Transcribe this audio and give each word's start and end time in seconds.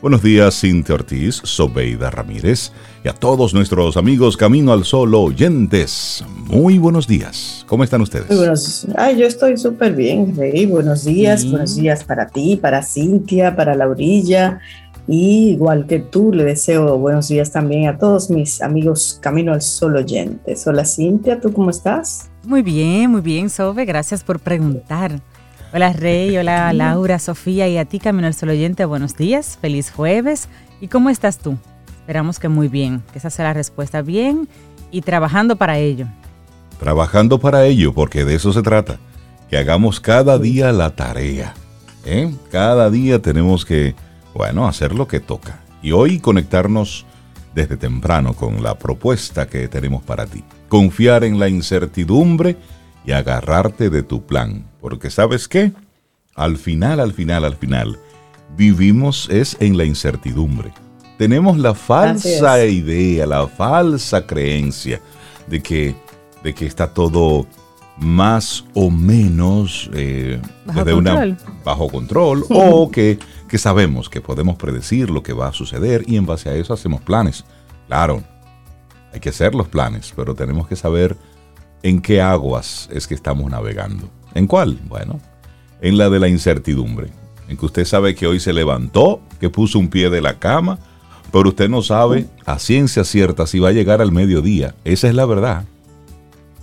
Buenos 0.00 0.22
días, 0.22 0.60
Cintia 0.60 0.94
Ortiz, 0.94 1.40
Sobeida 1.42 2.08
Ramírez 2.08 2.70
y 3.04 3.08
a 3.08 3.12
todos 3.12 3.52
nuestros 3.52 3.96
amigos 3.96 4.36
Camino 4.36 4.72
al 4.72 4.84
Sol 4.84 5.12
oyentes. 5.12 6.24
Muy 6.46 6.78
buenos 6.78 7.08
días. 7.08 7.64
¿Cómo 7.66 7.82
están 7.82 8.02
ustedes? 8.02 8.28
Muy 8.28 8.36
buenos. 8.36 8.86
Ay, 8.94 9.16
yo 9.18 9.26
estoy 9.26 9.56
súper 9.56 9.96
bien, 9.96 10.36
Rey. 10.36 10.66
Buenos 10.66 11.04
días, 11.04 11.50
buenos 11.50 11.74
días 11.74 12.04
para 12.04 12.28
ti, 12.28 12.54
para 12.54 12.80
Cintia, 12.84 13.56
para 13.56 13.74
Laurilla. 13.74 14.60
Y 15.08 15.48
igual 15.54 15.88
que 15.88 15.98
tú, 15.98 16.32
le 16.32 16.44
deseo 16.44 16.96
buenos 16.96 17.26
días 17.26 17.50
también 17.50 17.88
a 17.88 17.98
todos 17.98 18.30
mis 18.30 18.62
amigos 18.62 19.18
Camino 19.20 19.52
al 19.52 19.62
Sol 19.62 19.96
oyentes. 19.96 20.64
Hola, 20.68 20.84
Cintia, 20.84 21.40
¿tú 21.40 21.52
cómo 21.52 21.70
estás? 21.70 22.30
Muy 22.44 22.62
bien, 22.62 23.10
muy 23.10 23.20
bien, 23.20 23.50
Sobe. 23.50 23.84
Gracias 23.84 24.22
por 24.22 24.38
preguntar. 24.38 25.20
Hola 25.70 25.92
Rey, 25.92 26.34
hola 26.38 26.72
Laura, 26.72 27.18
Sofía 27.18 27.68
y 27.68 27.76
a 27.76 27.84
ti 27.84 27.98
Camino 27.98 28.26
al 28.26 28.32
Sol 28.32 28.48
Oyente, 28.48 28.86
buenos 28.86 29.18
días, 29.18 29.58
feliz 29.60 29.90
jueves. 29.90 30.48
¿Y 30.80 30.88
cómo 30.88 31.10
estás 31.10 31.36
tú? 31.36 31.58
Esperamos 32.00 32.38
que 32.38 32.48
muy 32.48 32.68
bien, 32.68 33.02
que 33.12 33.18
esa 33.18 33.28
sea 33.28 33.44
la 33.44 33.52
respuesta 33.52 34.00
bien 34.00 34.48
y 34.90 35.02
trabajando 35.02 35.56
para 35.56 35.76
ello. 35.76 36.06
Trabajando 36.80 37.38
para 37.38 37.66
ello, 37.66 37.92
porque 37.92 38.24
de 38.24 38.36
eso 38.36 38.54
se 38.54 38.62
trata, 38.62 38.98
que 39.50 39.58
hagamos 39.58 40.00
cada 40.00 40.38
día 40.38 40.72
la 40.72 40.96
tarea. 40.96 41.52
¿eh? 42.06 42.34
Cada 42.50 42.88
día 42.88 43.20
tenemos 43.20 43.66
que, 43.66 43.94
bueno, 44.32 44.66
hacer 44.66 44.94
lo 44.94 45.06
que 45.06 45.20
toca. 45.20 45.60
Y 45.82 45.92
hoy 45.92 46.18
conectarnos 46.18 47.04
desde 47.54 47.76
temprano 47.76 48.32
con 48.32 48.62
la 48.62 48.78
propuesta 48.78 49.46
que 49.46 49.68
tenemos 49.68 50.02
para 50.02 50.24
ti. 50.24 50.42
Confiar 50.70 51.24
en 51.24 51.38
la 51.38 51.50
incertidumbre 51.50 52.56
y 53.04 53.12
agarrarte 53.12 53.90
de 53.90 54.02
tu 54.02 54.24
plan. 54.24 54.64
Porque 54.88 55.10
sabes 55.10 55.46
qué? 55.48 55.70
Al 56.34 56.56
final, 56.56 56.98
al 57.00 57.12
final, 57.12 57.44
al 57.44 57.56
final, 57.56 57.98
vivimos 58.56 59.28
es 59.30 59.54
en 59.60 59.76
la 59.76 59.84
incertidumbre. 59.84 60.72
Tenemos 61.18 61.58
la 61.58 61.74
falsa 61.74 62.64
idea, 62.64 63.26
la 63.26 63.46
falsa 63.46 64.26
creencia 64.26 65.02
de 65.46 65.62
que, 65.62 65.94
de 66.42 66.54
que 66.54 66.64
está 66.64 66.94
todo 66.94 67.46
más 67.98 68.64
o 68.72 68.88
menos 68.90 69.90
eh, 69.92 70.40
bajo 70.64 70.84
control, 70.84 71.36
bajo 71.64 71.88
control 71.88 72.44
o 72.48 72.90
que, 72.92 73.18
que 73.46 73.58
sabemos 73.58 74.08
que 74.08 74.22
podemos 74.22 74.56
predecir 74.56 75.10
lo 75.10 75.22
que 75.22 75.34
va 75.34 75.48
a 75.48 75.52
suceder 75.52 76.02
y 76.06 76.16
en 76.16 76.24
base 76.24 76.48
a 76.48 76.54
eso 76.54 76.72
hacemos 76.72 77.02
planes. 77.02 77.44
Claro, 77.88 78.22
hay 79.12 79.20
que 79.20 79.28
hacer 79.28 79.54
los 79.54 79.68
planes, 79.68 80.14
pero 80.16 80.34
tenemos 80.34 80.66
que 80.66 80.76
saber 80.76 81.14
¿En 81.82 82.00
qué 82.00 82.20
aguas 82.20 82.88
es 82.92 83.06
que 83.06 83.14
estamos 83.14 83.48
navegando? 83.50 84.10
¿En 84.38 84.46
cuál? 84.46 84.78
Bueno, 84.88 85.20
en 85.80 85.98
la 85.98 86.08
de 86.10 86.20
la 86.20 86.28
incertidumbre, 86.28 87.08
en 87.48 87.56
que 87.56 87.66
usted 87.66 87.84
sabe 87.84 88.14
que 88.14 88.28
hoy 88.28 88.38
se 88.38 88.52
levantó, 88.52 89.20
que 89.40 89.50
puso 89.50 89.80
un 89.80 89.88
pie 89.88 90.10
de 90.10 90.20
la 90.20 90.38
cama, 90.38 90.78
pero 91.32 91.48
usted 91.48 91.68
no 91.68 91.82
sabe 91.82 92.26
a 92.46 92.60
ciencia 92.60 93.02
cierta 93.02 93.48
si 93.48 93.58
va 93.58 93.70
a 93.70 93.72
llegar 93.72 94.00
al 94.00 94.12
mediodía. 94.12 94.76
Esa 94.84 95.08
es 95.08 95.14
la 95.16 95.26
verdad. 95.26 95.64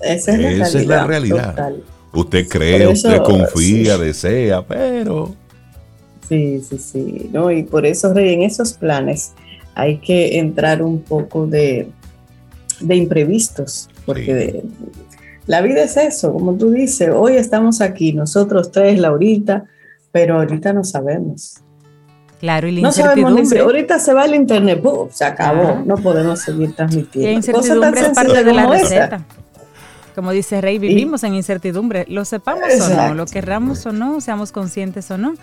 Esa 0.01 0.35
es 0.35 0.87
la 0.87 1.05
realidad. 1.05 1.73
Usted 2.13 2.47
cree, 2.47 2.87
usted 2.87 3.21
confía, 3.23 3.97
desea, 3.97 4.65
pero... 4.65 5.35
Sí, 6.29 6.61
sí, 6.61 6.77
sí. 6.77 7.29
No, 7.33 7.51
y 7.51 7.63
por 7.63 7.85
eso, 7.85 8.13
Rey, 8.13 8.35
en 8.35 8.43
esos 8.43 8.71
planes 8.71 9.33
hay 9.75 9.97
que 9.97 10.39
entrar 10.39 10.81
un 10.81 11.01
poco 11.01 11.45
de, 11.45 11.89
de 12.79 12.95
imprevistos, 12.95 13.89
porque 14.05 14.63
la 15.47 15.61
vida 15.61 15.83
es 15.83 15.97
eso, 15.97 16.33
como 16.33 16.55
tú 16.55 16.71
dices, 16.71 17.09
hoy 17.13 17.35
estamos 17.35 17.81
aquí, 17.81 18.13
nosotros 18.13 18.71
tres, 18.71 18.99
Laurita, 18.99 19.65
pero 20.11 20.39
ahorita 20.39 20.73
no 20.73 20.83
sabemos. 20.83 21.61
Claro, 22.39 22.67
y 22.67 22.73
la 22.73 22.81
no 22.81 22.91
sabemos, 22.91 23.53
ahorita 23.53 23.99
se 23.99 24.13
va 24.13 24.25
el 24.25 24.35
internet, 24.35 24.83
se 25.11 25.25
acabó, 25.25 25.81
no 25.85 25.95
podemos 25.97 26.39
seguir 26.41 26.75
transmitiendo. 26.75 27.29
La 27.29 27.35
incertidumbre 27.35 28.01
es 28.01 28.09
parte 28.09 28.43
de 28.43 28.53
la 28.53 28.67
receta. 28.67 29.25
Como 30.15 30.31
dice 30.31 30.61
Rey, 30.61 30.79
vivimos 30.79 31.23
en 31.23 31.35
incertidumbre, 31.35 32.05
lo 32.07 32.23
sepamos 32.23 32.63
o 32.81 32.89
no, 32.89 33.13
lo 33.13 33.25
querramos 33.25 33.85
o 33.85 33.91
no, 33.91 34.21
seamos 34.21 34.53
conscientes 34.53 35.11
o 35.11 35.17
no, 35.17 35.33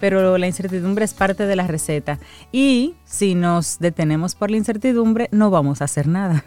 pero 0.00 0.36
la 0.36 0.46
incertidumbre 0.46 1.06
es 1.06 1.14
parte 1.14 1.46
de 1.46 1.56
la 1.56 1.66
receta. 1.66 2.18
Y 2.52 2.94
si 3.06 3.34
nos 3.34 3.78
detenemos 3.78 4.34
por 4.34 4.50
la 4.50 4.58
incertidumbre, 4.58 5.28
no 5.32 5.50
vamos 5.50 5.80
a 5.80 5.86
hacer 5.86 6.06
nada, 6.06 6.44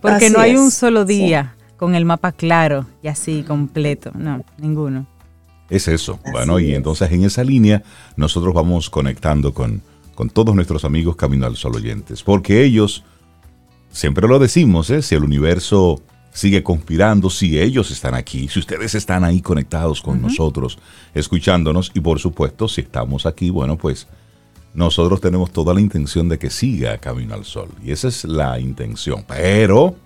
porque 0.00 0.30
no 0.30 0.40
hay 0.40 0.56
un 0.56 0.70
solo 0.70 1.04
día 1.04 1.56
con 1.78 1.94
el 1.94 2.04
mapa 2.04 2.32
claro 2.32 2.84
y 3.02 3.08
así 3.08 3.42
completo. 3.44 4.10
No, 4.14 4.44
ninguno. 4.58 5.06
Es 5.70 5.88
eso. 5.88 6.18
bueno, 6.32 6.58
y 6.58 6.74
entonces 6.74 7.10
en 7.12 7.24
esa 7.24 7.44
línea 7.44 7.82
nosotros 8.16 8.52
vamos 8.52 8.90
conectando 8.90 9.54
con, 9.54 9.82
con 10.14 10.28
todos 10.28 10.54
nuestros 10.54 10.84
amigos 10.84 11.16
Camino 11.16 11.46
al 11.46 11.56
Sol 11.56 11.76
oyentes, 11.76 12.22
porque 12.22 12.64
ellos, 12.64 13.04
siempre 13.90 14.26
lo 14.26 14.38
decimos, 14.38 14.90
¿eh? 14.90 15.02
si 15.02 15.14
el 15.14 15.24
universo 15.24 16.02
sigue 16.32 16.62
conspirando, 16.62 17.30
si 17.30 17.58
ellos 17.58 17.90
están 17.90 18.14
aquí, 18.14 18.48
si 18.48 18.60
ustedes 18.60 18.94
están 18.94 19.24
ahí 19.24 19.40
conectados 19.42 20.00
con 20.00 20.22
nosotros, 20.22 20.78
escuchándonos, 21.14 21.92
y 21.94 22.00
por 22.00 22.18
supuesto, 22.18 22.66
si 22.66 22.80
estamos 22.80 23.26
aquí, 23.26 23.50
bueno, 23.50 23.76
pues 23.76 24.06
nosotros 24.72 25.20
tenemos 25.20 25.50
toda 25.50 25.74
la 25.74 25.80
intención 25.80 26.28
de 26.28 26.38
que 26.38 26.50
siga 26.50 26.98
Camino 26.98 27.34
al 27.34 27.44
Sol. 27.44 27.68
Y 27.84 27.90
esa 27.90 28.08
es 28.08 28.24
la 28.24 28.60
intención. 28.60 29.24
Pero 29.26 29.96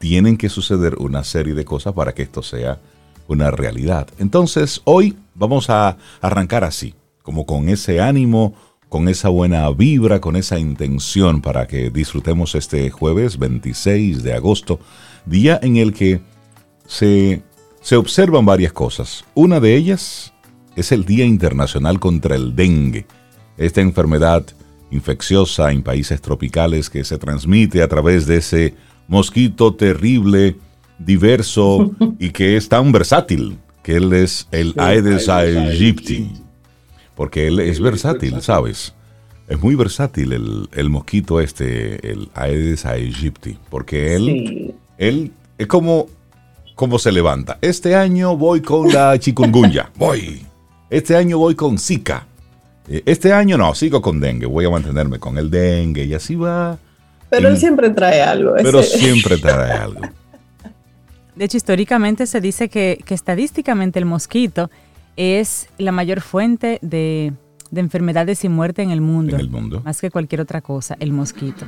tienen 0.00 0.38
que 0.38 0.48
suceder 0.48 0.96
una 0.96 1.22
serie 1.22 1.54
de 1.54 1.66
cosas 1.66 1.92
para 1.92 2.14
que 2.14 2.22
esto 2.22 2.42
sea 2.42 2.80
una 3.28 3.50
realidad. 3.50 4.08
Entonces, 4.18 4.80
hoy 4.84 5.16
vamos 5.34 5.68
a 5.68 5.98
arrancar 6.22 6.64
así, 6.64 6.94
como 7.22 7.44
con 7.44 7.68
ese 7.68 8.00
ánimo, 8.00 8.54
con 8.88 9.08
esa 9.08 9.28
buena 9.28 9.70
vibra, 9.70 10.18
con 10.20 10.36
esa 10.36 10.58
intención 10.58 11.42
para 11.42 11.66
que 11.66 11.90
disfrutemos 11.90 12.54
este 12.54 12.90
jueves 12.90 13.38
26 13.38 14.22
de 14.22 14.32
agosto, 14.32 14.80
día 15.26 15.60
en 15.62 15.76
el 15.76 15.92
que 15.92 16.22
se, 16.86 17.42
se 17.82 17.96
observan 17.96 18.46
varias 18.46 18.72
cosas. 18.72 19.24
Una 19.34 19.60
de 19.60 19.76
ellas 19.76 20.32
es 20.76 20.92
el 20.92 21.04
Día 21.04 21.26
Internacional 21.26 22.00
contra 22.00 22.34
el 22.36 22.56
Dengue, 22.56 23.06
esta 23.58 23.82
enfermedad 23.82 24.46
infecciosa 24.90 25.70
en 25.70 25.82
países 25.82 26.22
tropicales 26.22 26.88
que 26.88 27.04
se 27.04 27.18
transmite 27.18 27.82
a 27.82 27.88
través 27.88 28.26
de 28.26 28.38
ese 28.38 28.74
mosquito 29.10 29.74
terrible, 29.74 30.56
diverso 30.98 31.90
y 32.18 32.30
que 32.30 32.56
es 32.56 32.68
tan 32.68 32.92
versátil, 32.92 33.58
que 33.82 33.96
él 33.96 34.12
es 34.14 34.48
el 34.52 34.72
Aedes 34.78 35.28
aegypti, 35.28 36.30
porque 37.16 37.48
él 37.48 37.58
es 37.60 37.80
versátil, 37.80 38.40
¿sabes? 38.40 38.94
Es 39.48 39.60
muy 39.60 39.74
versátil 39.74 40.32
el, 40.72 40.90
mosquito 40.90 41.40
este, 41.40 42.08
el 42.08 42.30
Aedes 42.34 42.86
aegypti, 42.86 43.58
porque 43.68 44.14
él, 44.14 44.74
él 44.96 45.32
es 45.58 45.66
como, 45.66 46.06
como 46.76 47.00
se 47.00 47.10
levanta. 47.10 47.58
Este 47.60 47.96
año 47.96 48.36
voy 48.36 48.60
con 48.60 48.92
la 48.92 49.18
chikungunya, 49.18 49.90
voy. 49.96 50.46
Este 50.90 51.14
año 51.14 51.38
voy 51.38 51.54
con 51.54 51.78
Zika. 51.78 52.26
Eh, 52.88 53.04
este 53.06 53.32
año 53.32 53.56
no, 53.56 53.76
sigo 53.76 54.02
con 54.02 54.18
dengue, 54.18 54.46
voy 54.46 54.64
a 54.64 54.70
mantenerme 54.70 55.20
con 55.20 55.38
el 55.38 55.48
dengue 55.48 56.04
y 56.04 56.14
así 56.14 56.34
va 56.34 56.80
pero 57.30 57.48
él 57.48 57.56
siempre 57.56 57.90
trae 57.90 58.20
algo. 58.22 58.54
Pero 58.56 58.82
siempre 58.82 59.38
trae 59.38 59.72
algo. 59.72 60.00
De 61.36 61.46
hecho, 61.46 61.56
históricamente 61.56 62.26
se 62.26 62.40
dice 62.40 62.68
que, 62.68 63.02
estadísticamente 63.08 63.98
el 63.98 64.04
mosquito 64.04 64.70
es 65.16 65.68
la 65.78 65.92
mayor 65.92 66.20
fuente 66.20 66.78
de, 66.82 67.32
enfermedades 67.74 68.44
y 68.44 68.50
muerte 68.50 68.82
en 68.82 68.90
el 68.90 69.00
mundo. 69.00 69.36
En 69.36 69.40
el 69.40 69.48
mundo. 69.48 69.80
Más 69.82 70.00
que 70.00 70.10
cualquier 70.10 70.42
otra 70.42 70.60
cosa, 70.60 70.96
el 71.00 71.12
mosquito. 71.12 71.64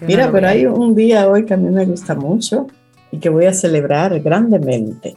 Mira, 0.00 0.30
pero 0.30 0.48
hay 0.48 0.64
un 0.64 0.94
día 0.94 1.28
hoy 1.28 1.44
que 1.44 1.54
a 1.54 1.56
mí 1.56 1.68
me 1.68 1.84
gusta 1.84 2.14
mucho 2.14 2.68
y 3.10 3.18
que 3.18 3.28
voy 3.28 3.46
a 3.46 3.52
celebrar 3.52 4.18
grandemente. 4.20 5.16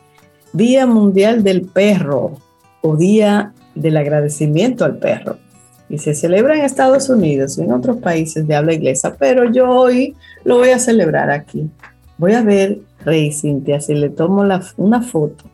Día 0.51 0.85
Mundial 0.85 1.43
del 1.43 1.61
Perro 1.61 2.37
o 2.81 2.97
Día 2.97 3.53
del 3.75 3.97
Agradecimiento 3.97 4.83
al 4.83 4.97
Perro 4.97 5.37
y 5.89 5.97
se 5.97 6.13
celebra 6.13 6.55
en 6.55 6.61
Estados 6.61 7.09
Unidos 7.09 7.57
y 7.57 7.61
en 7.61 7.73
otros 7.73 7.97
países 7.97 8.47
de 8.47 8.55
habla 8.55 8.73
inglesa, 8.73 9.15
pero 9.17 9.51
yo 9.51 9.69
hoy 9.69 10.15
lo 10.43 10.57
voy 10.57 10.69
a 10.69 10.79
celebrar 10.79 11.31
aquí. 11.31 11.69
Voy 12.17 12.33
a 12.33 12.43
ver, 12.43 12.79
Rey 13.03 13.31
Cintia, 13.31 13.81
si 13.81 13.95
le 13.95 14.09
tomo 14.09 14.43
una 14.77 15.01
foto 15.01 15.45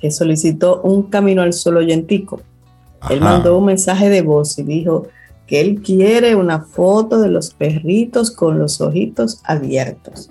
que 0.00 0.10
solicitó 0.10 0.82
un 0.82 1.04
camino 1.04 1.42
al 1.42 1.52
sol 1.52 1.76
oyentico. 1.76 2.40
Él 3.08 3.20
mandó 3.20 3.58
un 3.58 3.66
mensaje 3.66 4.08
de 4.08 4.22
voz 4.22 4.58
y 4.58 4.64
dijo 4.64 5.06
que 5.46 5.60
él 5.60 5.80
quiere 5.82 6.34
una 6.34 6.60
foto 6.60 7.20
de 7.20 7.28
los 7.28 7.54
perritos 7.54 8.30
con 8.30 8.58
los 8.58 8.80
ojitos 8.80 9.40
abiertos. 9.44 10.28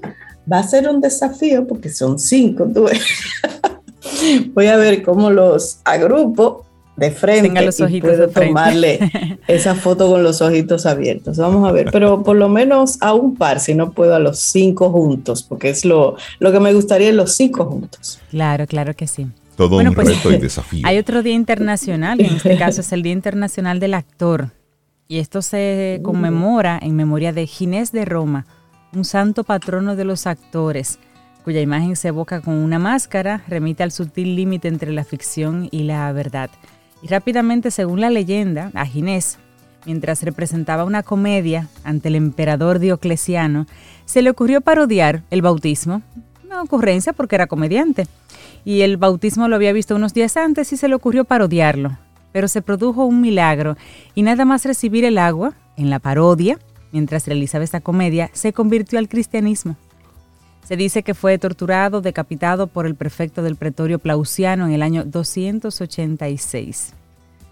Va 0.52 0.60
a 0.60 0.64
ser 0.64 0.90
un 0.90 1.00
desafío 1.00 1.66
porque 1.66 1.90
son 1.90 2.20
cinco, 2.20 2.68
Voy 4.54 4.68
a 4.68 4.78
ver 4.78 5.04
cómo 5.04 5.32
los 5.32 5.80
agrupo 5.84 6.65
de 6.96 7.12
frente 7.12 7.62
los 7.62 7.80
ojitos 7.82 8.14
y 8.14 8.16
puedo 8.16 8.30
tomarle 8.30 9.40
esa 9.48 9.76
foto 9.76 10.10
con 10.10 10.24
los 10.24 10.42
ojitos 10.42 10.86
abiertos. 10.86 11.38
Vamos 11.38 11.68
a 11.68 11.72
ver, 11.72 11.90
pero 11.92 12.24
por 12.24 12.36
lo 12.36 12.50
menos 12.50 12.98
a 13.02 13.14
un 13.14 13.36
par, 13.36 13.60
si 13.60 13.74
no 13.76 13.92
puedo 13.92 14.16
a 14.16 14.20
los 14.20 14.40
cinco 14.40 14.90
juntos, 14.90 15.44
porque 15.44 15.70
es 15.70 15.86
lo, 15.86 16.16
lo 16.40 16.52
que 16.52 16.60
me 16.60 16.74
gustaría 16.74 17.12
los 17.12 17.36
cinco 17.36 17.66
juntos. 17.66 18.20
Claro, 18.30 18.66
claro 18.68 18.94
que 18.94 19.08
sí. 19.08 19.28
Todo 19.56 19.78
un 19.78 19.94
pues, 19.94 20.08
reto 20.08 20.32
y 20.32 20.38
desafío. 20.42 20.82
Hay 20.86 20.98
otro 20.98 21.24
día 21.24 21.34
internacional, 21.34 22.20
en 22.20 22.36
este 22.36 22.58
caso 22.58 22.82
es 22.82 22.92
el 22.92 23.04
Día 23.04 23.14
Internacional 23.14 23.80
del 23.80 23.94
Actor. 23.94 24.52
Y 25.08 25.20
esto 25.20 25.42
se 25.42 26.00
conmemora 26.04 26.80
en 26.82 26.96
memoria 26.96 27.32
de 27.32 27.46
Ginés 27.46 27.92
de 27.92 28.06
Roma, 28.06 28.48
un 28.94 29.06
santo 29.06 29.44
patrono 29.44 29.96
de 29.96 30.04
los 30.04 30.26
actores, 30.26 30.98
cuya 31.44 31.62
imagen 31.62 31.96
se 31.96 32.08
evoca 32.08 32.42
con 32.42 32.56
una 32.56 32.80
máscara, 32.80 33.44
remite 33.48 33.84
al 33.84 33.92
sutil 33.92 34.36
límite 34.36 34.68
entre 34.68 34.92
la 34.92 35.04
ficción 35.04 35.68
y 35.70 35.84
la 35.84 36.12
verdad. 36.12 36.50
Y 37.06 37.08
rápidamente, 37.08 37.70
según 37.70 38.02
la 38.02 38.10
leyenda, 38.10 38.72
a 38.74 38.84
Ginés, 38.84 39.38
mientras 39.86 40.24
representaba 40.24 40.86
una 40.86 41.04
comedia 41.04 41.68
ante 41.84 42.08
el 42.08 42.16
emperador 42.16 42.80
Diocleciano, 42.80 43.68
se 44.06 44.24
le 44.24 44.32
ocurrió 44.32 44.62
parodiar 44.62 45.22
el 45.30 45.44
bautismo, 45.44 46.02
una 46.44 46.64
ocurrencia 46.64 47.14
porque 47.14 47.36
era 47.36 47.46
comediante. 47.46 48.08
Y 48.64 48.82
el 48.82 48.98
bautismo 48.98 49.48
lo 49.48 49.56
había 49.56 49.72
visto 49.72 49.96
unos 49.96 50.16
días 50.16 50.36
antes 50.36 50.74
y 50.74 50.78
se 50.78 50.88
le 50.88 50.96
ocurrió 50.96 51.26
parodiarlo. 51.26 51.96
Pero 52.32 52.48
se 52.48 52.64
produjo 52.64 53.06
un 53.06 53.22
milagro 53.22 53.78
y 54.16 54.24
nada 54.24 54.44
más 54.44 54.66
recibir 54.66 55.06
el 55.06 55.20
agua 55.20 55.54
en 55.78 55.92
la 55.92 56.00
parodia, 56.00 56.58
mientras 56.92 57.28
realizaba 57.28 57.64
esta 57.64 57.82
comedia, 57.82 58.32
se 58.34 58.52
convirtió 58.52 58.98
al 58.98 59.10
cristianismo. 59.10 59.76
Se 60.68 60.76
dice 60.76 61.04
que 61.04 61.14
fue 61.14 61.38
torturado, 61.38 62.02
decapitado 62.02 62.68
por 62.68 62.88
el 62.88 62.96
prefecto 62.96 63.44
del 63.44 63.56
pretorio 63.56 64.00
Plausiano 64.00 64.66
en 64.66 64.74
el 64.74 64.82
año 64.82 65.06
286. 65.06 66.94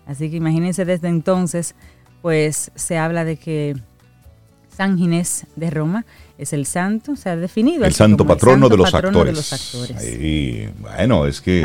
Así 0.07 0.29
que 0.31 0.37
imagínense 0.37 0.83
desde 0.83 1.07
entonces, 1.09 1.75
pues 2.21 2.71
se 2.75 2.97
habla 2.97 3.23
de 3.23 3.37
que 3.37 3.75
San 4.75 4.97
Ginés 4.97 5.45
de 5.55 5.69
Roma 5.69 6.05
es 6.37 6.51
el 6.53 6.65
santo, 6.65 7.15
se 7.15 7.29
ha 7.29 7.35
definido. 7.35 7.85
El 7.85 7.93
santo 7.93 8.25
patrono, 8.25 8.67
de, 8.67 8.77
los 8.77 8.93
actores. 8.93 9.53
bueno, 10.81 11.27
es 11.27 11.39
que... 11.39 11.61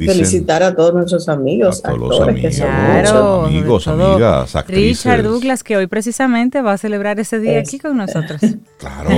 felicitar 0.00 0.62
a 0.62 0.74
todos 0.74 0.94
nuestros 0.94 1.28
amigos. 1.28 1.82
A 1.84 1.90
todos 1.90 1.98
los 2.00 2.20
amigos, 2.20 2.56
claro, 2.56 3.44
amigos 3.44 3.88
amigas, 3.88 4.56
actrices. 4.56 5.04
Richard 5.04 5.22
Douglas, 5.22 5.62
que 5.62 5.76
hoy 5.76 5.86
precisamente 5.86 6.62
va 6.62 6.72
a 6.72 6.78
celebrar 6.78 7.20
ese 7.20 7.38
día 7.38 7.58
aquí 7.58 7.78
con 7.78 7.96
nosotros. 7.96 8.40
Claro, 8.78 9.10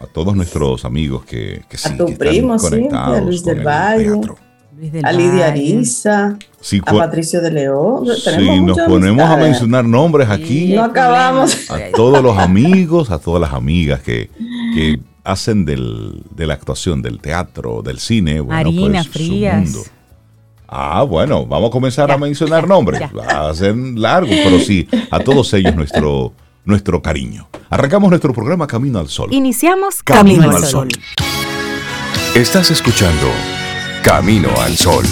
a 0.00 0.06
todos 0.06 0.34
nuestros 0.34 0.84
amigos 0.84 1.24
que, 1.24 1.62
que 1.68 1.76
sí, 1.76 1.92
A 1.92 1.96
tu 1.96 2.16
primo, 2.16 2.58
sí, 2.58 2.88
a 2.90 3.20
Luis 3.20 3.44
del 3.44 3.64
Valle 3.64 4.20
a 5.02 5.12
Lidia 5.12 5.48
Arisa, 5.48 6.38
a 6.86 6.92
Patricio 6.92 7.40
de 7.40 7.50
León. 7.50 8.06
Si 8.16 8.60
nos 8.60 8.78
ponemos 8.78 9.28
a 9.28 9.36
mencionar 9.36 9.84
nombres 9.84 10.28
aquí, 10.30 10.72
no 10.74 10.84
acabamos. 10.84 11.70
A 11.70 11.78
todos 11.94 12.22
los 12.22 12.38
amigos, 12.38 13.10
a 13.10 13.18
todas 13.18 13.40
las 13.40 13.52
amigas 13.52 14.00
que, 14.00 14.30
hacen 15.22 15.66
del, 15.66 16.22
de 16.34 16.46
la 16.46 16.54
actuación, 16.54 17.02
del 17.02 17.20
teatro, 17.20 17.82
del 17.82 17.98
cine, 17.98 18.40
bueno, 18.40 18.72
Marina 18.72 19.02
pues, 19.02 19.08
Frías. 19.08 19.90
Ah, 20.66 21.02
bueno, 21.02 21.44
vamos 21.46 21.68
a 21.68 21.72
comenzar 21.72 22.10
a 22.10 22.16
mencionar 22.16 22.66
nombres. 22.66 23.02
Va 23.16 23.50
a 23.50 23.54
ser 23.54 23.76
largo, 23.76 24.30
pero 24.30 24.58
sí, 24.60 24.88
a 25.10 25.20
todos 25.20 25.52
ellos 25.52 25.74
nuestro, 25.76 26.32
nuestro 26.70 27.02
cariño. 27.02 27.48
Arrancamos 27.68 28.08
nuestro 28.08 28.32
programa 28.32 28.66
Camino 28.66 28.98
al 28.98 29.08
Sol. 29.08 29.32
Iniciamos 29.32 30.02
Camino, 30.02 30.50
al 30.50 30.64
Sol. 30.64 30.88
Estás 32.34 32.70
escuchando 32.70 33.26
Camino 34.02 34.48
al 34.62 34.76
Sol. 34.76 35.04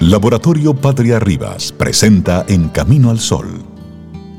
Laboratorio 0.00 0.74
Patria 0.74 1.18
Rivas 1.18 1.72
presenta 1.72 2.44
en 2.48 2.68
Camino 2.68 3.10
al 3.10 3.18
Sol 3.18 3.64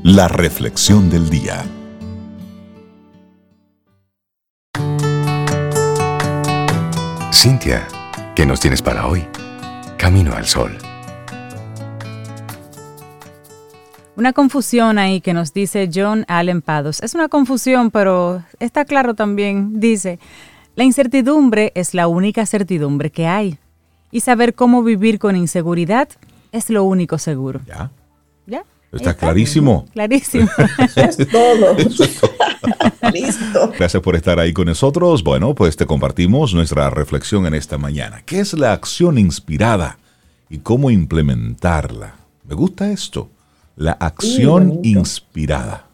la 0.02 0.28
reflexión 0.28 1.10
del 1.10 1.28
día. 1.28 1.64
Cintia, 7.32 7.86
¿qué 8.40 8.46
nos 8.46 8.58
tienes 8.58 8.80
para 8.80 9.06
hoy? 9.06 9.26
Camino 9.98 10.34
al 10.34 10.46
Sol. 10.46 10.78
Una 14.16 14.32
confusión 14.32 14.96
ahí 14.96 15.20
que 15.20 15.34
nos 15.34 15.52
dice 15.52 15.90
John 15.94 16.24
Allen 16.26 16.62
Pados. 16.62 17.02
Es 17.02 17.14
una 17.14 17.28
confusión, 17.28 17.90
pero 17.90 18.42
está 18.58 18.86
claro 18.86 19.12
también. 19.12 19.78
Dice, 19.78 20.18
la 20.74 20.84
incertidumbre 20.84 21.70
es 21.74 21.92
la 21.92 22.08
única 22.08 22.46
certidumbre 22.46 23.10
que 23.10 23.26
hay. 23.26 23.58
Y 24.10 24.20
saber 24.20 24.54
cómo 24.54 24.82
vivir 24.82 25.18
con 25.18 25.36
inseguridad 25.36 26.08
es 26.50 26.70
lo 26.70 26.84
único 26.84 27.18
seguro. 27.18 27.60
Ya. 27.66 27.90
¿Ya? 28.46 28.64
Está, 28.92 29.14
clarísimo. 29.14 29.86
Clarísimo. 29.92 30.48
es 30.96 31.16
todo. 31.16 31.76
Listo. 33.12 33.72
Gracias 33.78 34.02
por 34.02 34.16
estar 34.16 34.38
ahí 34.38 34.52
con 34.52 34.66
nosotros. 34.66 35.22
Bueno, 35.22 35.54
pues 35.54 35.76
te 35.76 35.86
compartimos 35.86 36.54
nuestra 36.54 36.90
reflexión 36.90 37.46
en 37.46 37.54
esta 37.54 37.78
mañana. 37.78 38.22
¿Qué 38.26 38.40
es 38.40 38.52
la 38.54 38.72
acción 38.72 39.18
inspirada 39.18 39.98
y 40.48 40.58
cómo 40.58 40.90
implementarla? 40.90 42.16
Me 42.48 42.54
gusta 42.54 42.90
esto 42.90 43.30
la 43.80 43.92
acción 43.92 44.80
inspirada. 44.82 45.89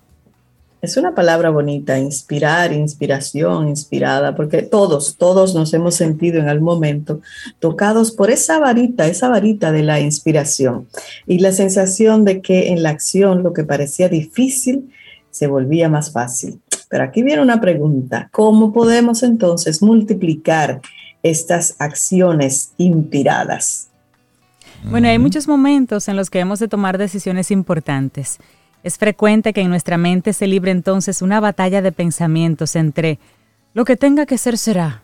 Es 0.82 0.96
una 0.96 1.14
palabra 1.14 1.50
bonita, 1.50 1.99
inspirar, 1.99 2.73
inspiración, 2.73 3.69
inspirada, 3.69 4.37
porque 4.37 4.62
todos, 4.62 5.17
todos 5.17 5.55
nos 5.55 5.73
hemos 5.73 5.94
sentido 5.94 6.38
en 6.38 6.49
algún 6.49 6.67
momento 6.67 7.20
tocados 7.58 8.12
por 8.12 8.31
esa 8.31 8.58
varita, 8.58 9.06
esa 9.06 9.28
varita 9.28 9.73
de 9.73 9.82
la 9.82 10.00
inspiración 10.00 10.87
y 11.26 11.38
la 11.38 11.52
sensación 11.52 12.25
de 12.25 12.43
que 12.43 12.69
en 12.69 12.82
la 12.82 12.90
acción 12.90 13.43
lo 13.43 13.52
que 13.52 13.64
parecía 13.64 14.08
difícil 14.08 14.93
se 15.31 15.46
volvía 15.46 15.88
más 15.88 16.12
fácil. 16.12 16.61
Pero 16.88 17.05
aquí 17.05 17.23
viene 17.23 17.43
una 17.43 17.61
pregunta, 17.61 18.28
¿cómo 18.31 18.73
podemos 18.73 19.23
entonces 19.23 19.82
multiplicar 19.82 20.81
estas 21.23 21.75
acciones 21.78 22.73
inspiradas? 22.76 23.88
Bueno, 24.84 25.08
hay 25.08 25.19
muchos 25.19 25.49
momentos 25.49 26.08
en 26.08 26.17
los 26.17 26.31
que 26.31 26.38
hemos 26.38 26.61
de 26.61 26.69
tomar 26.69 26.96
decisiones 26.96 27.50
importantes. 27.50 28.38
Es 28.87 28.99
frecuente 28.99 29.53
que 29.53 29.62
en 29.62 29.69
nuestra 29.69 29.99
mente 29.99 30.33
se 30.33 30.47
libre 30.47 30.71
entonces 30.71 31.21
una 31.21 31.41
batalla 31.41 31.83
de 31.83 31.91
pensamientos 31.91 32.77
entre 32.77 33.19
lo 33.75 33.85
que 33.85 33.97
tenga 33.97 34.27
que 34.27 34.38
ser 34.38 34.56
será. 34.56 35.03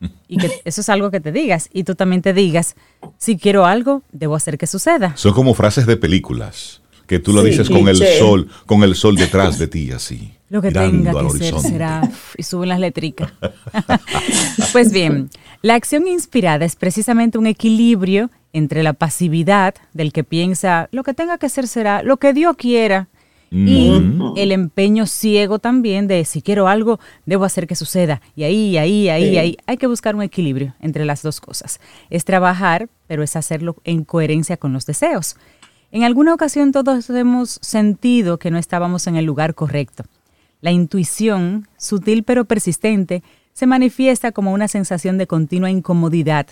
Y 0.28 0.36
que 0.36 0.50
eso 0.66 0.82
es 0.82 0.88
algo 0.90 1.10
que 1.10 1.20
te 1.20 1.32
digas. 1.32 1.70
Y 1.72 1.84
tú 1.84 1.94
también 1.94 2.20
te 2.20 2.34
digas, 2.34 2.74
si 3.16 3.38
quiero 3.38 3.64
algo, 3.64 4.02
debo 4.12 4.36
hacer 4.36 4.58
que 4.58 4.66
suceda. 4.66 5.16
Son 5.16 5.32
como 5.32 5.54
frases 5.54 5.86
de 5.86 5.96
películas, 5.96 6.82
que 7.06 7.18
tú 7.18 7.32
lo 7.32 7.42
dices 7.42 7.70
con 7.70 7.88
el 7.88 7.96
sol, 8.18 8.50
con 8.66 8.82
el 8.82 8.94
sol 8.94 9.16
detrás 9.16 9.58
de 9.58 9.68
ti, 9.68 9.90
así. 9.90 10.34
Lo 10.50 10.60
que 10.60 10.70
tenga 10.70 11.12
que 11.12 11.38
ser 11.38 11.58
será. 11.60 12.10
Y 12.36 12.42
suben 12.42 12.68
las 12.68 12.78
letricas. 12.78 13.32
pues 14.72 14.92
bien, 14.92 15.30
la 15.62 15.76
acción 15.76 16.06
inspirada 16.06 16.66
es 16.66 16.76
precisamente 16.76 17.38
un 17.38 17.46
equilibrio 17.46 18.28
entre 18.52 18.82
la 18.82 18.92
pasividad 18.92 19.74
del 19.94 20.12
que 20.12 20.24
piensa 20.24 20.90
lo 20.92 21.04
que 21.04 21.14
tenga 21.14 21.38
que 21.38 21.48
ser 21.48 21.66
será, 21.66 22.02
lo 22.02 22.18
que 22.18 22.34
Dios 22.34 22.56
quiera, 22.56 23.08
y 23.56 24.02
el 24.36 24.50
empeño 24.50 25.06
ciego 25.06 25.60
también 25.60 26.08
de 26.08 26.24
si 26.24 26.42
quiero 26.42 26.66
algo, 26.66 26.98
debo 27.24 27.44
hacer 27.44 27.68
que 27.68 27.76
suceda. 27.76 28.20
Y 28.34 28.42
ahí, 28.42 28.76
ahí, 28.76 29.08
ahí, 29.08 29.38
ahí, 29.38 29.56
hay 29.66 29.76
que 29.76 29.86
buscar 29.86 30.16
un 30.16 30.22
equilibrio 30.22 30.74
entre 30.80 31.04
las 31.04 31.22
dos 31.22 31.40
cosas. 31.40 31.80
Es 32.10 32.24
trabajar, 32.24 32.88
pero 33.06 33.22
es 33.22 33.36
hacerlo 33.36 33.76
en 33.84 34.02
coherencia 34.02 34.56
con 34.56 34.72
los 34.72 34.86
deseos. 34.86 35.36
En 35.92 36.02
alguna 36.02 36.34
ocasión 36.34 36.72
todos 36.72 37.08
hemos 37.10 37.60
sentido 37.62 38.38
que 38.38 38.50
no 38.50 38.58
estábamos 38.58 39.06
en 39.06 39.14
el 39.14 39.24
lugar 39.24 39.54
correcto. 39.54 40.02
La 40.60 40.72
intuición, 40.72 41.68
sutil 41.76 42.24
pero 42.24 42.46
persistente, 42.46 43.22
se 43.52 43.66
manifiesta 43.66 44.32
como 44.32 44.52
una 44.52 44.66
sensación 44.66 45.16
de 45.16 45.28
continua 45.28 45.70
incomodidad 45.70 46.48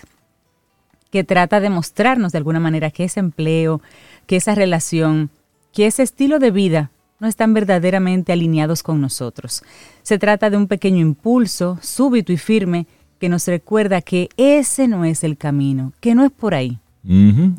que 1.11 1.25
trata 1.25 1.59
de 1.59 1.69
mostrarnos 1.69 2.31
de 2.31 2.37
alguna 2.37 2.61
manera 2.61 2.89
que 2.89 3.03
ese 3.03 3.19
empleo, 3.19 3.81
que 4.25 4.37
esa 4.37 4.55
relación, 4.55 5.29
que 5.73 5.87
ese 5.87 6.03
estilo 6.03 6.39
de 6.39 6.51
vida 6.51 6.91
no 7.19 7.27
están 7.27 7.53
verdaderamente 7.53 8.31
alineados 8.31 8.83
con 8.83 9.01
nosotros. 9.01 9.63
Se 10.03 10.17
trata 10.17 10.49
de 10.49 10.57
un 10.57 10.67
pequeño 10.67 10.99
impulso 10.99 11.77
súbito 11.81 12.31
y 12.31 12.37
firme 12.37 12.87
que 13.19 13.29
nos 13.29 13.47
recuerda 13.47 14.01
que 14.01 14.29
ese 14.37 14.87
no 14.87 15.05
es 15.05 15.23
el 15.23 15.37
camino, 15.37 15.93
que 15.99 16.15
no 16.15 16.23
es 16.23 16.31
por 16.31 16.53
ahí. 16.53 16.79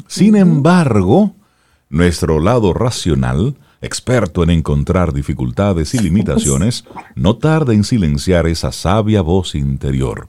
Sin 0.06 0.36
embargo, 0.36 1.34
nuestro 1.90 2.40
lado 2.40 2.72
racional, 2.72 3.56
experto 3.82 4.42
en 4.42 4.50
encontrar 4.50 5.12
dificultades 5.12 5.94
y 5.94 5.98
limitaciones, 5.98 6.84
no 7.14 7.36
tarda 7.36 7.74
en 7.74 7.84
silenciar 7.84 8.46
esa 8.46 8.72
sabia 8.72 9.20
voz 9.22 9.54
interior 9.54 10.28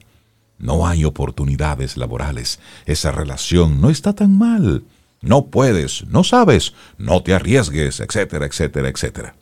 no 0.58 0.86
hay 0.86 1.04
oportunidades 1.04 1.96
laborales. 1.96 2.60
Esa 2.86 3.12
relación 3.12 3.80
no 3.80 3.90
está 3.90 4.14
tan 4.14 4.36
mal. 4.38 4.84
No 5.20 5.46
puedes, 5.46 6.06
no 6.06 6.24
sabes, 6.24 6.74
no 6.98 7.22
te 7.22 7.34
arriesgues, 7.34 8.00
etcétera, 8.00 8.46
etcétera, 8.46 8.88
etcétera. 8.88 9.34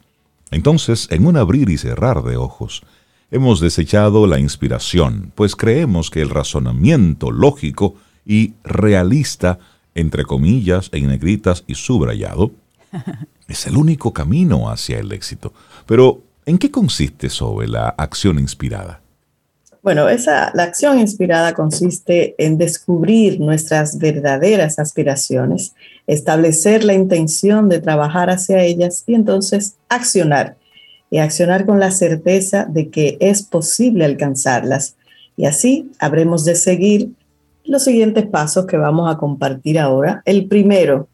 Entonces, 0.50 1.08
en 1.10 1.26
un 1.26 1.36
abrir 1.36 1.68
y 1.68 1.78
cerrar 1.78 2.22
de 2.22 2.36
ojos, 2.36 2.82
hemos 3.30 3.60
desechado 3.60 4.26
la 4.26 4.38
inspiración, 4.38 5.32
pues 5.34 5.56
creemos 5.56 6.10
que 6.10 6.22
el 6.22 6.30
razonamiento 6.30 7.30
lógico 7.30 7.96
y 8.24 8.54
realista, 8.62 9.58
entre 9.94 10.24
comillas, 10.24 10.90
en 10.92 11.08
negritas 11.08 11.64
y 11.66 11.74
subrayado, 11.74 12.52
es 13.48 13.66
el 13.66 13.76
único 13.76 14.12
camino 14.12 14.70
hacia 14.70 14.98
el 14.98 15.12
éxito. 15.12 15.52
Pero 15.86 16.22
¿En 16.46 16.58
qué 16.58 16.70
consiste 16.70 17.30
sobre 17.30 17.68
la 17.68 17.88
acción 17.88 18.38
inspirada? 18.38 19.00
Bueno, 19.84 20.08
esa, 20.08 20.50
la 20.54 20.62
acción 20.62 20.98
inspirada 20.98 21.52
consiste 21.52 22.34
en 22.38 22.56
descubrir 22.56 23.38
nuestras 23.38 23.98
verdaderas 23.98 24.78
aspiraciones, 24.78 25.74
establecer 26.06 26.84
la 26.84 26.94
intención 26.94 27.68
de 27.68 27.82
trabajar 27.82 28.30
hacia 28.30 28.62
ellas 28.62 29.04
y 29.06 29.14
entonces 29.14 29.74
accionar. 29.90 30.56
Y 31.10 31.18
accionar 31.18 31.66
con 31.66 31.80
la 31.80 31.90
certeza 31.90 32.64
de 32.64 32.88
que 32.88 33.18
es 33.20 33.42
posible 33.42 34.06
alcanzarlas. 34.06 34.96
Y 35.36 35.44
así 35.44 35.92
habremos 35.98 36.46
de 36.46 36.54
seguir 36.54 37.10
los 37.66 37.84
siguientes 37.84 38.24
pasos 38.26 38.64
que 38.64 38.78
vamos 38.78 39.14
a 39.14 39.18
compartir 39.18 39.78
ahora. 39.78 40.22
El 40.24 40.46
primero, 40.46 41.08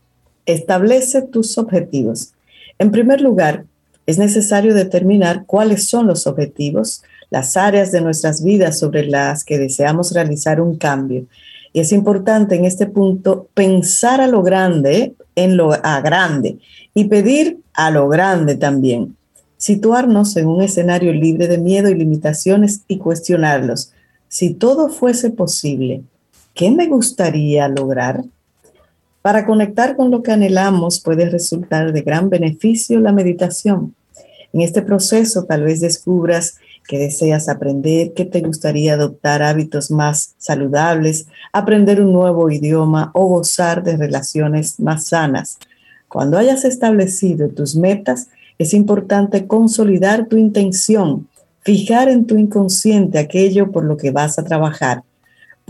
establece 0.47 1.23
tus 1.23 1.59
objetivos. 1.59 2.35
En 2.79 2.93
primer 2.93 3.21
lugar, 3.21 3.65
es 4.07 4.19
necesario 4.19 4.75
determinar 4.75 5.45
cuáles 5.47 5.89
son 5.89 6.07
los 6.07 6.27
objetivos, 6.27 7.03
las 7.31 7.57
áreas 7.57 7.93
de 7.93 8.01
nuestras 8.01 8.43
vidas 8.43 8.79
sobre 8.79 9.07
las 9.07 9.45
que 9.45 9.59
deseamos 9.59 10.13
realizar 10.13 10.61
un 10.61 10.77
cambio. 10.77 11.27
Y 11.73 11.81
es 11.81 11.93
importante 11.93 12.57
en 12.57 12.65
este 12.65 12.87
punto 12.87 13.49
pensar 13.55 14.21
a 14.21 14.27
lo 14.27 14.43
grande, 14.43 15.15
en 15.37 15.57
lo 15.57 15.73
a 15.73 16.01
grande, 16.01 16.59
y 16.95 17.05
pedir 17.05 17.59
a 17.73 17.91
lo 17.91 18.09
grande 18.09 18.57
también. 18.57 19.17
Situarnos 19.57 20.37
en 20.37 20.49
un 20.49 20.63
escenario 20.63 21.13
libre 21.13 21.47
de 21.47 21.59
miedo 21.59 21.89
y 21.89 21.95
limitaciones 21.95 22.81
y 22.89 22.99
cuestionarlos. 22.99 23.93
Si 24.29 24.55
todo 24.55 24.89
fuese 24.89 25.31
posible, 25.31 26.03
¿qué 26.55 26.71
me 26.71 26.87
gustaría 26.87 27.69
lograr? 27.69 28.25
Para 29.23 29.45
conectar 29.45 29.97
con 29.97 30.11
lo 30.11 30.23
que 30.23 30.33
anhelamos 30.33 31.01
puede 31.01 31.29
resultar 31.29 31.93
de 31.93 32.03
gran 32.03 32.31
beneficio 32.31 33.01
la 33.01 33.13
meditación. 33.13 33.95
En 34.53 34.63
este 34.63 34.83
proceso 34.83 35.45
tal 35.45 35.65
vez 35.65 35.81
descubras 35.81 36.57
que 36.89 36.99
deseas 36.99 37.49
aprender, 37.49 38.15
que 38.15 38.25
te 38.25 38.41
gustaría 38.41 38.95
adoptar 38.95 39.43
hábitos 39.43 39.91
más 39.91 40.35
saludables, 40.39 41.27
aprender 41.53 42.01
un 42.03 42.13
nuevo 42.13 42.51
idioma 42.51 43.11
o 43.15 43.27
gozar 43.27 43.85
de 43.85 43.97
relaciones 43.97 44.81
más 44.81 45.09
sanas. 45.09 45.59
Cuando 46.09 46.39
hayas 46.39 46.65
establecido 46.65 47.49
tus 47.49 47.77
metas, 47.77 48.29
es 48.59 48.75
importante 48.75 49.47
consolidar 49.47 50.27
tu 50.27 50.37
intención, 50.37 51.29
fijar 51.61 52.09
en 52.09 52.27
tu 52.27 52.37
inconsciente 52.37 53.19
aquello 53.19 53.71
por 53.71 53.85
lo 53.85 53.97
que 53.97 54.11
vas 54.11 54.39
a 54.39 54.45
trabajar. 54.45 55.03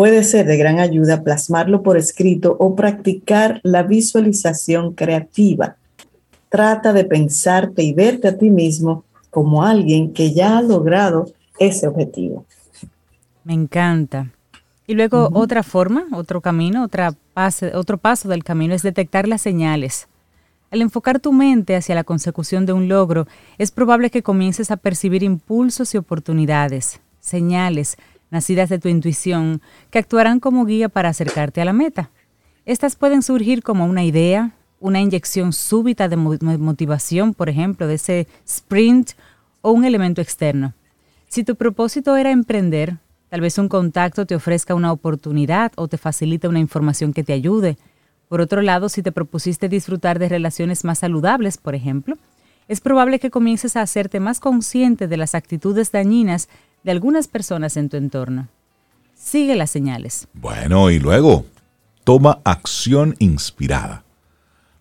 Puede 0.00 0.24
ser 0.24 0.46
de 0.46 0.56
gran 0.56 0.78
ayuda 0.78 1.22
plasmarlo 1.22 1.82
por 1.82 1.98
escrito 1.98 2.56
o 2.58 2.74
practicar 2.74 3.60
la 3.62 3.82
visualización 3.82 4.94
creativa. 4.94 5.76
Trata 6.48 6.94
de 6.94 7.04
pensarte 7.04 7.82
y 7.82 7.92
verte 7.92 8.28
a 8.28 8.38
ti 8.38 8.48
mismo 8.48 9.04
como 9.28 9.62
alguien 9.62 10.14
que 10.14 10.32
ya 10.32 10.56
ha 10.56 10.62
logrado 10.62 11.30
ese 11.58 11.86
objetivo. 11.86 12.46
Me 13.44 13.52
encanta. 13.52 14.30
Y 14.86 14.94
luego 14.94 15.28
otra 15.34 15.62
forma, 15.62 16.06
otro 16.14 16.40
camino, 16.40 16.82
otra 16.82 17.14
otro 17.74 17.98
paso 17.98 18.26
del 18.30 18.42
camino 18.42 18.74
es 18.74 18.80
detectar 18.80 19.28
las 19.28 19.42
señales. 19.42 20.08
Al 20.70 20.80
enfocar 20.80 21.20
tu 21.20 21.30
mente 21.34 21.76
hacia 21.76 21.94
la 21.94 22.04
consecución 22.04 22.64
de 22.64 22.72
un 22.72 22.88
logro, 22.88 23.26
es 23.58 23.70
probable 23.70 24.08
que 24.08 24.22
comiences 24.22 24.70
a 24.70 24.78
percibir 24.78 25.22
impulsos 25.22 25.92
y 25.92 25.98
oportunidades, 25.98 27.02
señales 27.20 27.98
nacidas 28.30 28.68
de 28.68 28.78
tu 28.78 28.88
intuición 28.88 29.60
que 29.90 29.98
actuarán 29.98 30.40
como 30.40 30.64
guía 30.64 30.88
para 30.88 31.08
acercarte 31.08 31.60
a 31.60 31.64
la 31.64 31.72
meta. 31.72 32.10
Estas 32.64 32.96
pueden 32.96 33.22
surgir 33.22 33.62
como 33.62 33.86
una 33.86 34.04
idea, 34.04 34.52
una 34.78 35.00
inyección 35.00 35.52
súbita 35.52 36.08
de 36.08 36.16
motivación, 36.16 37.34
por 37.34 37.48
ejemplo, 37.48 37.86
de 37.86 37.94
ese 37.94 38.28
sprint 38.46 39.10
o 39.60 39.72
un 39.72 39.84
elemento 39.84 40.20
externo. 40.20 40.74
Si 41.28 41.44
tu 41.44 41.56
propósito 41.56 42.16
era 42.16 42.30
emprender, 42.30 42.96
tal 43.28 43.40
vez 43.40 43.58
un 43.58 43.68
contacto 43.68 44.26
te 44.26 44.34
ofrezca 44.34 44.74
una 44.74 44.92
oportunidad 44.92 45.72
o 45.76 45.88
te 45.88 45.98
facilite 45.98 46.48
una 46.48 46.58
información 46.58 47.12
que 47.12 47.24
te 47.24 47.32
ayude. 47.32 47.76
Por 48.28 48.40
otro 48.40 48.62
lado, 48.62 48.88
si 48.88 49.02
te 49.02 49.12
propusiste 49.12 49.68
disfrutar 49.68 50.18
de 50.18 50.28
relaciones 50.28 50.84
más 50.84 51.00
saludables, 51.00 51.58
por 51.58 51.74
ejemplo, 51.74 52.16
es 52.68 52.80
probable 52.80 53.18
que 53.18 53.30
comiences 53.30 53.76
a 53.76 53.82
hacerte 53.82 54.20
más 54.20 54.38
consciente 54.38 55.08
de 55.08 55.16
las 55.16 55.34
actitudes 55.34 55.90
dañinas 55.90 56.48
de 56.82 56.90
algunas 56.90 57.28
personas 57.28 57.76
en 57.76 57.88
tu 57.88 57.96
entorno. 57.96 58.48
Sigue 59.14 59.56
las 59.56 59.70
señales. 59.70 60.28
Bueno, 60.32 60.90
y 60.90 60.98
luego, 60.98 61.44
toma 62.04 62.40
acción 62.44 63.14
inspirada. 63.18 64.04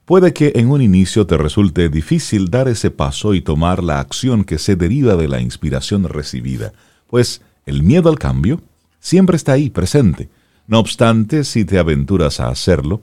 Puede 0.05 0.33
que 0.33 0.53
en 0.55 0.71
un 0.71 0.81
inicio 0.81 1.27
te 1.27 1.37
resulte 1.37 1.89
difícil 1.89 2.49
dar 2.49 2.67
ese 2.67 2.89
paso 2.89 3.35
y 3.35 3.41
tomar 3.41 3.83
la 3.83 3.99
acción 3.99 4.43
que 4.43 4.57
se 4.57 4.75
deriva 4.75 5.15
de 5.15 5.27
la 5.27 5.39
inspiración 5.39 6.05
recibida, 6.05 6.73
pues 7.07 7.41
el 7.65 7.83
miedo 7.83 8.09
al 8.09 8.17
cambio 8.17 8.61
siempre 8.99 9.35
está 9.35 9.51
ahí 9.51 9.69
presente. 9.69 10.29
No 10.65 10.79
obstante, 10.79 11.43
si 11.43 11.65
te 11.65 11.77
aventuras 11.77 12.39
a 12.39 12.49
hacerlo, 12.49 13.01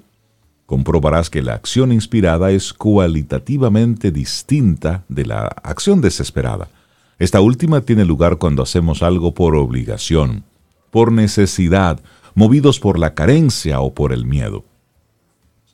comprobarás 0.66 1.30
que 1.30 1.42
la 1.42 1.54
acción 1.54 1.92
inspirada 1.92 2.50
es 2.50 2.72
cualitativamente 2.72 4.10
distinta 4.10 5.04
de 5.08 5.26
la 5.26 5.46
acción 5.46 6.00
desesperada. 6.00 6.68
Esta 7.18 7.40
última 7.40 7.80
tiene 7.80 8.04
lugar 8.04 8.36
cuando 8.36 8.62
hacemos 8.62 9.02
algo 9.02 9.32
por 9.32 9.56
obligación, 9.56 10.44
por 10.90 11.12
necesidad, 11.12 12.00
movidos 12.34 12.78
por 12.78 12.98
la 12.98 13.14
carencia 13.14 13.80
o 13.80 13.94
por 13.94 14.12
el 14.12 14.26
miedo. 14.26 14.64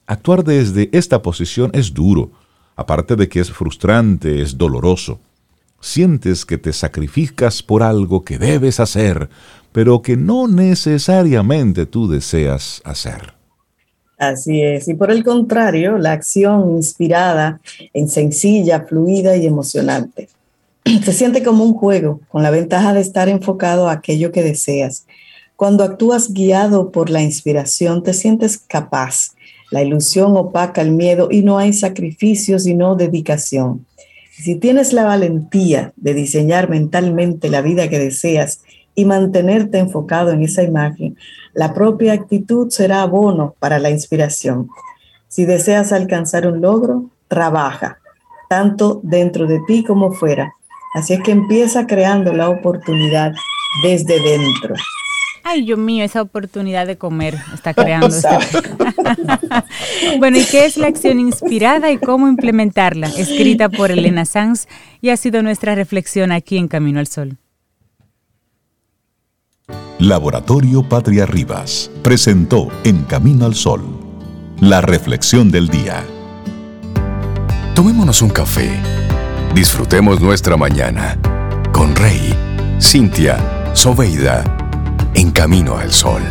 Actuar 0.07 0.45
desde 0.45 0.89
esta 0.93 1.23
posición 1.23 1.71
es 1.75 1.95
duro, 1.95 2.31
aparte 2.77 3.17
de 3.17 3.29
que 3.29 3.41
es 3.41 3.51
frustrante, 3.51 4.41
es 4.41 4.57
doloroso. 4.57 5.19
Sientes 5.81 6.45
que 6.45 6.59
te 6.59 6.73
sacrificas 6.73 7.63
por 7.63 7.83
algo 7.83 8.25
que 8.25 8.39
debes 8.39 8.79
hacer, 8.79 9.29
pero 9.73 10.01
que 10.01 10.17
no 10.17 10.47
necesariamente 10.47 11.87
tú 11.87 12.09
deseas 12.09 12.81
hacer. 12.85 13.35
Así 14.17 14.63
es, 14.63 14.87
y 14.87 14.95
por 14.95 15.11
el 15.11 15.25
contrario, 15.25 15.99
la 15.99 16.13
acción 16.13 16.77
inspirada 16.77 17.61
en 17.93 18.09
sencilla, 18.09 18.83
fluida 18.83 19.37
y 19.37 19.47
emocionante. 19.47 20.29
Se 21.05 21.13
siente 21.13 21.43
como 21.43 21.65
un 21.65 21.75
juego, 21.75 22.21
con 22.29 22.43
la 22.43 22.51
ventaja 22.51 22.93
de 22.93 23.01
estar 23.01 23.29
enfocado 23.29 23.89
a 23.89 23.93
aquello 23.93 24.33
que 24.33 24.43
deseas. 24.43 25.07
Cuando 25.57 25.85
actúas 25.85 26.33
guiado 26.33 26.91
por 26.91 27.11
la 27.11 27.23
inspiración, 27.23 28.03
te 28.03 28.15
sientes 28.15 28.59
capaz 28.59 29.33
la 29.73 29.83
ilusión 29.83 30.37
opaca 30.37 30.83
el 30.83 30.93
miedo 30.93 31.29
y 31.31 31.43
no 31.43 31.57
hay 31.57 31.73
sacrificio 31.73 32.59
sino 32.59 32.95
dedicación. 32.95 33.87
Si 34.31 34.57
tienes 34.57 34.93
la 34.93 35.05
valentía 35.05 35.93
de 35.97 36.13
diseñar 36.13 36.69
mentalmente 36.69 37.49
la 37.49 37.63
vida 37.63 37.89
que 37.89 37.99
deseas 37.99 38.61
y 38.95 39.07
mantenerte 39.07 39.79
enfocado 39.79 40.31
en 40.31 40.43
esa 40.43 40.63
imagen, 40.63 41.17
la 41.55 41.73
propia 41.73 42.13
actitud 42.13 42.69
será 42.69 43.01
abono 43.01 43.55
para 43.59 43.79
la 43.79 43.89
inspiración. 43.89 44.69
Si 45.29 45.47
deseas 45.47 45.93
alcanzar 45.93 46.47
un 46.47 46.61
logro, 46.61 47.11
trabaja, 47.29 47.99
tanto 48.51 49.01
dentro 49.03 49.47
de 49.47 49.61
ti 49.67 49.85
como 49.85 50.13
fuera. 50.13 50.55
Así 50.95 51.15
es 51.15 51.23
que 51.23 51.31
empieza 51.31 51.87
creando 51.87 52.33
la 52.33 52.49
oportunidad 52.51 53.33
desde 53.83 54.21
dentro. 54.21 54.75
Ay, 55.45 55.65
Dios 55.65 55.79
mío, 55.79 56.05
esa 56.05 56.23
oportunidad 56.23 56.87
de 56.87 56.97
comer 56.97 57.37
está 57.53 57.75
creando. 57.75 58.09
Este 58.09 58.29
bueno, 60.19 60.39
¿y 60.39 60.45
qué 60.45 60.67
es 60.67 60.77
la 60.77 60.87
acción 60.87 61.19
inspirada 61.19 61.91
y 61.91 61.99
cómo 61.99 62.29
implementarla? 62.29 63.09
Escrita 63.09 63.69
por 63.69 63.91
Elena 63.91 64.25
Sanz 64.25 64.67
y 65.01 65.11
ha 65.11 65.17
sido 65.17 65.43
nuestra 65.43 65.75
reflexión 65.75 66.31
aquí 66.33 66.59
en 66.59 66.69
Camino 66.69 67.01
al 67.01 67.07
Sol. 67.07 67.39
Laboratorio 69.99 70.83
Patria 70.89 71.27
Rivas 71.27 71.91
presentó 72.03 72.69
En 72.85 73.05
Camino 73.05 73.47
al 73.47 73.55
Sol 73.55 74.03
la 74.63 74.81
reflexión 74.81 75.51
del 75.51 75.67
día. 75.67 76.05
Tomémonos 77.75 78.23
un 78.23 78.31
café. 78.31 78.71
Disfrutemos 79.55 80.19
nuestra 80.19 80.57
mañana 80.57 81.19
con 81.73 81.95
Rey, 81.95 82.35
Cintia, 82.81 83.71
Soveida 83.75 84.43
en 85.15 85.31
Camino 85.31 85.77
al 85.77 85.93
Sol. 85.93 86.23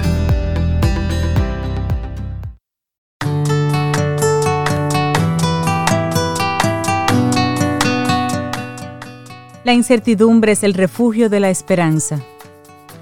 La 9.64 9.74
incertidumbre 9.74 10.54
es 10.54 10.64
el 10.64 10.74
refugio 10.74 11.30
de 11.30 11.40
la 11.40 11.52
esperanza. 11.52 12.20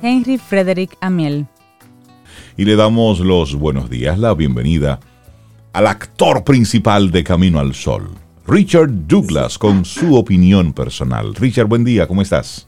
Henry 0.01 0.37
Frederick 0.37 0.97
Amiel. 0.99 1.47
Y 2.57 2.65
le 2.65 2.75
damos 2.75 3.21
los 3.21 3.55
buenos 3.55 3.89
días, 3.89 4.19
la 4.19 4.33
bienvenida 4.33 4.99
al 5.71 5.87
actor 5.87 6.43
principal 6.43 7.09
de 7.09 7.23
Camino 7.23 7.59
al 7.59 7.73
Sol, 7.73 8.09
Richard 8.49 8.89
Douglas, 9.07 9.59
con 9.59 9.85
su 9.85 10.15
opinión 10.15 10.73
personal. 10.73 11.35
Richard, 11.35 11.67
buen 11.67 11.83
día, 11.83 12.07
¿cómo 12.07 12.23
estás? 12.23 12.67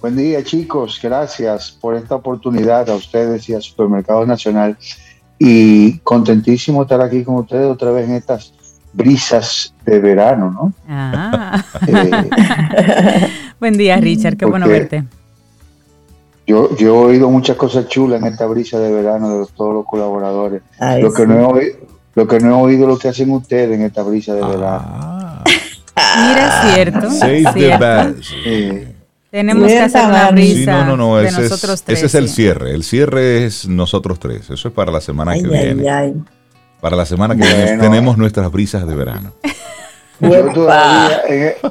Buen 0.00 0.16
día 0.16 0.42
chicos, 0.42 0.98
gracias 1.02 1.70
por 1.78 1.94
esta 1.94 2.14
oportunidad 2.14 2.88
a 2.88 2.94
ustedes 2.94 3.46
y 3.50 3.54
a 3.54 3.60
Supermercado 3.60 4.24
Nacional 4.24 4.78
y 5.38 5.98
contentísimo 5.98 6.82
estar 6.82 7.02
aquí 7.02 7.24
con 7.24 7.34
ustedes 7.36 7.66
otra 7.66 7.90
vez 7.90 8.08
en 8.08 8.14
estas 8.14 8.54
brisas 8.94 9.74
de 9.84 10.00
verano, 10.00 10.50
¿no? 10.50 10.72
Ah. 10.88 11.62
Eh, 11.86 13.28
Buen 13.60 13.76
día, 13.76 13.98
Richard, 13.98 14.38
qué 14.38 14.46
bueno 14.46 14.66
verte. 14.66 15.04
Yo, 16.46 16.74
yo 16.76 16.86
he 16.86 17.12
oído 17.12 17.28
muchas 17.28 17.56
cosas 17.56 17.88
chulas 17.88 18.22
en 18.22 18.28
esta 18.28 18.46
brisa 18.46 18.78
de 18.78 18.90
verano 18.92 19.40
de 19.40 19.46
todos 19.54 19.74
los 19.74 19.84
colaboradores. 19.86 20.62
lo, 21.00 21.12
que 21.12 21.26
no 21.26 21.34
he 21.34 21.44
oído, 21.44 21.93
lo 22.14 22.26
que 22.26 22.40
no 22.40 22.50
he 22.50 22.62
oído 22.62 22.86
lo 22.86 22.98
que 22.98 23.08
hacen 23.08 23.30
ustedes 23.30 23.74
en 23.74 23.82
esta 23.82 24.02
brisa 24.02 24.34
de 24.34 24.42
ah. 24.42 24.48
verano. 24.48 25.44
Mira, 26.28 26.48
es 26.48 26.74
cierto. 26.74 27.10
cierto. 27.52 28.20
Tenemos 29.30 29.66
que 29.66 29.80
hacer 29.80 30.04
una 30.06 30.30
brisa 30.30 30.84
no, 30.84 30.96
no, 30.96 30.96
no, 30.96 31.20
ese 31.20 31.42
nosotros 31.42 31.74
es, 31.74 31.82
tres. 31.82 31.98
Ese 31.98 32.06
es 32.06 32.14
el 32.14 32.28
cierre. 32.28 32.72
El 32.72 32.84
cierre 32.84 33.44
es 33.44 33.66
nosotros 33.66 34.20
tres. 34.20 34.48
Eso 34.48 34.68
es 34.68 34.74
para 34.74 34.92
la 34.92 35.00
semana 35.00 35.34
que 35.34 35.48
viene. 35.48 36.14
Para 36.80 36.96
la 36.96 37.04
semana 37.04 37.34
que 37.34 37.42
viene 37.42 37.78
tenemos 37.78 38.16
nuestras 38.16 38.50
brisas 38.52 38.86
de 38.86 38.94
verano. 38.94 39.32
Yo 40.20 40.52
todavía 40.52 41.22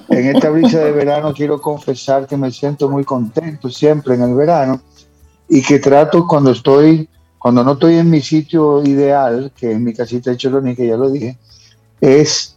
en, 0.09 0.35
esta 0.35 0.49
brisa 0.49 0.79
de 0.79 0.91
verano 0.91 1.33
quiero 1.33 1.61
confesar 1.61 2.27
que 2.27 2.35
me 2.35 2.51
siento 2.51 2.89
muy 2.89 3.05
contento 3.05 3.69
siempre 3.69 4.15
en 4.15 4.23
el 4.23 4.35
verano 4.35 4.81
y 5.47 5.61
que 5.61 5.79
trato 5.79 6.27
cuando 6.27 6.51
estoy, 6.51 7.07
cuando 7.43 7.61
no 7.61 7.73
estoy 7.73 7.95
en 7.95 8.09
mi 8.09 8.21
sitio 8.21 8.81
ideal, 8.85 9.51
que 9.53 9.73
es 9.73 9.77
mi 9.77 9.93
casita 9.93 10.31
de 10.31 10.37
Choloni, 10.37 10.77
que 10.77 10.87
ya 10.87 10.95
lo 10.95 11.11
dije, 11.11 11.37
es, 11.99 12.55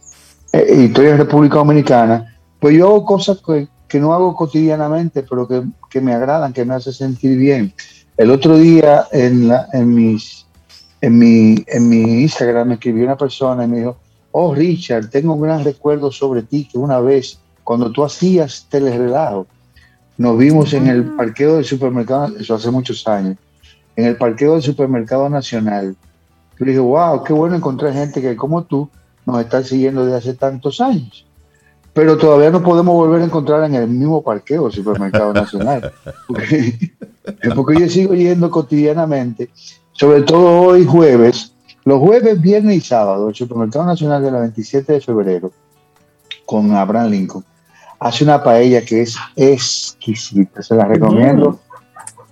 eh, 0.53 0.77
y 0.79 0.85
estoy 0.85 1.07
en 1.07 1.17
República 1.17 1.55
Dominicana, 1.57 2.37
pues 2.57 2.77
yo 2.77 2.87
hago 2.87 3.05
cosas 3.05 3.39
que, 3.45 3.67
que 3.85 3.99
no 3.99 4.13
hago 4.13 4.33
cotidianamente, 4.33 5.23
pero 5.23 5.45
que, 5.45 5.61
que, 5.89 5.99
me 5.99 6.13
agradan, 6.13 6.53
que 6.53 6.63
me 6.63 6.73
hace 6.73 6.93
sentir 6.93 7.37
bien. 7.37 7.73
El 8.15 8.31
otro 8.31 8.57
día 8.57 9.05
en, 9.11 9.49
la, 9.49 9.67
en, 9.73 9.93
mis, 9.93 10.45
en, 11.01 11.19
mi, 11.19 11.65
en 11.67 11.89
mi 11.89 12.21
Instagram 12.21 12.69
me 12.69 12.73
escribió 12.75 13.03
una 13.03 13.17
persona 13.17 13.65
y 13.65 13.67
me 13.67 13.79
dijo, 13.79 13.97
oh 14.31 14.55
Richard, 14.55 15.09
tengo 15.09 15.33
un 15.33 15.41
gran 15.41 15.65
recuerdo 15.65 16.13
sobre 16.13 16.43
ti, 16.43 16.65
que 16.71 16.77
una 16.77 17.01
vez, 17.01 17.39
cuando 17.65 17.91
tú 17.91 18.05
hacías 18.05 18.65
telerelajo, 18.69 19.47
nos 20.17 20.37
vimos 20.37 20.71
en 20.71 20.87
el 20.87 21.01
ah. 21.01 21.17
parqueo 21.17 21.57
del 21.57 21.65
supermercado, 21.65 22.37
eso 22.39 22.55
hace 22.55 22.71
muchos 22.71 23.05
años, 23.05 23.35
en 23.97 24.05
el 24.05 24.15
parqueo 24.15 24.53
del 24.53 24.61
supermercado 24.61 25.29
nacional. 25.29 25.97
Yo 26.57 26.65
le 26.65 26.71
dije, 26.71 26.79
wow, 26.79 27.21
qué 27.23 27.33
bueno 27.33 27.57
encontrar 27.57 27.91
gente 27.91 28.21
que 28.21 28.37
como 28.37 28.63
tú 28.63 28.89
nos 29.25 29.41
está 29.41 29.61
siguiendo 29.61 30.05
desde 30.05 30.17
hace 30.17 30.33
tantos 30.33 30.79
años 30.79 31.27
pero 31.97 32.15
todavía 32.15 32.51
no 32.51 32.61
podemos 32.61 32.93
volver 32.93 33.23
a 33.23 33.25
encontrar 33.25 33.63
en 33.63 33.73
el 33.73 33.87
mismo 33.87 34.21
parqueo 34.21 34.65
del 34.65 34.71
supermercado 34.71 35.33
nacional. 35.33 35.91
Porque, 36.27 36.91
porque 37.55 37.79
yo 37.79 37.89
sigo 37.89 38.13
yendo 38.13 38.51
cotidianamente, 38.51 39.49
sobre 39.93 40.21
todo 40.21 40.61
hoy 40.61 40.85
jueves, 40.85 41.55
los 41.85 41.97
jueves, 41.97 42.39
viernes 42.39 42.77
y 42.77 42.81
sábado, 42.81 43.29
el 43.29 43.33
supermercado 43.33 43.87
nacional 43.87 44.21
de 44.21 44.29
la 44.29 44.41
27 44.41 44.93
de 44.93 45.01
febrero, 45.01 45.51
con 46.45 46.71
Abraham 46.75 47.09
Lincoln, 47.09 47.43
hace 47.99 48.25
una 48.25 48.43
paella 48.43 48.85
que 48.85 49.01
es 49.01 49.17
exquisita, 49.35 50.61
se 50.61 50.75
la 50.75 50.85
recomiendo 50.85 51.59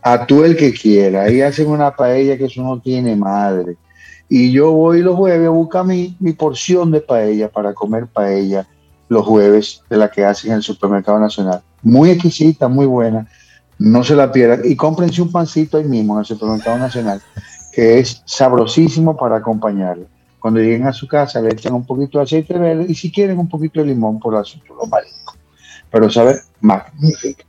a 0.05 0.24
tú 0.27 0.43
el 0.43 0.55
que 0.55 0.71
quiera. 0.71 1.24
Ahí 1.24 1.41
hacen 1.41 1.67
una 1.67 1.95
paella 1.95 2.38
que 2.38 2.45
eso 2.45 2.62
no 2.62 2.79
tiene 2.79 3.15
madre. 3.15 3.75
Y 4.29 4.51
yo 4.51 4.71
voy 4.71 5.01
los 5.01 5.15
jueves 5.15 5.47
a 5.47 5.50
buscar 5.50 5.83
mi, 5.83 6.15
mi 6.19 6.33
porción 6.33 6.91
de 6.91 7.01
paella 7.01 7.50
para 7.50 7.74
comer 7.74 8.05
paella 8.05 8.67
los 9.09 9.25
jueves 9.25 9.81
de 9.89 9.97
la 9.97 10.12
que 10.12 10.24
hacen 10.24 10.51
en 10.51 10.57
el 10.57 10.63
supermercado 10.63 11.19
nacional. 11.19 11.63
Muy 11.81 12.12
exquisita, 12.12 12.67
muy 12.67 12.85
buena. 12.85 13.27
No 13.79 14.03
se 14.03 14.15
la 14.15 14.31
pierdan. 14.31 14.62
Y 14.63 14.75
cómprense 14.75 15.24
un 15.24 15.31
pancito 15.31 15.77
ahí 15.77 15.85
mismo 15.85 16.13
en 16.13 16.19
el 16.19 16.25
supermercado 16.25 16.77
nacional, 16.77 17.19
que 17.74 17.97
es 17.97 18.21
sabrosísimo 18.25 19.17
para 19.17 19.38
acompañarlo. 19.38 20.05
Cuando 20.39 20.59
lleguen 20.59 20.85
a 20.85 20.93
su 20.93 21.07
casa 21.07 21.41
le 21.41 21.50
echan 21.50 21.74
un 21.74 21.83
poquito 21.83 22.19
de 22.19 22.25
aceite 22.25 22.53
verde 22.59 22.85
y 22.88 22.93
si 22.93 23.12
quieren 23.12 23.39
un 23.39 23.50
poquito 23.50 23.79
de 23.79 23.88
limón 23.88 24.19
por 24.19 24.35
asunto, 24.35 24.75
lo 24.75 24.88
Pero 25.89 26.12
sabe, 26.12 26.41
magnífico. 26.62 27.41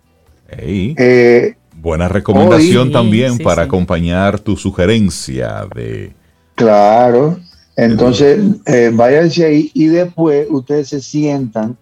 Eh, 0.49 1.55
Buena 1.77 2.09
recomendación 2.09 2.91
también 2.91 3.39
para 3.39 3.63
acompañar 3.63 4.41
tu 4.41 4.57
sugerencia 4.57 5.67
de... 5.75 6.13
Claro, 6.55 7.39
entonces, 7.77 8.41
eh, 8.65 8.91
váyanse 8.93 9.45
ahí 9.45 9.71
y 9.75 9.87
después 9.87 10.47
ustedes 10.51 10.89
se 10.89 11.01
sientan 11.03 11.77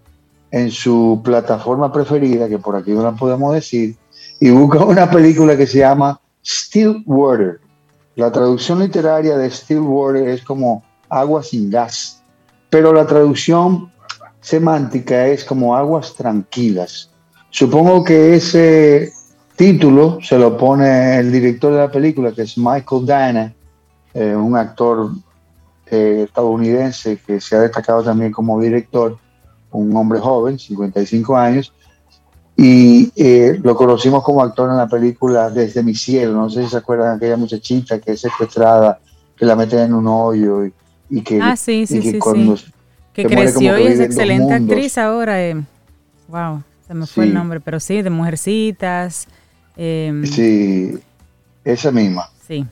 en 0.50 0.70
su 0.70 1.20
plataforma 1.24 1.92
preferida, 1.92 2.48
que 2.48 2.58
por 2.58 2.76
aquí 2.76 2.90
no 2.90 3.02
la 3.02 3.12
podemos 3.12 3.54
decir, 3.54 3.96
y 4.40 4.50
buscan 4.50 4.82
una 4.82 5.10
película 5.10 5.56
que 5.56 5.66
se 5.66 5.78
llama 5.78 6.20
Still 6.44 7.02
Water. 7.06 7.60
La 8.16 8.30
traducción 8.30 8.80
literaria 8.80 9.36
de 9.36 9.50
Still 9.50 9.80
Water 9.80 10.28
es 10.28 10.42
como 10.42 10.84
agua 11.08 11.42
sin 11.42 11.70
gas, 11.70 12.22
pero 12.70 12.92
la 12.92 13.06
traducción 13.06 13.90
semántica 14.40 15.26
es 15.28 15.44
como 15.44 15.76
aguas 15.76 16.14
tranquilas. 16.14 17.10
Supongo 17.50 18.04
que 18.04 18.34
ese 18.34 19.12
título 19.56 20.18
se 20.22 20.38
lo 20.38 20.56
pone 20.56 21.18
el 21.18 21.30
director 21.30 21.72
de 21.72 21.78
la 21.78 21.90
película, 21.90 22.32
que 22.32 22.42
es 22.42 22.58
Michael 22.58 23.06
Dana, 23.06 23.54
eh, 24.12 24.34
un 24.34 24.56
actor 24.56 25.10
eh, 25.86 26.24
estadounidense 26.26 27.18
que 27.24 27.40
se 27.40 27.56
ha 27.56 27.60
destacado 27.60 28.02
también 28.02 28.32
como 28.32 28.60
director, 28.60 29.18
un 29.70 29.96
hombre 29.96 30.18
joven, 30.18 30.58
55 30.58 31.36
años, 31.36 31.72
y 32.56 33.10
eh, 33.16 33.58
lo 33.62 33.74
conocimos 33.74 34.22
como 34.22 34.40
actor 34.40 34.70
en 34.70 34.76
la 34.76 34.86
película 34.86 35.50
Desde 35.50 35.82
mi 35.82 35.94
cielo, 35.94 36.34
no 36.34 36.48
sé 36.48 36.62
si 36.62 36.70
se 36.70 36.76
acuerdan 36.76 37.18
de 37.18 37.26
aquella 37.26 37.36
muchachita 37.36 37.98
que 37.98 38.12
es 38.12 38.20
secuestrada, 38.20 39.00
que 39.36 39.44
la 39.44 39.56
meten 39.56 39.80
en 39.80 39.94
un 39.94 40.06
hoyo 40.06 40.64
y, 41.10 41.20
que... 41.22 41.40
Ah, 41.40 41.56
sí, 41.56 41.86
sí, 41.86 42.00
sí, 42.00 42.18
Que 43.12 43.24
creció 43.24 43.78
y 43.78 43.86
es 43.86 44.00
excelente 44.00 44.52
actriz 44.52 44.96
ahora. 44.98 45.42
Eh. 45.42 45.60
Wow, 46.28 46.62
se 46.86 46.94
me 46.94 47.06
fue 47.06 47.24
el 47.24 47.34
nombre, 47.34 47.60
pero 47.60 47.80
sí, 47.80 48.02
de 48.02 48.10
Mujercitas. 48.10 49.28
Sí, 49.76 50.98
esa 51.64 51.90
misma. 51.90 52.28
Sí. 52.46 52.66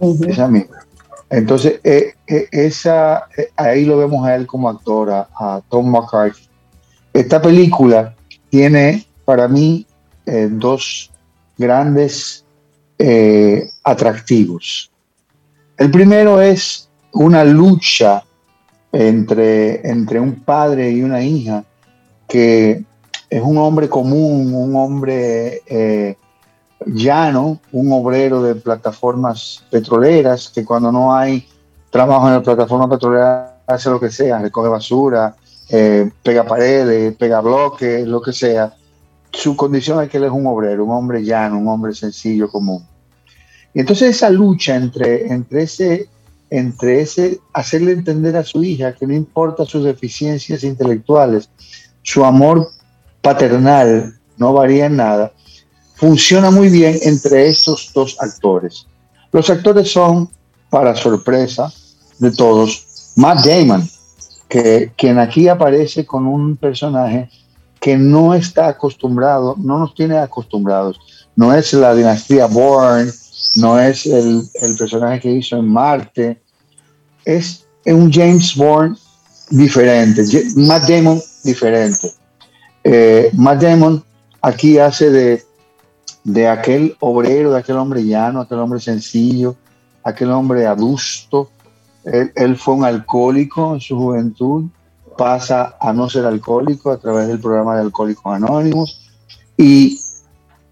Esa 0.00 0.48
misma. 0.48 0.86
Entonces, 1.28 1.80
eh, 1.82 2.14
eh, 2.26 2.48
esa, 2.52 3.26
eh, 3.36 3.50
ahí 3.56 3.84
lo 3.84 3.98
vemos 3.98 4.26
a 4.26 4.36
él 4.36 4.46
como 4.46 4.68
actor, 4.68 5.10
a, 5.10 5.60
Tom 5.68 5.90
McCarthy. 5.90 6.48
Esta 7.12 7.40
película 7.40 8.14
tiene 8.50 9.06
para 9.24 9.48
mí 9.48 9.86
dos 10.50 11.10
grandes 11.56 12.44
atractivos. 13.84 14.90
El 15.78 15.90
primero 15.90 16.40
es 16.40 16.90
una 17.12 17.44
lucha 17.44 18.24
entre, 18.92 19.88
entre 19.88 20.20
un 20.20 20.40
padre 20.40 20.90
y 20.90 21.02
una 21.02 21.22
hija 21.22 21.64
que 22.28 22.84
es 23.30 23.42
un 23.42 23.56
hombre 23.58 23.88
común, 23.88 24.52
un 24.52 24.76
hombre 24.76 25.62
llano, 26.84 27.60
un 27.72 27.92
obrero 27.92 28.42
de 28.42 28.54
plataformas 28.54 29.64
petroleras, 29.70 30.50
que 30.54 30.64
cuando 30.64 30.92
no 30.92 31.14
hay 31.14 31.46
trabajo 31.90 32.28
en 32.28 32.34
la 32.34 32.42
plataforma 32.42 32.88
petrolera 32.88 33.60
hace 33.66 33.90
lo 33.90 33.98
que 33.98 34.10
sea, 34.10 34.38
recoge 34.38 34.68
basura, 34.68 35.34
eh, 35.68 36.10
pega 36.22 36.44
paredes, 36.44 37.16
pega 37.16 37.40
bloques, 37.40 38.06
lo 38.06 38.20
que 38.20 38.32
sea. 38.32 38.74
Su 39.32 39.56
condición 39.56 40.02
es 40.02 40.10
que 40.10 40.18
él 40.18 40.24
es 40.24 40.30
un 40.30 40.46
obrero, 40.46 40.84
un 40.84 40.92
hombre 40.92 41.24
llano, 41.24 41.58
un 41.58 41.68
hombre 41.68 41.94
sencillo, 41.94 42.48
común. 42.48 42.86
Y 43.74 43.80
entonces 43.80 44.16
esa 44.16 44.30
lucha 44.30 44.76
entre, 44.76 45.26
entre, 45.32 45.64
ese, 45.64 46.08
entre 46.48 47.00
ese 47.00 47.40
hacerle 47.52 47.92
entender 47.92 48.36
a 48.36 48.44
su 48.44 48.62
hija 48.62 48.94
que 48.94 49.06
no 49.06 49.14
importa 49.14 49.64
sus 49.64 49.84
deficiencias 49.84 50.64
intelectuales, 50.64 51.50
su 52.02 52.24
amor 52.24 52.68
paternal 53.20 54.14
no 54.38 54.52
varía 54.52 54.86
en 54.86 54.96
nada, 54.96 55.32
funciona 55.96 56.50
muy 56.50 56.68
bien 56.68 56.98
entre 57.02 57.48
estos 57.48 57.90
dos 57.94 58.16
actores. 58.20 58.86
Los 59.32 59.50
actores 59.50 59.90
son, 59.90 60.28
para 60.70 60.94
sorpresa 60.94 61.72
de 62.18 62.30
todos, 62.30 63.12
Matt 63.16 63.44
Damon, 63.44 63.88
que 64.48 64.92
quien 64.96 65.18
aquí 65.18 65.48
aparece 65.48 66.06
con 66.06 66.26
un 66.26 66.56
personaje 66.56 67.28
que 67.80 67.96
no 67.96 68.34
está 68.34 68.68
acostumbrado, 68.68 69.54
no 69.58 69.78
nos 69.78 69.94
tiene 69.94 70.18
acostumbrados. 70.18 70.98
No 71.34 71.52
es 71.52 71.72
la 71.72 71.94
dinastía 71.94 72.46
Bourne, 72.46 73.10
no 73.56 73.78
es 73.78 74.06
el, 74.06 74.42
personaje 74.78 75.20
que 75.20 75.32
hizo 75.32 75.56
en 75.56 75.68
Marte, 75.68 76.40
es 77.24 77.66
un 77.84 78.12
James 78.12 78.54
Bourne 78.56 78.96
diferente, 79.50 80.24
Matt 80.56 80.88
Damon 80.88 81.20
diferente. 81.42 82.12
Eh, 82.84 83.30
Matt 83.34 83.62
Damon 83.62 84.04
aquí 84.42 84.78
hace 84.78 85.10
de 85.10 85.42
de 86.26 86.48
aquel 86.48 86.96
obrero, 86.98 87.52
de 87.52 87.58
aquel 87.60 87.76
hombre 87.76 88.04
llano, 88.04 88.40
aquel 88.40 88.58
hombre 88.58 88.80
sencillo, 88.80 89.54
aquel 90.02 90.32
hombre 90.32 90.66
adusto. 90.66 91.50
Él, 92.04 92.56
fue 92.56 92.74
un 92.74 92.84
alcohólico 92.84 93.74
en 93.74 93.80
su 93.80 93.96
juventud, 93.96 94.64
pasa 95.16 95.76
a 95.80 95.92
no 95.92 96.10
ser 96.10 96.24
alcohólico 96.26 96.90
a 96.90 96.96
través 96.98 97.28
del 97.28 97.38
programa 97.38 97.76
de 97.76 97.82
Alcohólicos 97.82 98.34
Anónimos 98.34 99.08
y 99.56 100.00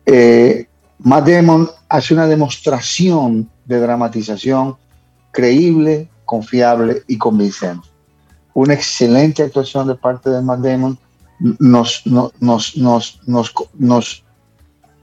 eh, 0.07 0.67
Matt 0.99 1.29
Damon 1.29 1.71
hace 1.89 2.15
una 2.15 2.27
demostración 2.27 3.49
de 3.65 3.79
dramatización 3.79 4.77
creíble, 5.31 6.09
confiable 6.25 7.03
y 7.07 7.17
convincente. 7.17 7.87
una 8.55 8.75
excelente 8.75 9.45
actuación 9.45 9.87
de 9.87 9.95
parte 9.95 10.31
de 10.31 10.43
Matt 10.43 10.61
Damon 10.61 10.99
nos, 11.39 12.03
nos, 12.07 12.33
nos, 12.41 12.77
nos, 13.27 14.24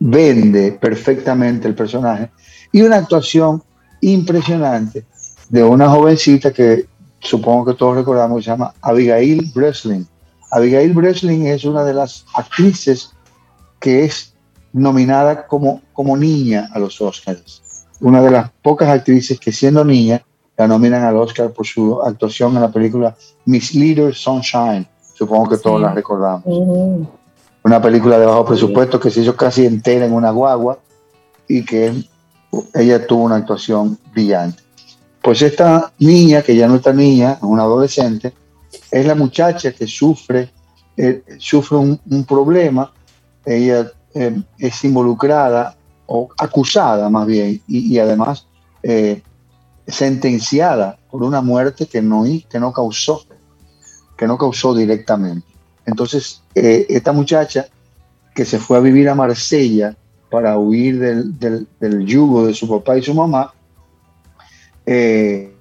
vende 0.03 0.71
perfectamente 0.71 1.67
el 1.67 1.75
personaje 1.75 2.31
y 2.71 2.81
una 2.81 2.97
actuación 2.97 3.61
impresionante 4.01 5.05
de 5.47 5.63
una 5.63 5.89
jovencita 5.89 6.51
que 6.51 6.87
supongo 7.19 7.65
que 7.65 7.77
todos 7.77 7.97
recordamos 7.97 8.37
que 8.37 8.43
se 8.45 8.49
llama 8.49 8.73
Abigail 8.81 9.51
Breslin. 9.53 10.07
Abigail 10.51 10.93
Breslin 10.93 11.45
es 11.45 11.65
una 11.65 11.83
de 11.83 11.93
las 11.93 12.25
actrices 12.33 13.11
que 13.79 14.03
es 14.05 14.33
nominada 14.73 15.45
como, 15.45 15.81
como 15.93 16.17
niña 16.17 16.69
a 16.73 16.79
los 16.79 16.99
Oscars. 16.99 17.85
Una 17.99 18.23
de 18.23 18.31
las 18.31 18.49
pocas 18.63 18.89
actrices 18.89 19.39
que 19.39 19.51
siendo 19.51 19.85
niña 19.85 20.23
la 20.57 20.67
nominan 20.67 21.03
al 21.03 21.17
Oscar 21.17 21.51
por 21.51 21.67
su 21.67 22.01
actuación 22.01 22.55
en 22.55 22.61
la 22.61 22.71
película 22.71 23.15
Miss 23.45 23.75
Little 23.75 24.13
Sunshine. 24.13 24.87
Supongo 25.13 25.49
que 25.49 25.57
todos 25.57 25.79
la 25.79 25.93
recordamos. 25.93 26.43
Una 27.63 27.81
película 27.81 28.17
de 28.17 28.25
bajo 28.25 28.45
presupuesto 28.45 28.99
que 28.99 29.11
se 29.11 29.21
hizo 29.21 29.35
casi 29.35 29.65
entera 29.65 30.05
en 30.05 30.13
una 30.13 30.31
guagua 30.31 30.79
y 31.47 31.63
que 31.63 32.03
ella 32.73 33.05
tuvo 33.05 33.23
una 33.23 33.35
actuación 33.35 33.97
brillante. 34.11 34.63
Pues 35.21 35.41
esta 35.43 35.93
niña, 35.99 36.41
que 36.41 36.55
ya 36.55 36.67
no 36.67 36.75
está 36.75 36.91
niña, 36.91 37.37
una 37.41 37.63
adolescente, 37.63 38.33
es 38.89 39.05
la 39.05 39.13
muchacha 39.13 39.71
que 39.71 39.85
sufre, 39.85 40.49
eh, 40.97 41.23
sufre 41.37 41.77
un, 41.77 42.25
problema. 42.27 42.91
Ella 43.45 43.91
eh, 44.15 44.41
es 44.57 44.83
involucrada 44.83 45.75
o 46.07 46.29
acusada 46.37 47.09
más 47.09 47.27
bien 47.27 47.61
y, 47.67 47.97
además 47.99 48.47
eh, 48.83 49.21
sentenciada 49.87 50.97
por 51.09 51.23
una 51.23 51.41
muerte 51.41 51.85
que 51.85 52.01
no, 52.01 52.23
que 52.49 52.59
no 52.59 52.73
causó, 52.73 53.23
que 54.17 54.27
no 54.27 54.37
causó 54.37 54.73
directamente. 54.73 55.50
Entonces, 55.85 56.41
eh, 56.55 56.85
esta 56.89 57.11
muchacha 57.11 57.67
que 58.33 58.45
se 58.45 58.59
fue 58.59 58.77
a 58.77 58.81
vivir 58.81 59.09
a 59.09 59.15
Marsella 59.15 59.95
para 60.29 60.57
huir 60.57 60.99
del, 60.99 61.67
del, 61.79 62.05
yugo 62.05 62.47
de 62.47 62.53
su 62.53 62.67
papá 62.67 62.97
y 62.97 63.01
su 63.01 63.13
mamá, 63.13 63.53
eh, 64.85 65.53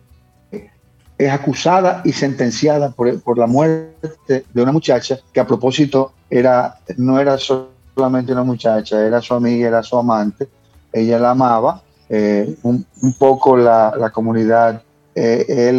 es 1.18 1.30
acusada 1.30 2.00
y 2.04 2.12
sentenciada 2.12 2.90
por, 2.92 3.20
por, 3.20 3.37
la 3.37 3.46
muerte 3.46 4.44
de 4.52 4.62
una 4.62 4.72
muchacha 4.72 5.18
que 5.33 5.40
a 5.40 5.46
propósito 5.46 6.12
era, 6.30 6.78
no 6.96 7.18
era 7.18 7.37
solamente 7.37 8.33
una 8.33 8.44
muchacha, 8.44 9.04
era 9.04 9.20
su 9.20 9.35
amiga, 9.35 9.68
era 9.68 9.83
su 9.83 9.98
amante, 9.98 10.48
ella 10.92 11.18
la 11.18 11.33
amaba 11.33 11.83
eh, 12.09 12.56
un, 12.62 12.87
poco 13.18 13.56
la, 13.56 13.94
la 13.98 14.11
comunidad 14.11 14.83
eh, 15.14 15.72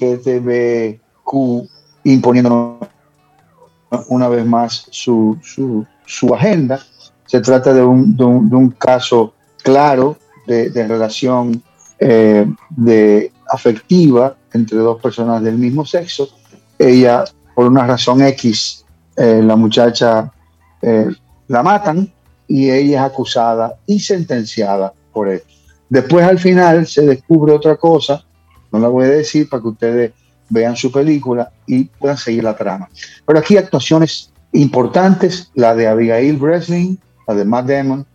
LIGTBQ 0.00 0.98
imponiendo 2.04 2.78
una 4.08 4.28
vez 4.28 4.44
más 4.46 4.86
su, 4.90 5.38
su, 5.42 6.34
agenda. 6.34 6.80
Se 7.26 7.40
trata 7.40 7.72
de 7.72 7.82
un, 7.82 8.16
de 8.16 8.24
un, 8.24 8.70
caso 8.70 9.34
claro 9.62 10.16
de, 10.46 10.70
de 10.70 10.86
relación 10.86 11.62
eh, 11.98 12.46
de 12.70 13.32
afectiva 13.48 14.36
entre 14.52 14.78
dos 14.78 15.00
personas 15.00 15.42
del 15.42 15.58
mismo 15.58 15.84
sexo. 15.84 16.28
Ella, 16.78 17.24
por 17.54 17.66
una 17.66 17.86
razón 17.86 18.22
X, 18.22 18.84
eh, 19.16 19.40
la 19.42 19.56
muchacha 19.56 20.32
la 21.48 21.62
matan 21.62 22.10
y 22.48 22.70
ella 22.70 23.04
es 23.04 23.12
acusada 23.12 23.76
y 23.86 24.00
sentenciada 24.00 24.94
por 25.12 25.28
esto. 25.28 25.52
Después 25.88 26.24
al 26.24 26.38
final 26.38 26.86
se 26.86 27.02
descubre 27.02 27.52
otra 27.52 27.76
cosa, 27.76 28.24
no 28.72 28.78
la 28.78 28.88
voy 28.88 29.04
a 29.06 29.08
decir 29.10 29.48
para 29.48 29.60
que 29.60 29.68
ustedes 29.68 30.12
vean 30.50 30.76
su 30.76 30.92
película 30.92 31.50
y 31.66 31.84
puedan 31.84 32.18
seguir 32.18 32.44
la 32.44 32.56
trama. 32.56 32.88
Pero 33.24 33.38
aquí 33.38 33.56
actuaciones 33.56 34.30
importantes, 34.52 35.50
la 35.54 35.74
de 35.74 35.86
Abigail 35.86 36.36
Breslin, 36.36 36.98
la 37.26 37.34
de 37.34 37.44
Matt 37.44 37.66
Damon, 37.66 38.06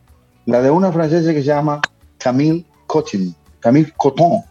la 0.46 0.62
de 0.62 0.70
una 0.70 0.92
francesa 0.92 1.34
que 1.34 1.40
se 1.40 1.48
llama 1.48 1.82
Camille 2.18 2.66
Cotin, 2.86 3.34
Camille 3.60 3.92
Coton, 3.98 4.44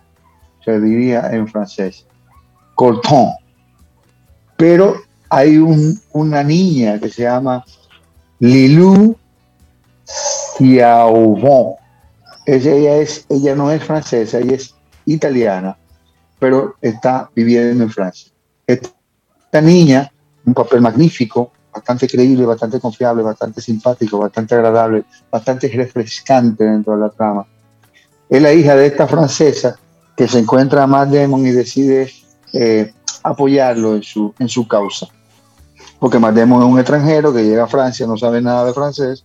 se 0.64 0.80
diría 0.80 1.30
en 1.30 1.46
francés, 1.46 2.06
Coton. 2.74 3.30
Pero 4.56 4.96
hay 5.28 5.58
una 6.12 6.42
niña 6.42 6.98
que 6.98 7.10
se 7.10 7.22
llama 7.22 7.64
Lilou 8.38 9.16
Xiaovon, 10.56 11.74
ella, 12.46 12.96
es, 12.96 13.24
ella 13.28 13.54
no 13.54 13.70
es 13.70 13.82
francesa, 13.82 14.38
ella 14.38 14.56
es 14.56 14.74
italiana, 15.06 15.76
pero 16.38 16.76
está 16.80 17.30
viviendo 17.34 17.84
en 17.84 17.90
Francia. 17.90 18.30
Esta 18.66 19.60
niña, 19.60 20.12
un 20.44 20.54
papel 20.54 20.80
magnífico, 20.80 21.52
bastante 21.72 22.06
creíble, 22.06 22.46
bastante 22.46 22.78
confiable, 22.80 23.22
bastante 23.22 23.60
simpático, 23.60 24.18
bastante 24.18 24.54
agradable, 24.54 25.04
bastante 25.30 25.68
refrescante 25.68 26.64
dentro 26.64 26.94
de 26.94 27.00
la 27.00 27.10
trama. 27.10 27.46
Es 28.28 28.40
la 28.40 28.52
hija 28.52 28.74
de 28.76 28.86
esta 28.86 29.06
francesa 29.06 29.78
que 30.16 30.28
se 30.28 30.38
encuentra 30.38 30.84
a 30.84 30.86
Matt 30.86 31.10
Damon 31.10 31.46
y 31.46 31.50
decide 31.50 32.10
eh, 32.52 32.92
apoyarlo 33.22 33.96
en 33.96 34.02
su, 34.02 34.32
en 34.38 34.48
su 34.48 34.66
causa. 34.68 35.08
Porque 35.98 36.18
Matt 36.18 36.36
Damon 36.36 36.62
es 36.62 36.68
un 36.68 36.78
extranjero 36.78 37.32
que 37.32 37.44
llega 37.44 37.64
a 37.64 37.68
Francia, 37.68 38.06
no 38.06 38.16
sabe 38.16 38.40
nada 38.40 38.64
de 38.64 38.72
francés, 38.72 39.24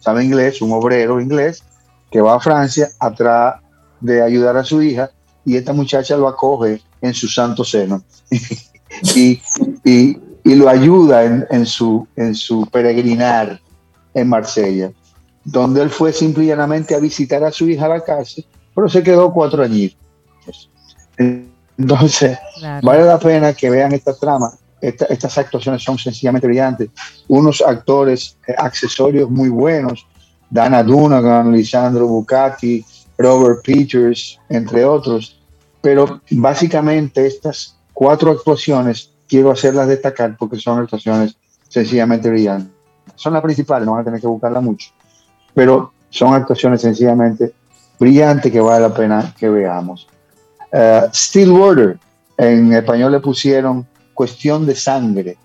sabe 0.00 0.24
inglés, 0.24 0.60
un 0.60 0.72
obrero 0.72 1.20
inglés, 1.20 1.62
que 2.10 2.20
va 2.20 2.36
a 2.36 2.40
Francia 2.40 2.88
atrás 2.98 3.56
de 4.00 4.22
ayudar 4.22 4.56
a 4.56 4.64
su 4.64 4.82
hija 4.82 5.10
y 5.46 5.56
esta 5.56 5.72
muchacha 5.72 6.16
lo 6.16 6.28
acoge 6.28 6.82
en 7.00 7.14
su 7.14 7.28
santo 7.28 7.64
seno 7.64 8.02
y, 9.14 9.40
y, 9.84 10.18
y, 10.44 10.54
lo 10.56 10.68
ayuda 10.68 11.24
en, 11.24 11.46
en, 11.50 11.64
su, 11.64 12.06
en 12.16 12.34
su 12.34 12.66
peregrinar 12.66 13.60
en 14.12 14.28
Marsella, 14.28 14.90
donde 15.44 15.82
él 15.82 15.90
fue 15.90 16.12
simplemente 16.12 16.94
a 16.94 16.98
visitar 16.98 17.44
a 17.44 17.52
su 17.52 17.68
hija 17.68 17.86
a 17.86 17.90
la 17.90 18.00
casa, 18.04 18.42
pero 18.74 18.88
se 18.88 19.02
quedó 19.02 19.32
cuatro 19.32 19.62
años. 19.62 19.96
Entonces, 21.78 22.38
vale 22.82 23.04
la 23.04 23.18
pena 23.18 23.52
que 23.52 23.70
vean 23.70 23.92
esta 23.92 24.14
trama. 24.14 24.52
estas 24.80 25.38
actuaciones 25.38 25.82
son 25.82 25.98
sencillamente 25.98 26.46
brillantes. 26.46 26.90
Unos 27.28 27.62
actores 27.62 28.36
eh, 28.46 28.54
accesorios 28.58 29.30
muy 29.30 29.48
buenos, 29.48 30.06
Dana 30.50 30.82
Dunagan, 30.82 31.52
Lisandro 31.52 32.06
Bucati, 32.06 32.84
Robert 33.18 33.62
Peters, 33.64 34.38
entre 34.48 34.84
otros. 34.84 35.35
Pero 35.80 36.20
básicamente 36.30 37.26
estas 37.26 37.76
cuatro 37.92 38.30
actuaciones 38.30 39.12
quiero 39.28 39.50
hacerlas 39.50 39.88
destacar 39.88 40.36
porque 40.36 40.58
son 40.58 40.80
actuaciones 40.80 41.36
sencillamente 41.68 42.28
brillantes. 42.28 42.72
Son 43.14 43.32
las 43.32 43.42
principales, 43.42 43.86
no 43.86 43.92
van 43.92 44.02
a 44.02 44.04
tener 44.04 44.20
que 44.20 44.26
buscarla 44.26 44.60
mucho, 44.60 44.90
pero 45.54 45.92
son 46.10 46.34
actuaciones 46.34 46.80
sencillamente 46.80 47.54
brillantes 47.98 48.52
que 48.52 48.60
vale 48.60 48.80
la 48.80 48.94
pena 48.94 49.34
que 49.38 49.48
veamos. 49.48 50.08
Uh, 50.72 51.08
Stillwater, 51.14 51.98
en 52.36 52.72
español 52.72 53.12
le 53.12 53.20
pusieron 53.20 53.86
Cuestión 54.12 54.66
de 54.66 54.74
Sangre. 54.74 55.36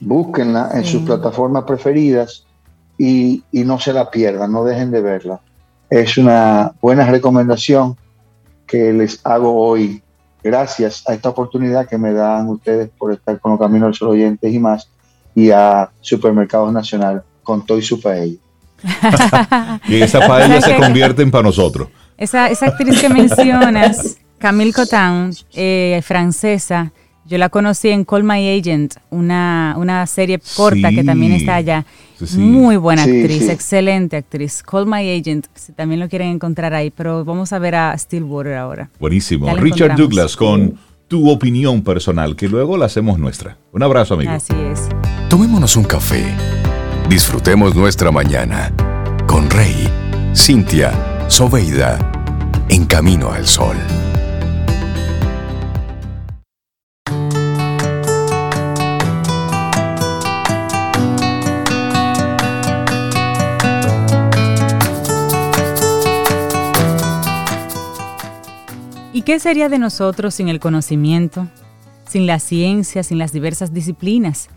Búsquenla 0.00 0.70
en 0.74 0.84
sus 0.84 1.02
plataformas 1.02 1.64
preferidas 1.64 2.44
y, 2.98 3.44
no 3.52 3.78
se 3.78 3.92
la 3.92 4.10
pierdan, 4.10 4.52
no 4.52 4.64
dejen 4.64 4.90
de 4.90 5.00
verla. 5.00 5.40
Es 5.90 6.18
una 6.18 6.72
buena 6.80 7.06
recomendación 7.06 7.96
que 8.68 8.92
les 8.92 9.20
hago 9.24 9.54
hoy. 9.54 10.02
Gracias 10.44 11.02
a 11.08 11.14
esta 11.14 11.30
oportunidad 11.30 11.88
que 11.88 11.98
me 11.98 12.12
dan 12.12 12.48
ustedes 12.48 12.90
por 12.96 13.12
estar 13.12 13.40
con 13.40 13.52
los 13.52 13.60
caminos 13.60 13.98
de 13.98 14.04
los 14.04 14.12
oyentes 14.12 14.54
y 14.54 14.58
más, 14.60 14.88
y 15.34 15.50
a 15.50 15.90
Supermercados 16.00 16.72
Nacional 16.72 17.24
con 17.42 17.66
todo 17.66 17.78
y 17.78 17.82
su 17.82 18.00
paella. 18.00 18.36
y 19.88 20.00
esa 20.00 20.20
paella 20.26 20.60
se 20.60 20.76
convierte 20.76 21.22
en 21.22 21.30
para 21.32 21.42
nosotros. 21.42 21.88
Esa, 22.16 22.48
esa 22.48 22.66
actriz 22.66 23.00
que 23.00 23.08
mencionas, 23.08 24.18
Camille 24.38 24.72
Cotin, 24.72 25.32
eh, 25.54 26.00
francesa, 26.04 26.92
yo 27.28 27.36
la 27.36 27.50
conocí 27.50 27.90
en 27.90 28.04
Call 28.04 28.24
My 28.24 28.58
Agent, 28.58 28.94
una, 29.10 29.74
una 29.76 30.06
serie 30.06 30.40
corta 30.56 30.90
que 30.90 31.04
también 31.04 31.32
está 31.32 31.56
allá. 31.56 31.84
Muy 32.36 32.76
buena 32.76 33.02
actriz, 33.02 33.48
excelente 33.48 34.16
actriz. 34.16 34.62
Call 34.62 34.86
My 34.86 35.08
Agent, 35.10 35.46
si 35.54 35.72
también 35.72 36.00
lo 36.00 36.08
quieren 36.08 36.28
encontrar 36.28 36.72
ahí, 36.72 36.90
pero 36.90 37.24
vamos 37.24 37.52
a 37.52 37.58
ver 37.58 37.74
a 37.74 37.96
Stillwater 37.98 38.54
ahora. 38.54 38.90
Buenísimo. 38.98 39.54
Richard 39.56 39.96
Douglas 39.96 40.36
con 40.36 40.78
tu 41.06 41.30
opinión 41.30 41.82
personal, 41.82 42.34
que 42.34 42.48
luego 42.48 42.78
la 42.78 42.86
hacemos 42.86 43.18
nuestra. 43.18 43.58
Un 43.72 43.82
abrazo, 43.82 44.14
amigo. 44.14 44.30
Así 44.30 44.54
es. 44.72 44.88
Tomémonos 45.28 45.76
un 45.76 45.84
café. 45.84 46.24
Disfrutemos 47.10 47.74
nuestra 47.74 48.10
mañana 48.10 48.72
con 49.26 49.50
Rey, 49.50 49.88
Cintia, 50.34 51.26
Soveida, 51.28 51.98
en 52.70 52.86
camino 52.86 53.30
al 53.32 53.46
sol. 53.46 53.76
¿Y 69.18 69.22
qué 69.22 69.40
sería 69.40 69.68
de 69.68 69.80
nosotros 69.80 70.36
sin 70.36 70.48
el 70.48 70.60
conocimiento? 70.60 71.48
sin 72.08 72.26
la 72.26 72.38
ciencia, 72.38 73.02
sin 73.02 73.18
las 73.18 73.32
diversas 73.32 73.72
disciplinas. 73.72 74.48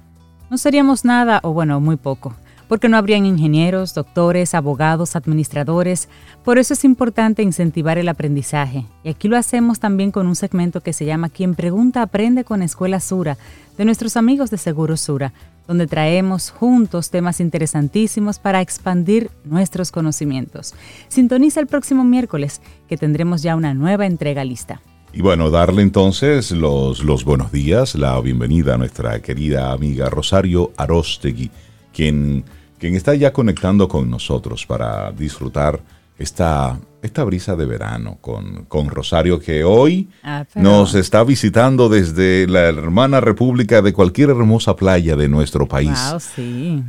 No 0.49 0.57
seríamos 0.57 1.05
nada, 1.05 1.39
o 1.43 1.53
bueno, 1.53 1.79
muy 1.79 1.97
poco, 1.97 2.35
porque 2.67 2.89
no 2.89 2.97
habrían 2.97 3.25
ingenieros, 3.25 3.93
doctores, 3.93 4.53
abogados, 4.53 5.15
administradores. 5.15 6.09
Por 6.43 6.57
eso 6.57 6.73
es 6.73 6.83
importante 6.83 7.43
incentivar 7.43 7.97
el 7.97 8.09
aprendizaje. 8.09 8.85
Y 9.03 9.09
aquí 9.09 9.27
lo 9.27 9.37
hacemos 9.37 9.79
también 9.79 10.11
con 10.11 10.27
un 10.27 10.35
segmento 10.35 10.81
que 10.81 10.93
se 10.93 11.05
llama 11.05 11.29
Quien 11.29 11.55
Pregunta 11.55 12.01
Aprende 12.01 12.43
con 12.43 12.61
Escuela 12.61 12.99
Sura, 12.99 13.37
de 13.77 13.85
nuestros 13.85 14.17
amigos 14.17 14.49
de 14.49 14.57
Seguro 14.57 14.97
Sura, 14.97 15.33
donde 15.67 15.87
traemos 15.87 16.49
juntos 16.51 17.09
temas 17.09 17.39
interesantísimos 17.39 18.39
para 18.39 18.61
expandir 18.61 19.29
nuestros 19.43 19.91
conocimientos. 19.91 20.73
Sintoniza 21.07 21.59
el 21.59 21.67
próximo 21.67 22.03
miércoles, 22.03 22.61
que 22.87 22.97
tendremos 22.97 23.41
ya 23.41 23.55
una 23.55 23.73
nueva 23.73 24.05
entrega 24.05 24.43
lista. 24.43 24.81
Y 25.13 25.21
bueno, 25.21 25.49
darle 25.49 25.81
entonces 25.81 26.51
los, 26.51 27.03
los 27.03 27.25
buenos 27.25 27.51
días, 27.51 27.95
la 27.95 28.19
bienvenida 28.21 28.75
a 28.75 28.77
nuestra 28.77 29.21
querida 29.21 29.71
amiga 29.71 30.09
Rosario 30.09 30.71
Arostegui, 30.77 31.51
quien, 31.93 32.45
quien 32.79 32.95
está 32.95 33.13
ya 33.15 33.33
conectando 33.33 33.87
con 33.89 34.09
nosotros 34.09 34.65
para 34.65 35.11
disfrutar 35.11 35.81
esta, 36.17 36.79
esta 37.01 37.23
brisa 37.23 37.55
de 37.55 37.65
verano 37.65 38.17
con, 38.21 38.65
con 38.65 38.89
Rosario, 38.89 39.39
que 39.39 39.63
hoy 39.63 40.07
ah, 40.23 40.45
nos 40.55 40.93
está 40.95 41.23
visitando 41.23 41.89
desde 41.89 42.47
la 42.47 42.61
hermana 42.61 43.19
república 43.21 43.81
de 43.81 43.93
cualquier 43.93 44.29
hermosa 44.29 44.75
playa 44.75 45.15
de 45.15 45.27
nuestro 45.27 45.67
país. 45.67 45.99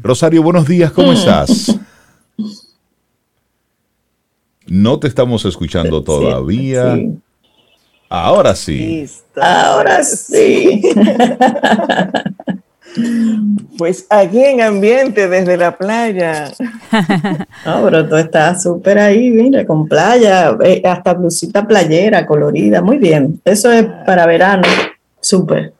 Rosario, 0.02 0.42
buenos 0.42 0.66
días, 0.66 0.92
¿cómo 0.92 1.12
estás? 1.12 1.74
No 4.64 4.98
te 5.00 5.08
estamos 5.08 5.44
escuchando 5.44 6.02
todavía. 6.02 6.96
Ahora 8.08 8.54
sí. 8.54 9.06
Ahora 9.34 10.04
sí. 10.04 10.82
Pues 13.78 14.06
aquí 14.10 14.44
en 14.44 14.60
ambiente 14.60 15.28
desde 15.28 15.56
la 15.56 15.76
playa. 15.76 16.52
No, 17.64 17.84
pero 17.84 18.08
tú 18.08 18.16
estás 18.16 18.62
súper 18.62 18.98
ahí, 18.98 19.30
mira, 19.30 19.64
con 19.64 19.86
playa, 19.86 20.56
eh, 20.64 20.82
hasta 20.84 21.14
blusita 21.14 21.66
playera, 21.66 22.26
colorida, 22.26 22.82
muy 22.82 22.98
bien. 22.98 23.40
Eso 23.44 23.70
es 23.70 23.84
para 24.04 24.26
verano, 24.26 24.66
súper. 25.20 25.72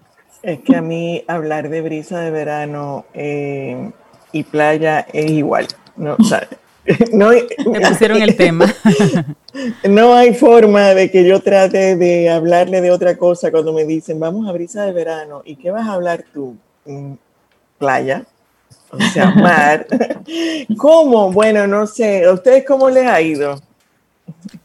Es 0.42 0.60
que 0.60 0.76
a 0.76 0.82
mí 0.82 1.24
hablar 1.26 1.68
de 1.68 1.82
brisa 1.82 2.20
de 2.20 2.30
verano 2.30 3.04
eh, 3.14 3.90
y 4.32 4.42
playa 4.44 5.06
es 5.12 5.30
igual. 5.30 5.66
No, 5.96 6.14
o 6.14 6.16
no, 7.12 7.30
Me 7.30 7.80
pusieron 7.88 8.22
el 8.22 8.36
tema. 8.36 8.72
No 9.86 10.14
hay 10.14 10.32
forma 10.32 10.94
de 10.94 11.10
que 11.10 11.26
yo 11.26 11.40
trate 11.40 11.96
de 11.96 12.30
hablarle 12.30 12.80
de 12.80 12.90
otra 12.90 13.18
cosa 13.18 13.50
cuando 13.50 13.74
me 13.74 13.84
dicen, 13.84 14.18
vamos 14.18 14.48
a 14.48 14.52
brisa 14.52 14.86
de 14.86 14.92
verano. 14.92 15.42
¿Y 15.44 15.56
qué 15.56 15.70
vas 15.70 15.86
a 15.86 15.92
hablar 15.92 16.24
tú? 16.32 16.56
Playa, 17.78 18.24
o 18.90 19.00
sea, 19.00 19.30
mar. 19.30 19.86
¿Cómo? 20.76 21.32
Bueno, 21.32 21.66
no 21.66 21.86
sé. 21.86 22.24
¿A 22.24 22.32
ustedes 22.32 22.64
cómo 22.66 22.90
les 22.90 23.06
ha 23.06 23.20
ido? 23.20 23.60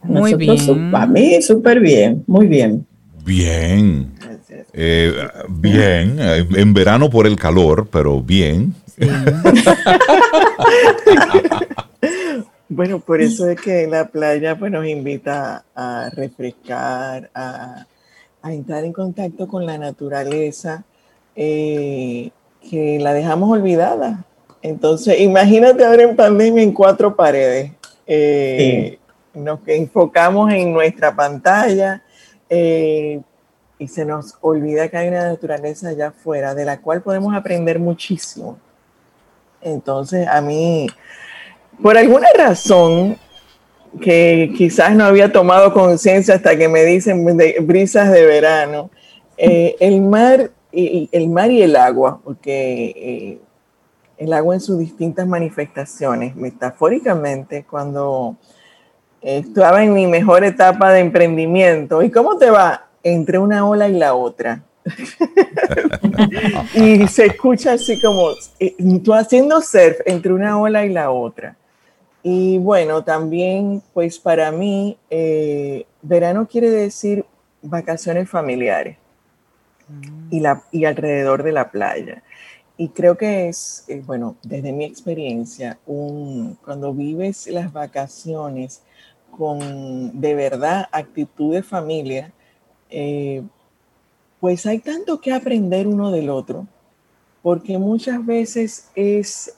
Muy 0.03 0.33
bien. 0.35 0.95
A 0.95 1.05
mí 1.05 1.41
súper 1.41 1.79
bien, 1.79 2.23
muy 2.27 2.47
bien. 2.47 2.85
Bien. 3.23 4.13
Eh, 4.73 5.13
bien. 5.49 6.17
En 6.19 6.73
verano 6.73 7.09
por 7.09 7.27
el 7.27 7.35
calor, 7.35 7.87
pero 7.91 8.21
bien. 8.21 8.73
Bueno, 12.69 12.99
por 12.99 13.21
eso 13.21 13.49
es 13.49 13.59
que 13.61 13.87
la 13.87 14.09
playa 14.09 14.57
pues, 14.59 14.71
nos 14.71 14.85
invita 14.85 15.63
a 15.73 16.09
refrescar, 16.09 17.29
a, 17.33 17.85
entrar 18.43 18.83
en 18.83 18.93
contacto 18.93 19.47
con 19.47 19.65
la 19.65 19.77
naturaleza, 19.77 20.83
eh, 21.37 22.31
que 22.69 22.99
la 22.99 23.13
dejamos 23.13 23.49
olvidada. 23.49 24.25
Entonces, 24.61 25.21
imagínate 25.21 25.85
ahora 25.85 26.03
en 26.03 26.15
pandemia 26.17 26.61
en 26.63 26.73
cuatro 26.73 27.15
paredes. 27.15 27.71
Eh, 28.05 28.99
nos 29.33 29.59
enfocamos 29.67 30.51
en 30.51 30.73
nuestra 30.73 31.15
pantalla 31.15 32.01
eh, 32.49 33.21
y 33.79 33.87
se 33.87 34.03
nos 34.03 34.35
olvida 34.41 34.89
que 34.89 34.97
hay 34.97 35.07
una 35.07 35.25
naturaleza 35.25 35.89
allá 35.89 36.07
afuera 36.07 36.55
de 36.55 36.65
la 36.65 36.81
cual 36.81 37.01
podemos 37.01 37.33
aprender 37.33 37.79
muchísimo. 37.79 38.57
Entonces, 39.61 40.27
a 40.27 40.41
mí 40.41 40.87
por 41.81 41.97
alguna 41.97 42.27
razón 42.35 43.17
que 44.01 44.51
quizás 44.57 44.95
no 44.95 45.05
había 45.05 45.31
tomado 45.31 45.73
conciencia 45.73 46.35
hasta 46.35 46.57
que 46.57 46.67
me 46.67 46.83
dicen 46.83 47.25
brisas 47.61 48.11
de 48.11 48.25
verano, 48.25 48.89
eh, 49.37 49.75
el 49.79 50.01
mar 50.01 50.51
y 50.79 51.09
el 51.11 51.29
mar 51.29 51.51
y 51.51 51.61
el 51.61 51.75
agua, 51.75 52.19
porque 52.23 52.93
eh, 52.95 53.39
el 54.17 54.33
agua 54.33 54.55
en 54.55 54.61
sus 54.61 54.77
distintas 54.77 55.27
manifestaciones, 55.27 56.35
metafóricamente, 56.35 57.65
cuando 57.69 58.35
estaba 59.21 59.83
en 59.83 59.93
mi 59.93 60.07
mejor 60.07 60.43
etapa 60.43 60.91
de 60.91 60.99
emprendimiento, 60.99 62.01
¿y 62.01 62.11
cómo 62.11 62.37
te 62.37 62.49
va? 62.49 62.87
Entre 63.03 63.37
una 63.37 63.67
ola 63.67 63.89
y 63.89 63.93
la 63.93 64.13
otra. 64.13 64.63
y 66.73 67.07
se 67.07 67.25
escucha 67.25 67.73
así 67.73 67.99
como 67.99 68.29
eh, 68.59 68.75
tú 69.03 69.13
haciendo 69.13 69.61
surf 69.61 69.99
entre 70.05 70.31
una 70.31 70.59
ola 70.59 70.85
y 70.85 70.89
la 70.89 71.11
otra. 71.11 71.57
Y 72.23 72.57
bueno, 72.57 73.03
también, 73.03 73.81
pues 73.93 74.19
para 74.19 74.51
mí, 74.51 74.97
eh, 75.09 75.85
verano 76.01 76.47
quiere 76.47 76.69
decir 76.69 77.25
vacaciones 77.61 78.29
familiares. 78.29 78.97
Y, 80.29 80.39
la, 80.39 80.63
y 80.71 80.85
alrededor 80.85 81.43
de 81.43 81.51
la 81.51 81.71
playa. 81.71 82.23
Y 82.77 82.89
creo 82.89 83.17
que 83.17 83.49
es, 83.49 83.85
eh, 83.87 84.01
bueno, 84.05 84.35
desde 84.43 84.71
mi 84.71 84.85
experiencia, 84.85 85.79
cuando 85.85 86.93
vives 86.93 87.47
las 87.47 87.73
vacaciones 87.73 88.83
con 89.31 90.19
de 90.19 90.35
verdad 90.35 90.87
actitud 90.91 91.53
de 91.53 91.63
familia, 91.63 92.31
eh, 92.89 93.43
pues 94.39 94.65
hay 94.65 94.79
tanto 94.79 95.19
que 95.19 95.33
aprender 95.33 95.87
uno 95.87 96.11
del 96.11 96.29
otro, 96.29 96.67
porque 97.41 97.77
muchas 97.77 98.23
veces 98.25 98.89
es 98.95 99.53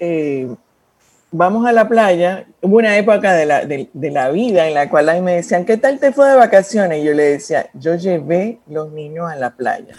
vamos 1.31 1.65
a 1.65 1.71
la 1.71 1.87
playa, 1.87 2.45
hubo 2.61 2.77
una 2.77 2.97
época 2.97 3.33
de 3.33 3.45
la, 3.45 3.65
de, 3.65 3.89
la, 3.93 4.29
vida 4.29 4.67
en 4.67 4.73
la 4.73 4.89
cual 4.89 5.09
ahí 5.09 5.21
me 5.21 5.35
decían, 5.35 5.65
¿qué 5.65 5.77
tal 5.77 5.99
te 5.99 6.11
fue 6.11 6.29
de 6.29 6.35
vacaciones? 6.35 7.01
Y 7.01 7.05
yo 7.05 7.13
le 7.13 7.23
decía, 7.23 7.69
yo 7.73 7.95
llevé 7.95 8.59
los 8.67 8.91
niños 8.91 9.29
a 9.29 9.35
la 9.35 9.55
playa, 9.55 9.93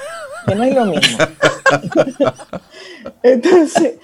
que 0.46 0.54
no 0.54 0.64
es 0.64 0.74
lo 0.74 0.84
mismo. 0.86 1.18
Entonces, 3.22 3.94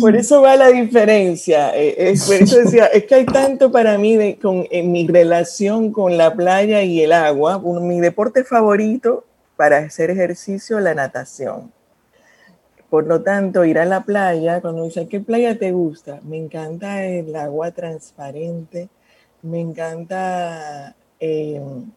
por 0.00 0.16
eso 0.16 0.40
va 0.40 0.56
la 0.56 0.68
diferencia. 0.68 1.76
Eh, 1.76 1.94
es, 1.98 2.24
por 2.24 2.36
eso 2.36 2.58
decía, 2.58 2.86
es 2.86 3.04
que 3.04 3.16
hay 3.16 3.26
tanto 3.26 3.70
para 3.70 3.98
mí 3.98 4.36
con, 4.36 4.66
en 4.70 4.92
mi 4.92 5.06
relación 5.06 5.92
con 5.92 6.16
la 6.16 6.34
playa 6.34 6.82
y 6.82 7.02
el 7.02 7.12
agua. 7.12 7.58
mi 7.58 8.00
deporte 8.00 8.44
favorito 8.44 9.26
para 9.56 9.78
hacer 9.78 10.10
ejercicio, 10.10 10.80
la 10.80 10.94
natación 10.94 11.70
por 12.92 13.06
lo 13.06 13.22
tanto, 13.22 13.64
ir 13.64 13.78
a 13.78 13.86
la 13.86 14.02
playa, 14.02 14.60
cuando 14.60 14.84
dicen, 14.84 15.08
¿qué 15.08 15.18
playa 15.18 15.58
te 15.58 15.72
gusta? 15.72 16.20
Me 16.24 16.36
encanta 16.36 17.02
el 17.06 17.34
agua 17.34 17.70
transparente, 17.70 18.90
me 19.40 19.60
encanta 19.60 20.94
em, 21.18 21.90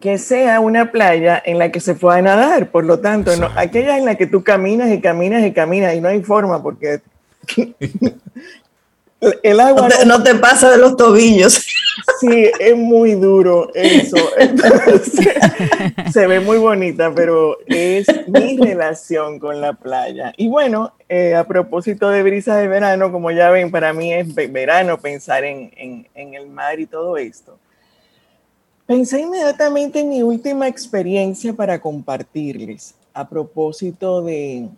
que 0.00 0.16
sea 0.16 0.58
una 0.60 0.90
playa 0.90 1.42
en 1.44 1.58
la 1.58 1.70
que 1.70 1.80
se 1.80 1.94
pueda 1.94 2.22
nadar. 2.22 2.70
Por 2.70 2.86
lo 2.86 3.00
tanto, 3.00 3.36
no, 3.36 3.50
aquella 3.54 3.98
en 3.98 4.06
la 4.06 4.14
que 4.14 4.26
tú 4.26 4.42
caminas 4.42 4.90
y 4.90 5.02
caminas 5.02 5.44
y 5.44 5.52
caminas 5.52 5.94
y 5.96 6.00
no 6.00 6.08
hay 6.08 6.22
forma 6.22 6.62
porque 6.62 7.02
el 9.42 9.60
agua 9.60 9.88
no 10.06 10.22
te, 10.22 10.34
pasa 10.34 10.70
de 10.70 10.78
los 10.78 10.96
tobillos. 10.96 11.64
Sí, 12.20 12.50
es 12.58 12.76
muy 12.76 13.14
duro 13.14 13.70
eso. 13.74 14.16
se 16.12 16.26
ve 16.26 16.40
muy 16.40 16.58
bonita, 16.58 17.12
pero 17.14 17.58
es 17.66 18.06
mi 18.26 18.56
relación 18.56 19.38
con 19.38 19.60
la 19.60 19.74
playa. 19.74 20.32
Y 20.36 20.48
bueno, 20.48 20.94
eh, 21.08 21.34
a 21.36 21.44
propósito 21.44 22.08
de 22.10 22.22
brisa 22.22 22.56
de 22.56 22.66
verano, 22.66 23.12
como 23.12 23.30
ya 23.30 23.50
ven, 23.50 23.70
para 23.70 23.92
mí 23.92 24.12
es 24.12 24.34
verano 24.34 24.98
pensar 24.98 25.44
en, 25.44 26.08
el 26.14 26.46
mar 26.48 26.80
y 26.80 26.86
todo 26.86 27.16
esto. 27.16 27.58
Pensé 28.86 29.20
inmediatamente 29.20 30.00
en 30.00 30.08
mi 30.08 30.22
última 30.22 30.66
experiencia 30.66 31.52
para 31.52 31.80
compartirles 31.80 32.94
a 33.14 33.28
propósito 33.28 34.22
de, 34.22 34.68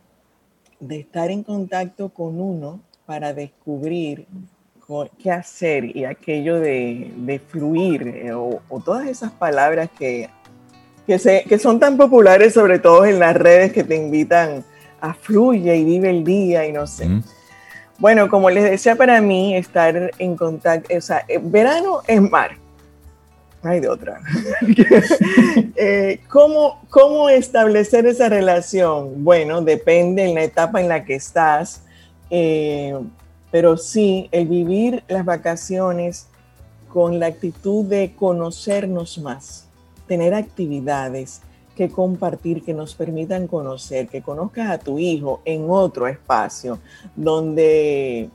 de 0.80 1.00
estar 1.00 1.30
en 1.30 1.42
contacto 1.42 2.11
con 2.11 2.38
uno 2.40 2.80
para 3.06 3.32
descubrir 3.32 4.26
qué 5.22 5.30
hacer 5.30 5.96
y 5.96 6.04
aquello 6.04 6.60
de, 6.60 7.40
fluir 7.48 8.06
eh, 8.06 8.32
o, 8.32 8.60
todas 8.84 9.08
esas 9.08 9.32
palabras 9.32 9.88
que, 9.98 10.28
que, 11.06 11.58
son 11.58 11.80
tan 11.80 11.96
populares, 11.96 12.52
sobre 12.52 12.78
todo 12.78 13.04
en 13.06 13.18
las 13.18 13.34
redes 13.34 13.72
que 13.72 13.82
te 13.82 13.96
invitan 13.96 14.62
a 15.00 15.14
fluye 15.14 15.76
y 15.76 15.84
vive 15.84 16.10
el 16.10 16.24
día 16.24 16.66
y 16.66 16.72
no 16.72 16.86
sé. 16.86 17.08
Bueno, 17.98 18.28
como 18.28 18.50
les 18.50 18.64
decía, 18.64 18.96
para 18.96 19.20
mí 19.20 19.56
estar 19.56 20.10
en 20.18 20.36
contacto, 20.36 20.94
o 20.96 21.00
sea, 21.00 21.24
eh, 21.28 21.38
verano 21.42 22.00
es 22.06 22.20
mar. 22.20 22.56
hay 23.62 23.80
de 23.80 23.88
otra. 23.88 24.20
Eh, 25.76 26.20
¿cómo, 26.28 26.80
¿Cómo 26.88 27.28
establecer 27.28 28.06
esa 28.06 28.28
relación? 28.28 29.24
Bueno, 29.24 29.60
depende 29.60 30.24
en 30.24 30.34
la 30.34 30.44
etapa 30.44 30.80
en 30.80 30.88
la 30.88 31.04
que 31.04 31.16
estás, 31.16 31.82
eh, 32.30 32.98
pero 33.50 33.76
sí, 33.76 34.28
el 34.32 34.46
vivir 34.46 35.04
las 35.08 35.24
vacaciones 35.24 36.26
con 36.88 37.18
la 37.18 37.26
actitud 37.26 37.84
de 37.84 38.14
conocernos 38.14 39.18
más, 39.18 39.68
tener 40.06 40.34
actividades 40.34 41.40
que 41.76 41.88
compartir, 41.88 42.62
que 42.62 42.72
nos 42.72 42.94
permitan 42.94 43.48
conocer, 43.48 44.08
que 44.08 44.22
conozcas 44.22 44.70
a 44.70 44.78
tu 44.78 44.98
hijo 44.98 45.40
en 45.44 45.66
otro 45.68 46.06
espacio 46.06 46.78
donde 47.16 48.30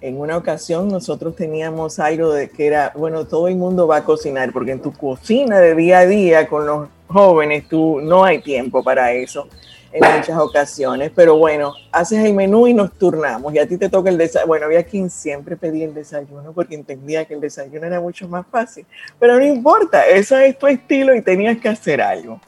en 0.00 0.18
una 0.18 0.36
ocasión 0.36 0.88
nosotros 0.88 1.36
teníamos 1.36 1.98
algo 1.98 2.32
de 2.32 2.48
que 2.48 2.66
era, 2.66 2.92
bueno, 2.96 3.26
todo 3.26 3.48
el 3.48 3.56
mundo 3.56 3.86
va 3.86 3.98
a 3.98 4.04
cocinar, 4.04 4.52
porque 4.52 4.72
en 4.72 4.80
tu 4.80 4.92
cocina 4.92 5.58
de 5.58 5.74
día 5.74 6.00
a 6.00 6.06
día 6.06 6.48
con 6.48 6.66
los 6.66 6.88
jóvenes 7.06 7.68
tú 7.68 8.00
no 8.00 8.24
hay 8.24 8.40
tiempo 8.40 8.82
para 8.82 9.12
eso 9.12 9.46
en 9.92 10.16
muchas 10.16 10.38
ocasiones, 10.38 11.10
pero 11.14 11.36
bueno, 11.36 11.74
haces 11.90 12.24
el 12.24 12.32
menú 12.32 12.66
y 12.66 12.74
nos 12.74 12.92
turnamos 12.92 13.52
y 13.54 13.58
a 13.58 13.66
ti 13.66 13.76
te 13.76 13.88
toca 13.88 14.08
el 14.08 14.18
desayuno. 14.18 14.46
Bueno, 14.46 14.66
había 14.66 14.84
quien 14.84 15.10
siempre 15.10 15.56
pedía 15.56 15.84
el 15.84 15.94
desayuno 15.94 16.52
porque 16.52 16.76
entendía 16.76 17.24
que 17.24 17.34
el 17.34 17.40
desayuno 17.40 17.86
era 17.86 18.00
mucho 18.00 18.28
más 18.28 18.46
fácil, 18.46 18.86
pero 19.18 19.36
no 19.36 19.44
importa, 19.44 20.06
eso 20.06 20.38
es 20.38 20.58
tu 20.58 20.66
estilo 20.66 21.14
y 21.14 21.22
tenías 21.22 21.58
que 21.58 21.68
hacer 21.68 22.00
algo. 22.00 22.40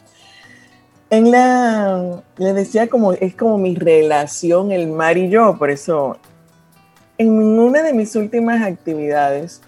En 1.11 1.31
la, 1.31 2.23
le 2.37 2.53
decía 2.55 2.89
como, 2.89 3.13
es 3.13 3.35
como 3.35 3.59
mi 3.59 3.75
relación 3.75 4.73
el 4.73 4.89
mar 4.89 5.19
y 5.19 5.29
yo, 5.29 5.59
por 5.59 5.71
eso 5.71 6.17
en 7.19 7.31
una 7.31 7.83
de 7.83 7.93
mis 7.93 8.17
últimas 8.17 8.63
actividades, 8.63 9.63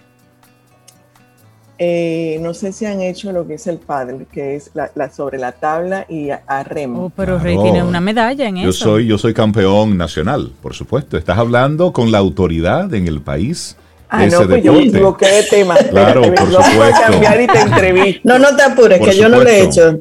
eh, 1.79 2.39
no 2.41 2.55
sé 2.55 2.73
si 2.73 2.87
han 2.87 3.01
hecho 3.01 3.33
lo 3.33 3.47
que 3.47 3.55
es 3.55 3.67
el 3.67 3.79
paddle, 3.79 4.27
que 4.31 4.55
es 4.55 4.71
la, 4.75 5.11
sobre 5.11 5.39
la 5.39 5.53
tabla 5.53 6.07
y 6.09 6.31
a, 6.31 6.63
remo. 6.63 7.07
Oh, 7.07 7.11
pero 7.11 7.39
Rey 7.39 7.57
tiene 7.61 7.83
una 7.83 8.01
medalla 8.01 8.47
en 8.47 8.57
yo 8.57 8.71
eso. 8.71 8.85
Soy, 8.85 9.07
yo 9.07 9.19
soy 9.19 9.35
campeón 9.35 9.97
nacional, 9.97 10.53
por 10.63 10.75
supuesto. 10.75 11.17
Estás 11.17 11.37
hablando 11.37 11.93
con 11.93 12.13
la 12.13 12.19
autoridad 12.19 12.93
en 12.95 13.09
el 13.09 13.21
país. 13.21 13.77
Ah, 14.09 14.27
no, 14.27 14.47
pues 14.47 14.63
yo 14.63 14.73
me 14.75 14.85
equivoqué 14.85 15.27
de 15.27 15.43
tema. 15.45 15.75
Claro, 15.91 16.23
por 16.23 16.47
supuesto. 16.47 17.01
cambiar 17.09 17.41
y 17.41 17.47
te 17.49 17.59
entrevisto. 17.59 18.21
No, 18.23 18.39
no 18.39 18.55
te 18.55 18.63
apures, 18.63 19.01
que 19.01 19.17
yo 19.17 19.29
no 19.29 19.43
lo 19.43 19.49
he 19.49 19.63
hecho. 19.65 19.99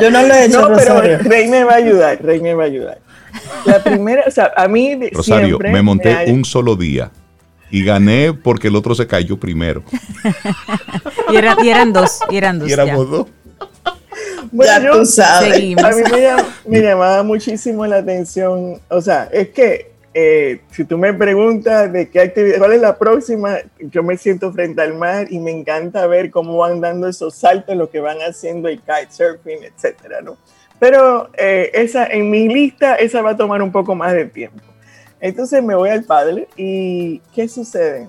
yo 0.00 0.10
no 0.10 0.22
lo 0.22 0.34
he 0.34 0.46
hecho. 0.46 0.68
No, 0.70 0.76
pero 0.76 1.18
Rey 1.18 1.48
me 1.48 1.64
va 1.64 1.72
a 1.72 1.76
ayudar, 1.76 2.22
Rey 2.22 2.40
me 2.40 2.54
va 2.54 2.62
a 2.62 2.66
ayudar. 2.66 2.98
La 3.66 3.84
primera, 3.84 4.24
o 4.26 4.30
sea, 4.30 4.52
a 4.56 4.66
mí 4.68 4.98
Rosario, 5.12 5.58
me 5.58 5.82
monté 5.82 6.32
un 6.32 6.46
solo 6.46 6.76
día 6.76 7.10
y 7.70 7.84
gané 7.84 8.32
porque 8.32 8.68
el 8.68 8.76
otro 8.76 8.94
se 8.94 9.06
cayó 9.06 9.36
primero. 9.38 9.82
y, 11.30 11.36
eran 11.36 11.92
dos, 11.92 12.20
y 12.30 12.36
eran 12.36 12.58
dos. 12.58 12.68
Y 12.68 12.72
éramos 12.72 13.10
dos. 13.10 13.26
Bueno, 14.50 14.92
tú 14.92 15.06
sabes. 15.06 15.54
A 15.54 15.90
mí 15.90 16.02
me, 16.66 16.80
llamaba 16.80 17.22
muchísimo 17.22 17.86
la 17.86 17.98
atención, 17.98 18.80
o 18.88 19.00
sea, 19.00 19.28
es 19.32 19.50
que 19.50 19.92
eh, 20.14 20.62
si 20.70 20.84
tú 20.84 20.96
me 20.96 21.12
preguntas 21.12 21.92
de 21.92 22.08
qué 22.08 22.20
actividad, 22.20 22.58
cuál 22.58 22.72
es 22.72 22.80
la 22.80 22.96
próxima, 22.96 23.58
yo 23.78 24.02
me 24.02 24.16
siento 24.16 24.52
frente 24.52 24.80
al 24.80 24.94
mar 24.94 25.26
y 25.30 25.38
me 25.38 25.50
encanta 25.50 26.06
ver 26.06 26.30
cómo 26.30 26.56
van 26.56 26.80
dando 26.80 27.08
esos 27.08 27.34
saltos, 27.34 27.76
lo 27.76 27.90
que 27.90 28.00
van 28.00 28.18
haciendo 28.18 28.68
el 28.68 28.80
kitesurfing, 28.80 29.64
etcétera, 29.64 30.22
¿no? 30.22 30.36
Pero 30.78 31.30
eh, 31.36 31.70
esa, 31.74 32.06
en 32.06 32.30
mi 32.30 32.48
lista, 32.48 32.94
esa 32.94 33.20
va 33.20 33.30
a 33.30 33.36
tomar 33.36 33.62
un 33.62 33.72
poco 33.72 33.94
más 33.94 34.12
de 34.12 34.26
tiempo. 34.26 34.62
Entonces 35.20 35.62
me 35.62 35.74
voy 35.74 35.90
al 35.90 36.04
padre 36.04 36.48
y 36.56 37.18
¿qué 37.34 37.48
sucede? 37.48 38.08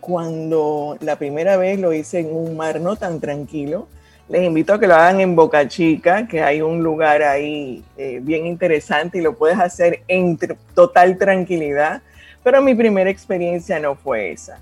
Cuando 0.00 0.96
la 1.00 1.16
primera 1.16 1.56
vez 1.56 1.78
lo 1.78 1.92
hice 1.92 2.20
en 2.20 2.34
un 2.34 2.56
mar 2.56 2.80
no 2.80 2.96
tan 2.96 3.20
tranquilo, 3.20 3.88
les 4.28 4.44
invito 4.44 4.74
a 4.74 4.80
que 4.80 4.86
lo 4.86 4.94
hagan 4.94 5.20
en 5.20 5.36
Boca 5.36 5.66
Chica, 5.68 6.26
que 6.26 6.42
hay 6.42 6.62
un 6.62 6.82
lugar 6.82 7.22
ahí 7.22 7.84
eh, 7.96 8.20
bien 8.22 8.46
interesante 8.46 9.18
y 9.18 9.20
lo 9.20 9.36
puedes 9.36 9.58
hacer 9.58 10.02
en 10.08 10.38
total 10.74 11.18
tranquilidad, 11.18 12.02
pero 12.42 12.62
mi 12.62 12.74
primera 12.74 13.10
experiencia 13.10 13.78
no 13.78 13.94
fue 13.94 14.32
esa. 14.32 14.58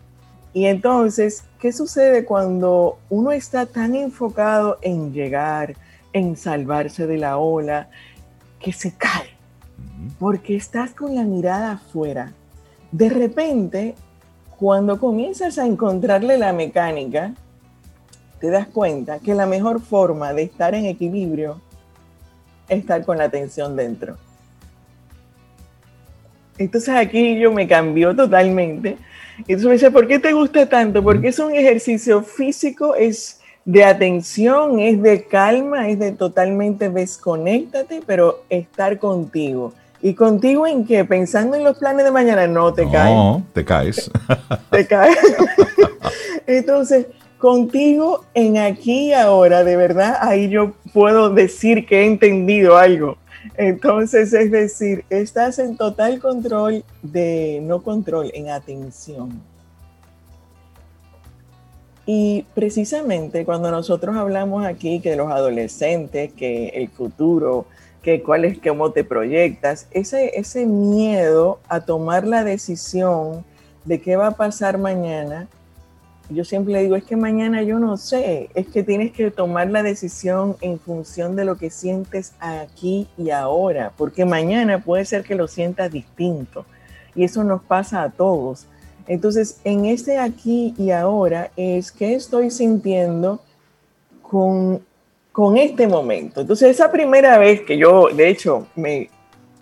Y 0.53 0.67
entonces, 0.67 1.45
¿qué 1.61 1.73
sucede 1.73 2.25
cuando 2.25 2.99
uno 3.09 3.31
está 3.31 3.67
tan 3.67 3.95
enfocado 3.95 4.79
en 4.83 5.13
llegar, 5.13 5.75
en 6.13 6.37
salvarse 6.37 7.07
de 7.07 7.19
la 7.19 7.39
ola, 7.39 7.89
que 8.59 8.73
se 8.73 8.93
cae, 8.93 9.40
porque 10.19 10.57
estás 10.57 10.93
con 10.93 11.15
la 11.15 11.25
mirada 11.25 11.73
afuera. 11.73 12.33
De 12.93 13.09
repente, 13.09 13.95
cuando 14.59 14.99
comienzas 14.99 15.59
a 15.59 15.67
encontrarle 15.67 16.39
la 16.39 16.53
mecánica, 16.53 17.35
te 18.41 18.51
das 18.51 18.67
cuenta 18.69 19.19
que 19.19 19.35
la 19.35 19.47
mejor 19.47 19.81
forma 19.81 20.33
de 20.33 20.43
estar 20.43 20.75
en 20.75 20.87
equilibrio 20.87 21.61
es 22.69 22.81
estar 22.81 23.05
con 23.05 23.19
la 23.19 23.25
atención 23.25 23.77
dentro. 23.77 24.17
Entonces 26.59 26.95
aquí 26.95 27.39
yo 27.39 27.53
me 27.53 27.67
cambió 27.67 28.15
totalmente. 28.15 28.99
Entonces 29.39 29.67
me 29.67 29.73
dice, 29.73 29.91
¿por 29.91 30.07
qué 30.07 30.19
te 30.19 30.33
gusta 30.33 30.69
tanto? 30.69 31.03
Porque 31.03 31.29
es 31.29 31.39
un 31.39 31.55
ejercicio 31.55 32.23
físico, 32.23 32.95
es 32.95 33.41
de 33.65 33.85
atención, 33.85 34.79
es 34.79 35.01
de 35.03 35.25
calma, 35.25 35.89
es 35.89 35.99
de 35.99 36.13
totalmente 36.13 36.91
desconéctate, 36.91 38.03
pero 38.07 38.43
estar 38.51 38.99
contigo. 38.99 39.73
¿Y 40.03 40.15
contigo 40.15 40.67
en 40.67 40.87
qué? 40.87 41.05
Pensando 41.05 41.57
en 41.57 41.65
los 41.65 41.77
planes 41.79 42.05
de 42.05 42.11
mañana, 42.11 42.47
no 42.47 42.73
te 42.73 42.89
caes. 42.89 43.15
No, 43.15 43.47
te 43.53 43.65
caes. 43.65 44.11
te 44.71 44.87
caes. 44.87 45.19
Entonces, 46.47 47.07
contigo 47.39 48.25
en 48.35 48.59
aquí 48.59 49.09
y 49.09 49.13
ahora, 49.13 49.65
de 49.65 49.77
verdad, 49.77 50.19
ahí 50.21 50.49
yo 50.49 50.73
puedo 50.93 51.31
decir 51.31 51.87
que 51.87 52.03
he 52.03 52.07
entendido 52.07 52.77
algo. 52.77 53.19
Entonces, 53.57 54.33
es 54.33 54.51
decir, 54.51 55.05
estás 55.11 55.59
en 55.59 55.77
total 55.77 56.21
control 56.21 56.85
de, 57.03 57.61
no 57.63 57.83
control, 57.83 58.31
en 58.35 58.51
atención. 58.51 59.43
Y 62.07 62.45
precisamente 62.55 63.45
cuando 63.45 63.71
nosotros 63.71 64.17
hablamos 64.17 64.67
aquí 64.67 65.01
que 65.01 65.15
los 65.15 65.31
adolescentes, 65.31 66.33
que 66.33 66.69
el 66.69 66.89
futuro, 66.89 67.67
que 68.03 68.23
cuál 68.23 68.45
es, 68.45 68.59
cómo 68.59 68.93
te 68.93 69.05
proyectas, 69.05 69.87
ese, 69.91 70.39
ese 70.39 70.67
miedo 70.67 71.61
a 71.69 71.81
tomar 71.81 72.27
la 72.27 72.45
decisión 72.45 73.45
de 73.85 74.01
qué 74.01 74.17
va 74.17 74.29
a 74.29 74.37
pasar 74.37 74.79
mañana, 74.79 75.49
yo 76.31 76.45
siempre 76.45 76.81
digo, 76.81 76.95
es 76.95 77.05
que 77.05 77.17
mañana 77.17 77.63
yo 77.63 77.79
no 77.79 77.97
sé, 77.97 78.51
es 78.55 78.69
que 78.69 78.85
tienes 78.85 79.13
que 79.13 79.31
tomar 79.31 79.69
la 79.71 79.83
decisión 79.83 80.57
en 80.61 80.79
función 80.79 81.35
de 81.35 81.45
lo 81.45 81.57
que 81.57 81.71
sientes 81.71 82.35
aquí 82.39 83.09
y 83.19 83.31
ahora, 83.31 83.93
porque 83.97 84.25
mañana 84.25 84.83
puede 84.83 85.05
ser 85.05 85.25
que 85.25 85.35
lo 85.35 85.49
sientas 85.49 85.91
distinto. 85.91 86.65
Y 87.17 87.25
eso 87.25 87.43
nos 87.43 87.63
pasa 87.63 88.03
a 88.03 88.11
todos. 88.11 88.67
Entonces, 89.09 89.61
en 89.65 89.87
ese 89.87 90.19
aquí 90.19 90.73
y 90.79 90.93
ahora 90.93 91.51
es 91.57 91.91
que 91.91 92.15
estoy 92.15 92.53
sintiendo 92.53 93.41
con, 94.23 94.83
con 95.33 95.57
este 95.57 95.87
momento. 95.87 96.41
Entonces, 96.41 96.71
esa 96.71 96.91
primera 96.91 97.39
vez 97.39 97.63
que 97.63 97.79
yo, 97.79 98.09
de 98.09 98.29
hecho, 98.29 98.67
me, 98.75 99.11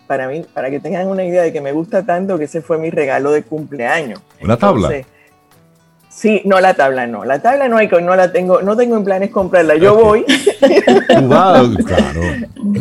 para 0.07 0.29
mí, 0.29 0.45
para 0.53 0.71
que 0.71 0.81
tengan 0.81 1.09
una 1.09 1.25
idea 1.25 1.43
de 1.43 1.53
que 1.53 1.61
me 1.61 1.73
gusta 1.73 2.05
tanto, 2.05 2.39
que 2.39 2.45
ese 2.45 2.63
fue 2.63 2.79
mi 2.79 2.91
regalo 2.91 3.31
de 3.31 3.43
cumpleaños. 3.43 4.21
¿Una 4.43 4.57
tabla? 4.57 4.91
sí, 6.09 6.43
no, 6.45 6.61
la 6.61 6.75
tabla 6.75 7.07
no. 7.07 7.25
La 7.25 7.41
tabla 7.41 7.69
no 7.69 7.77
hay, 7.77 7.89
no 7.89 8.17
la 8.17 8.33
tengo, 8.33 8.63
no 8.63 8.77
tengo 8.77 8.97
en 8.97 9.05
planes 9.05 9.31
comprarla. 9.31 9.77
Yo 9.77 9.95
voy. 9.95 10.25
claro. 11.09 11.71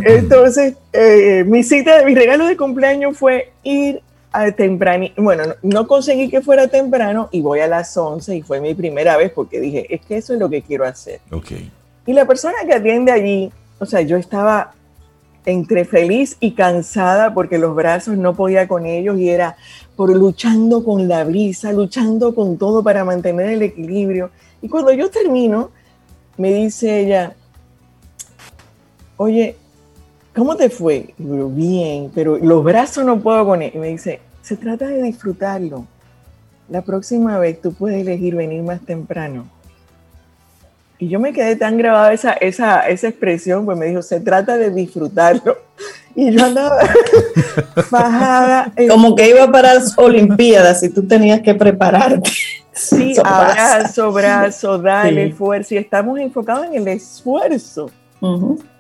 Entonces, 0.06 0.76
eh, 0.94 1.44
mi 1.46 1.64
cita, 1.64 2.04
mi 2.04 2.16
regalo 2.16 2.48
de 2.48 2.58
cumpleaños 2.58 3.18
fue 3.18 3.52
ir 3.64 4.02
temprano, 4.56 5.08
bueno, 5.18 5.44
no, 5.64 5.88
conseguí 5.88 6.30
que 6.30 6.42
fuera 6.42 6.68
temprano 6.68 7.30
y 7.32 7.42
voy 7.42 7.60
a 7.60 7.68
las 7.68 7.96
11 7.96 8.36
y 8.36 8.42
fue 8.42 8.60
mi 8.60 8.76
primera 8.76 9.18
vez 9.18 9.32
porque 9.32 9.60
dije, 9.60 9.88
es 9.90 10.02
que 10.02 10.18
eso 10.18 10.34
es 10.34 10.40
lo 10.40 10.50
que 10.50 10.62
quiero 10.62 10.86
hacer. 10.86 11.22
Okay. 11.32 11.72
Y 12.08 12.14
la 12.14 12.26
persona 12.26 12.56
que 12.66 12.74
atiende 12.74 13.12
allí, 13.12 13.52
o 13.80 13.86
sea, 13.86 14.02
yo 14.02 14.18
estaba 14.18 14.74
entre 15.46 15.86
feliz 15.86 16.38
y 16.40 16.52
cansada 16.52 17.34
porque 17.34 17.58
los 17.58 17.76
brazos 17.76 18.18
no 18.18 18.36
podía 18.36 18.68
con 18.68 18.86
ellos 18.86 19.20
y 19.20 19.30
era 19.30 19.56
por 19.96 20.10
luchando 20.16 20.84
con 20.84 21.08
la 21.08 21.24
brisa, 21.24 21.72
luchando 21.72 22.34
con 22.34 22.58
todo 22.58 22.84
para 22.84 23.06
mantener 23.06 23.50
el 23.50 23.62
equilibrio. 23.62 24.32
Y 24.62 24.70
cuando 24.70 24.92
yo 24.94 25.10
termino, 25.10 25.72
me 26.38 26.54
dice 26.54 27.02
ella, 27.02 27.36
oye, 29.18 29.56
¿cómo 30.36 30.56
te 30.56 30.70
fue? 30.70 31.14
bien, 31.18 32.12
pero 32.16 32.38
los 32.38 32.64
brazos 32.64 33.06
no 33.06 33.20
puedo 33.20 33.46
con 33.46 33.62
él. 33.62 33.72
Y 33.74 33.80
me 33.80 33.88
dice, 33.88 34.22
se 34.42 34.56
trata 34.56 34.88
de 34.88 35.02
disfrutarlo. 35.02 35.86
La 36.70 36.82
próxima 36.82 37.38
vez 37.38 37.62
tú 37.62 37.74
puedes 37.74 38.02
elegir 38.02 38.36
venir 38.36 38.64
más 38.64 38.82
temprano. 38.82 39.57
Y 41.00 41.10
yo 41.10 41.20
me 41.20 41.32
quedé 41.32 41.56
tan 41.56 41.78
grabada 41.78 42.12
esa, 42.12 42.34
esa, 42.34 42.88
esa 42.88 43.08
expresión, 43.08 43.66
pues 43.66 43.78
me 43.78 43.86
dijo, 43.86 44.02
se 44.02 44.20
trata 44.20 44.58
de 44.58 44.72
disfrutarlo. 44.72 45.58
Y 46.16 46.32
yo 46.32 46.44
andaba 46.44 46.80
bajada. 47.92 48.74
Como 48.90 49.16
que 49.16 49.30
iba 49.30 49.52
para 49.52 49.76
las 49.76 49.98
Olimpiadas 49.98 50.82
y 50.82 50.90
tú 50.90 51.08
tenías 51.08 51.42
que 51.42 51.54
prepararte. 51.54 52.32
Sí, 52.74 53.14
abrazo, 53.24 54.12
brazo, 54.12 54.80
dale, 54.80 55.28
esfuerzo. 55.28 55.76
Y 55.76 55.78
estamos 55.78 56.20
enfocados 56.20 56.66
en 56.66 56.76
el 56.76 56.88
esfuerzo. 56.88 57.92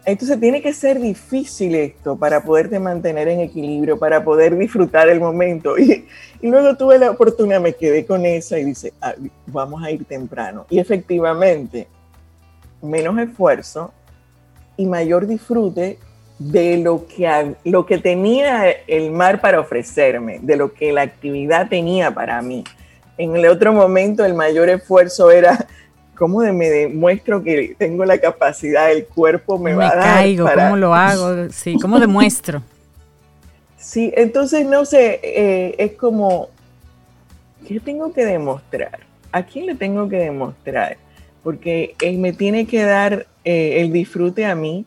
Entonces 0.03 0.39
tiene 0.39 0.61
que 0.63 0.74
ser 0.74 0.99
difícil 0.99 1.76
esto 1.76 2.15
para 2.18 2.41
poderte 2.41 2.80
mantener 2.80 3.28
en 3.28 3.41
equilibrio, 3.41 3.99
para 3.99 4.24
poder 4.24 4.57
disfrutar 4.57 5.09
el 5.09 5.20
momento. 5.20 5.76
Y, 5.88 6.05
y 6.41 6.47
luego 6.49 6.76
tuve 6.76 6.97
la 6.97 7.11
oportunidad, 7.11 7.61
me 7.61 7.74
quedé 7.74 8.05
con 8.05 8.26
esa 8.26 8.57
y 8.57 8.63
dice, 8.63 8.93
ah, 9.01 9.13
vamos 9.45 9.84
a 9.84 9.91
ir 9.91 10.05
temprano. 10.05 10.65
Y 10.70 10.80
efectivamente, 10.80 11.88
menos 12.82 13.17
esfuerzo 13.17 13.93
y 14.75 14.86
mayor 14.86 15.28
disfrute 15.28 15.99
de 16.39 16.78
lo 16.78 17.07
que, 17.07 17.55
lo 17.63 17.86
que 17.86 17.97
tenía 17.97 18.69
el 18.69 19.11
mar 19.11 19.41
para 19.41 19.59
ofrecerme, 19.59 20.39
de 20.41 20.55
lo 20.55 20.73
que 20.73 20.91
la 20.91 21.01
actividad 21.01 21.67
tenía 21.67 22.13
para 22.13 22.41
mí. 22.41 22.63
En 23.17 23.36
el 23.36 23.47
otro 23.47 23.73
momento 23.73 24.23
el 24.23 24.36
mayor 24.36 24.69
esfuerzo 24.69 25.32
era 25.32 25.67
cómo 26.15 26.39
me 26.39 26.69
demuestro 26.69 27.43
que 27.43 27.75
tengo 27.78 28.05
la 28.05 28.19
capacidad, 28.19 28.91
el 28.91 29.05
cuerpo 29.05 29.57
me, 29.57 29.73
va 29.73 29.89
a 29.89 29.95
dar. 29.95 30.15
Caigo, 30.15 30.47
¿Cómo 30.53 30.78
lo 30.78 30.93
hago? 30.93 31.49
Sí, 31.49 31.78
¿cómo 31.82 31.99
demuestro? 31.99 32.61
sí, 33.78 34.11
entonces 34.15 34.65
no 34.65 34.86
sé, 34.86 35.19
eh, 35.23 35.75
es 35.78 35.93
como, 35.93 36.49
¿qué 37.67 37.80
tengo 37.80 38.11
que 38.13 38.25
demostrar? 38.25 38.99
¿A 39.32 39.43
quién 39.43 39.65
le 39.65 39.75
tengo 39.75 40.09
que 40.09 40.17
demostrar? 40.17 40.97
Porque 41.47 41.95
él 42.01 42.17
me 42.17 42.33
tiene 42.33 42.67
que 42.67 42.83
dar 42.83 43.25
eh, 43.45 43.79
el 43.79 43.93
disfrute 43.93 44.45
a 44.45 44.53
mí. 44.53 44.85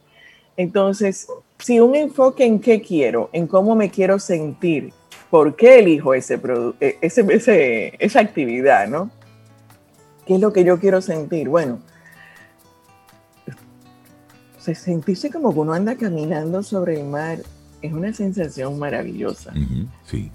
Entonces, 0.58 1.26
si 1.58 1.80
un 1.80 1.94
enfoque 1.94 2.44
en 2.44 2.60
qué 2.60 2.82
quiero, 2.82 3.30
en 3.32 3.46
cómo 3.46 3.74
me 3.74 3.88
quiero 3.88 4.18
sentir, 4.18 4.92
por 5.30 5.56
qué 5.56 5.78
elijo 5.78 6.12
ese, 6.12 6.38
e, 6.80 6.98
ese, 7.00 7.24
ese, 7.30 7.94
esa 7.98 8.20
actividad, 8.20 8.88
¿no? 8.88 9.10
¿Qué 10.26 10.34
es 10.34 10.40
lo 10.42 10.52
que 10.52 10.62
yo 10.62 10.78
quiero 10.78 11.00
sentir? 11.00 11.48
Bueno, 11.48 11.80
sentirse 14.58 15.30
como 15.30 15.54
que 15.54 15.60
uno 15.60 15.72
anda 15.72 15.96
caminando 15.96 16.62
sobre 16.62 17.00
el 17.00 17.06
mar 17.06 17.38
es 17.80 17.90
una 17.90 18.12
sensación 18.12 18.78
maravillosa. 18.78 19.54
sí. 20.04 20.30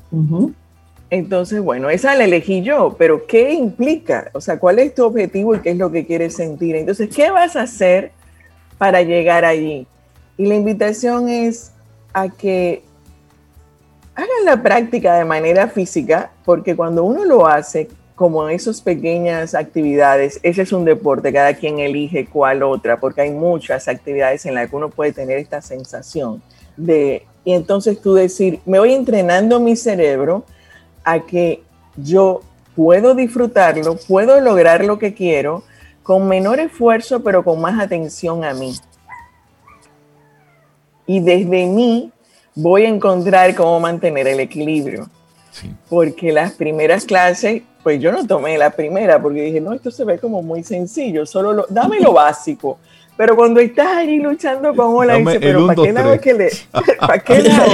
Entonces, 1.10 1.62
bueno, 1.62 1.90
esa 1.90 2.16
la 2.16 2.24
elegí 2.24 2.62
yo, 2.64 2.96
pero 2.98 3.28
¿qué 3.28 3.54
implica? 3.54 4.32
O 4.34 4.42
sea, 4.42 4.60
¿cuál 4.60 4.80
es 4.80 4.96
tu 4.96 5.06
objetivo 5.06 5.56
y 5.56 5.60
qué 5.60 5.72
es 5.72 5.78
lo 5.78 5.92
que 5.92 6.06
quieres 6.06 6.36
sentir? 6.36 6.76
Entonces, 6.76 7.10
¿qué 7.16 7.30
vas 7.30 7.56
a 7.56 7.62
hacer 7.62 8.12
para 8.78 9.02
llegar 9.04 9.46
allí? 9.46 9.88
Y 10.38 10.48
la 10.48 10.56
invitación 10.56 11.30
es 11.30 11.72
a 12.14 12.30
que 12.30 12.82
hagan 14.16 14.46
la 14.46 14.62
práctica 14.64 15.16
de 15.18 15.26
manera 15.26 15.68
física, 15.68 16.32
porque 16.44 16.76
cuando 16.76 17.04
uno 17.04 17.24
lo 17.24 17.46
hace 17.46 17.88
como 18.16 18.48
esas 18.48 18.82
pequeñas 18.82 19.54
actividades, 19.54 20.40
ese 20.42 20.62
es 20.62 20.72
un 20.72 20.86
deporte, 20.86 21.34
cada 21.34 21.54
quien 21.54 21.80
elige 21.80 22.26
cuál 22.26 22.64
otra, 22.64 23.00
porque 23.00 23.22
hay 23.22 23.32
muchas 23.32 23.88
actividades 23.90 24.46
en 24.46 24.56
las 24.56 24.70
que 24.70 24.76
uno 24.76 24.90
puede 24.90 25.12
tener 25.12 25.38
esta 25.38 25.62
sensación 25.62 26.42
de, 26.78 27.26
y 27.44 27.54
entonces 27.54 28.02
tú 28.02 28.14
decir, 28.14 28.60
me 28.66 28.80
voy 28.80 28.94
entrenando 28.94 29.60
mi 29.60 29.76
cerebro 29.76 30.46
a 31.06 31.22
que 31.22 31.64
yo 31.96 32.42
puedo 32.76 33.16
disfrutarlo, 33.16 33.96
puedo 33.96 34.42
lograr 34.42 34.84
lo 34.84 35.00
que 35.00 35.14
quiero 35.14 35.64
con 36.04 36.28
menor 36.28 36.60
esfuerzo, 36.60 37.24
pero 37.24 37.44
con 37.44 37.62
más 37.62 37.80
atención 37.80 38.44
a 38.44 38.54
mí. 38.54 38.76
Y 41.08 41.20
desde 41.20 41.66
mí 41.66 42.12
voy 42.54 42.84
a 42.84 42.90
encontrar 42.90 43.56
cómo 43.56 43.80
mantener 43.80 44.28
el 44.28 44.40
equilibrio. 44.40 45.10
Porque 45.90 46.32
las 46.32 46.52
primeras 46.52 47.06
clases, 47.06 47.62
pues 47.82 48.02
yo 48.02 48.12
no 48.12 48.28
tomé 48.28 48.58
la 48.58 48.72
primera 48.72 49.22
porque 49.22 49.42
dije, 49.42 49.62
no, 49.62 49.74
esto 49.74 49.90
se 49.90 50.04
ve 50.04 50.20
como 50.20 50.42
muy 50.42 50.64
sencillo, 50.64 51.26
solo 51.26 51.54
lo, 51.54 51.66
dame 51.70 52.00
lo 52.02 52.12
básico. 52.12 52.78
Pero 53.18 53.36
cuando 53.38 53.62
estás 53.62 53.88
allí 53.96 54.20
luchando 54.20 54.76
con 54.76 54.94
ola, 54.94 55.16
dice, 55.16 55.40
pero 55.40 55.68
¿para 55.68 55.82
qué 55.82 55.94
lado 55.94 56.20
que 56.20 56.34
le, 56.34 56.50
¿para 57.00 57.20
qué 57.20 57.40
lado? 57.44 57.72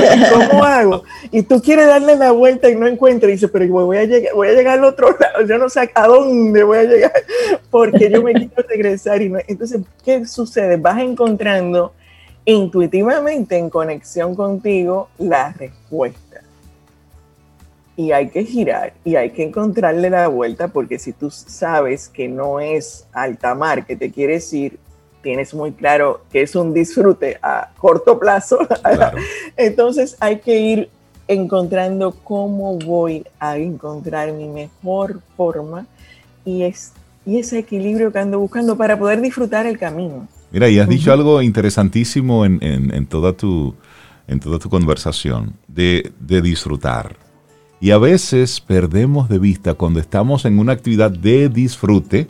¿Cómo 0.50 0.64
hago? 0.64 1.04
Y 1.32 1.42
tú 1.42 1.60
quieres 1.62 1.88
darle 1.88 2.16
la 2.16 2.32
vuelta 2.32 2.70
y 2.70 2.76
no 2.76 2.86
encuentras, 2.86 3.30
y 3.30 3.34
dice, 3.34 3.48
pero 3.48 3.68
voy 3.68 3.98
a 3.98 4.04
llegar, 4.04 4.36
voy 4.36 4.50
a 4.50 4.54
llegar 4.54 4.78
al 4.78 4.86
otro 4.86 5.18
lado, 5.20 5.44
yo 5.48 5.58
no 5.58 5.68
sé 5.68 5.89
a 5.96 6.08
dónde 6.08 6.64
voy 6.64 6.78
a 6.78 6.84
llegar, 6.84 7.24
porque 7.72 8.12
yo 8.12 8.22
me 8.22 8.34
quiero 8.34 8.54
regresar. 8.70 9.20
Y 9.22 9.34
entonces, 9.48 9.82
¿qué 10.06 10.26
sucede? 10.28 10.78
Vas 10.78 11.00
encontrando 11.00 11.94
intuitivamente 12.46 13.58
en 13.58 13.72
conexión 13.72 14.36
contigo 14.36 15.10
la 15.18 15.54
respuesta. 15.54 16.42
Y 17.96 18.12
hay 18.12 18.30
que 18.30 18.46
girar 18.46 18.94
y 19.04 19.16
hay 19.16 19.32
que 19.32 19.44
encontrarle 19.44 20.10
la 20.10 20.28
vuelta 20.28 20.70
porque 20.70 20.98
si 20.98 21.14
tú 21.14 21.30
sabes 21.30 22.08
que 22.08 22.28
no 22.28 22.60
es 22.60 23.08
alta 23.12 23.54
mar 23.54 23.86
que 23.86 23.96
te 23.96 24.12
quieres 24.12 24.52
ir, 24.54 24.80
tienes 25.22 25.54
muy 25.54 25.72
claro 25.72 26.22
que 26.32 26.42
es 26.42 26.56
un 26.56 26.74
disfrute 26.74 27.38
a 27.42 27.70
corto 27.78 28.20
plazo, 28.20 28.60
entonces 29.58 30.18
hay 30.20 30.40
que 30.40 30.60
ir 30.60 30.90
encontrando 31.28 32.12
cómo 32.12 32.78
voy 32.78 33.26
a 33.40 33.58
encontrar 33.58 34.34
mi 34.34 34.48
mejor 34.48 35.22
forma 35.38 35.86
y, 36.44 36.64
es, 36.64 36.92
y 37.26 37.40
ese 37.40 37.60
equilibrio 37.60 38.12
que 38.12 38.20
ando 38.20 38.40
buscando 38.40 38.78
para 38.78 38.98
poder 38.98 39.22
disfrutar 39.22 39.66
el 39.66 39.78
camino. 39.78 40.28
Mira, 40.52 40.68
y 40.68 40.80
has 40.80 40.90
dicho 40.90 41.14
algo 41.14 41.42
interesantísimo 41.42 42.46
en, 42.46 42.60
en, 42.62 43.06
toda 43.06 43.32
tu, 43.34 43.74
en 44.28 44.40
toda 44.42 44.60
tu 44.60 44.70
conversación, 44.70 45.54
de, 45.68 46.12
de 46.20 46.42
disfrutar. 46.42 47.16
Y 47.80 47.92
a 47.92 47.98
veces 47.98 48.60
perdemos 48.60 49.30
de 49.30 49.40
vista 49.40 49.74
cuando 49.76 50.02
estamos 50.02 50.44
en 50.44 50.60
una 50.60 50.74
actividad 50.74 51.10
de 51.10 51.48
disfrute, 51.48 52.28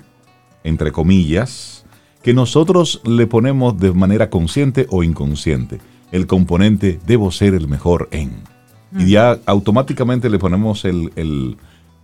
entre 0.64 0.92
comillas, 0.92 1.80
que 2.24 2.34
nosotros 2.34 3.01
le 3.03 3.28
ponemos 3.28 3.78
de 3.80 3.93
manera 3.93 4.30
consciente 4.30 4.88
o 4.89 5.03
inconsciente. 5.03 5.80
El 6.11 6.28
componente 6.28 6.99
debo 7.05 7.32
ser 7.32 7.53
el 7.53 7.67
mejor 7.67 8.09
en. 8.11 8.32
Y 8.97 9.11
ya 9.11 9.39
automáticamente 9.45 10.30
le 10.30 10.38
ponemos 10.38 10.84
el, 10.84 11.13
el, 11.15 11.57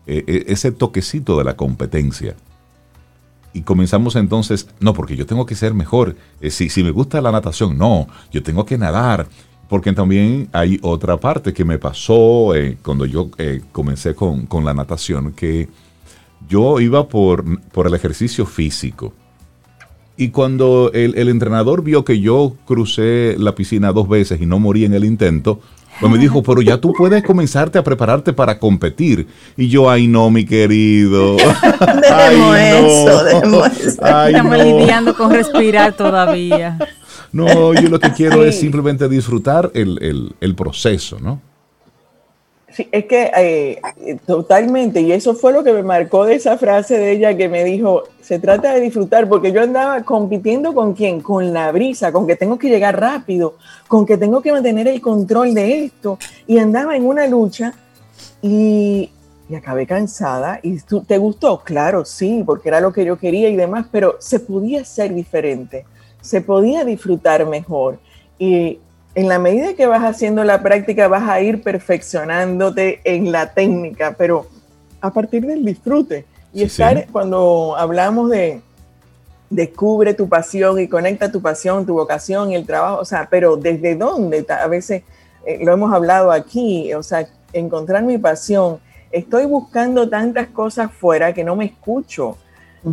e, 0.05 0.23
e, 0.25 0.53
ese 0.53 0.71
toquecito 0.71 1.37
de 1.37 1.43
la 1.43 1.57
competencia. 1.57 2.35
Y 3.53 3.61
comenzamos 3.61 4.15
entonces, 4.15 4.69
no, 4.79 4.93
porque 4.93 5.17
yo 5.17 5.25
tengo 5.25 5.45
que 5.45 5.55
ser 5.55 5.73
mejor. 5.73 6.15
Eh, 6.39 6.49
si, 6.49 6.69
si 6.69 6.83
me 6.83 6.91
gusta 6.91 7.21
la 7.21 7.31
natación, 7.31 7.77
no, 7.77 8.07
yo 8.31 8.41
tengo 8.41 8.65
que 8.65 8.77
nadar. 8.77 9.27
Porque 9.67 9.91
también 9.91 10.47
hay 10.53 10.79
otra 10.81 11.17
parte 11.17 11.53
que 11.53 11.65
me 11.65 11.77
pasó 11.77 12.55
eh, 12.55 12.77
cuando 12.81 13.05
yo 13.05 13.29
eh, 13.37 13.61
comencé 13.73 14.15
con, 14.15 14.45
con, 14.45 14.63
la 14.63 14.73
natación, 14.73 15.33
que 15.33 15.67
yo 16.47 16.79
iba 16.79 17.09
por, 17.09 17.61
por 17.71 17.85
el 17.85 17.93
ejercicio 17.93 18.45
físico 18.45 19.11
y 20.17 20.29
cuando 20.29 20.91
el, 20.93 21.29
entrenador 21.29 21.83
vio 21.83 22.03
que 22.03 22.19
yo 22.19 22.55
crucé 22.65 23.35
la 23.37 23.53
piscina 23.53 23.91
dos 23.91 24.09
veces 24.09 24.41
y 24.41 24.47
no 24.47 24.57
morí 24.57 24.83
en 24.83 24.93
el 24.95 25.05
intento, 25.05 25.59
pues 25.99 26.11
me 26.11 26.17
dijo, 26.17 26.41
pero 26.43 26.61
ya 26.61 26.77
tú 26.79 26.91
puedes 26.97 27.23
comenzarte 27.23 27.77
a 27.77 27.83
prepararte 27.83 28.33
para 28.33 28.57
competir. 28.57 29.27
Y 29.55 29.67
yo, 29.67 29.89
ay 29.89 30.07
no, 30.07 30.29
mi 30.29 30.45
querido. 30.45 31.37
ay, 32.11 32.37
eso, 32.83 33.65
Estamos 33.65 34.57
lidiando 34.57 35.15
con 35.15 35.31
respirar 35.31 35.93
todavía. 35.93 36.77
No, 37.31 37.73
yo 37.73 37.89
lo 37.89 37.99
que 37.99 38.11
quiero 38.11 38.43
es 38.43 38.59
simplemente 38.59 39.07
disfrutar 39.07 39.71
el, 39.73 40.35
el 40.39 40.55
proceso, 40.55 41.19
¿no? 41.19 41.41
Es 42.91 43.05
que 43.05 43.31
eh, 43.35 43.81
totalmente, 44.25 45.01
y 45.01 45.11
eso 45.11 45.33
fue 45.33 45.53
lo 45.53 45.63
que 45.63 45.73
me 45.73 45.83
marcó 45.83 46.25
de 46.25 46.35
esa 46.35 46.57
frase 46.57 46.97
de 46.97 47.11
ella 47.11 47.35
que 47.35 47.49
me 47.49 47.63
dijo, 47.63 48.03
se 48.21 48.39
trata 48.39 48.73
de 48.73 48.81
disfrutar, 48.81 49.27
porque 49.27 49.51
yo 49.51 49.61
andaba 49.61 50.03
compitiendo 50.03 50.73
con 50.73 50.93
quién, 50.93 51.21
con 51.21 51.53
la 51.53 51.71
brisa, 51.71 52.11
con 52.11 52.27
que 52.27 52.35
tengo 52.35 52.57
que 52.57 52.69
llegar 52.69 52.99
rápido, 52.99 53.55
con 53.87 54.05
que 54.05 54.17
tengo 54.17 54.41
que 54.41 54.51
mantener 54.51 54.87
el 54.87 55.01
control 55.01 55.53
de 55.53 55.85
esto, 55.85 56.19
y 56.45 56.57
andaba 56.57 56.95
en 56.95 57.05
una 57.05 57.25
lucha 57.27 57.73
y, 58.41 59.09
y 59.49 59.55
acabé 59.55 59.87
cansada. 59.87 60.59
¿Y 60.61 60.79
tú, 60.79 61.01
te 61.01 61.17
gustó? 61.17 61.61
Claro, 61.63 62.05
sí, 62.05 62.43
porque 62.45 62.69
era 62.69 62.81
lo 62.81 62.93
que 62.93 63.05
yo 63.05 63.17
quería 63.17 63.49
y 63.49 63.55
demás, 63.55 63.87
pero 63.91 64.17
se 64.19 64.39
podía 64.39 64.83
ser 64.85 65.13
diferente, 65.13 65.85
se 66.21 66.41
podía 66.41 66.83
disfrutar 66.85 67.45
mejor. 67.45 67.99
Y 68.39 68.79
en 69.17 69.27
la 69.27 69.39
medida 69.39 69.73
que 69.73 69.87
vas 69.87 70.03
haciendo 70.03 70.43
la 70.43 70.61
práctica 70.61 71.07
vas 71.07 71.27
a 71.27 71.41
ir 71.41 71.63
perfeccionándote 71.63 73.01
en 73.03 73.31
la 73.31 73.51
técnica, 73.51 74.13
pero 74.15 74.45
a 75.01 75.11
partir 75.11 75.43
del 75.47 75.65
disfrute. 75.65 76.25
Y 76.53 76.61
estar, 76.61 77.07
cuando 77.11 77.75
hablamos 77.75 78.29
de 78.29 78.61
descubre 79.49 80.13
tu 80.13 80.29
pasión 80.29 80.79
y 80.79 80.87
conecta 80.87 81.31
tu 81.31 81.41
pasión, 81.41 81.83
tu 81.87 81.95
vocación 81.95 82.51
y 82.51 82.55
el 82.55 82.67
trabajo, 82.67 82.99
o 82.99 83.05
sea, 83.05 83.27
pero 83.27 83.57
desde 83.57 83.95
dónde, 83.95 84.45
a 84.49 84.67
veces 84.67 85.01
eh, 85.47 85.65
lo 85.65 85.73
hemos 85.73 85.91
hablado 85.91 86.31
aquí, 86.31 86.93
o 86.93 87.01
sea, 87.01 87.27
encontrar 87.53 88.03
mi 88.03 88.19
pasión. 88.19 88.79
Estoy 89.09 89.47
buscando 89.47 90.07
tantas 90.07 90.49
cosas 90.49 90.91
fuera 90.91 91.33
que 91.33 91.43
no 91.43 91.55
me 91.55 91.65
escucho 91.65 92.37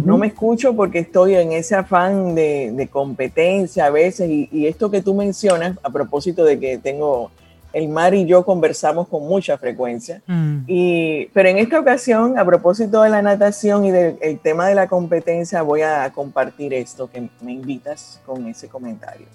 no 0.05 0.19
me 0.19 0.29
escucho 0.29 0.75
porque 0.75 0.99
estoy 1.01 1.35
en 1.35 1.53
ese 1.53 1.75
afán 1.75 2.35
de, 2.35 2.89
competencia 2.91 3.87
a 3.87 3.91
veces 3.91 4.29
y, 4.29 4.67
esto 4.67 4.91
que 4.91 5.03
tú 5.03 5.15
mencionas 5.15 5.79
a 5.83 5.91
propósito 5.91 6.45
de 6.45 6.59
que 6.59 6.79
tengo 6.79 7.31
el 7.73 7.89
mar 7.89 8.15
y 8.15 8.25
yo 8.25 8.45
conversamos 8.45 9.09
con 9.09 9.27
mucha 9.27 9.59
frecuencia. 9.59 10.23
Mm. 10.27 10.59
Y, 10.67 11.27
pero 11.33 11.49
en 11.49 11.59
esta 11.59 11.81
ocasión, 11.81 12.39
a 12.39 12.45
propósito 12.45 13.03
de 13.03 13.11
la 13.11 13.21
natación 13.21 13.85
y 13.85 13.91
del 13.91 14.39
tema 14.41 14.69
de 14.69 14.75
la 14.75 14.87
competencia, 14.87 15.63
voy 15.63 15.83
a 15.83 16.11
compartir 16.13 16.73
esto 16.73 17.11
que 17.11 17.29
me 17.41 17.53
invitas 17.53 18.21
con 18.25 18.47
ese 18.47 18.69
comentario. 18.69 19.27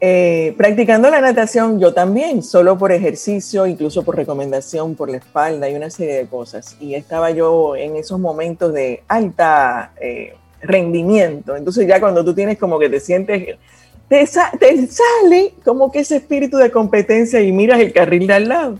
Eh, 0.00 0.54
practicando 0.56 1.10
la 1.10 1.20
natación, 1.20 1.80
yo 1.80 1.92
también, 1.92 2.42
solo 2.42 2.78
por 2.78 2.92
ejercicio, 2.92 3.66
incluso 3.66 4.04
por 4.04 4.16
recomendación, 4.16 4.94
por 4.94 5.10
la 5.10 5.16
espalda 5.16 5.68
y 5.68 5.74
una 5.74 5.90
serie 5.90 6.14
de 6.14 6.26
cosas. 6.26 6.76
Y 6.80 6.94
estaba 6.94 7.30
yo 7.32 7.74
en 7.74 7.96
esos 7.96 8.20
momentos 8.20 8.72
de 8.72 9.02
alta 9.08 9.92
eh, 10.00 10.34
rendimiento. 10.62 11.56
Entonces 11.56 11.86
ya 11.86 12.00
cuando 12.00 12.24
tú 12.24 12.34
tienes 12.34 12.58
como 12.58 12.78
que 12.78 12.88
te 12.88 13.00
sientes 13.00 13.56
te, 14.08 14.26
sale 14.26 15.54
como 15.64 15.92
que 15.92 16.00
ese 16.00 16.16
espíritu 16.16 16.56
de 16.56 16.70
competencia 16.70 17.40
y 17.40 17.52
miras 17.52 17.78
el 17.80 17.92
carril 17.92 18.26
de 18.26 18.34
al 18.34 18.48
lado 18.48 18.78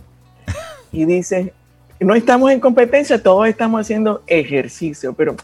y 0.91 1.05
dices, 1.05 1.51
no 1.99 2.15
estamos 2.15 2.51
en 2.51 2.59
competencia, 2.59 3.21
todos 3.21 3.47
estamos 3.47 3.81
haciendo 3.81 4.23
ejercicio, 4.25 5.13
pero 5.13 5.35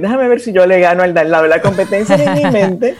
déjame 0.00 0.28
ver 0.28 0.40
si 0.40 0.52
yo 0.52 0.66
le 0.66 0.80
gano 0.80 1.02
al 1.02 1.14
de 1.14 1.20
al 1.20 1.30
lado. 1.30 1.46
La 1.46 1.62
competencia 1.62 2.16
en 2.16 2.34
mi 2.34 2.50
mente 2.50 2.96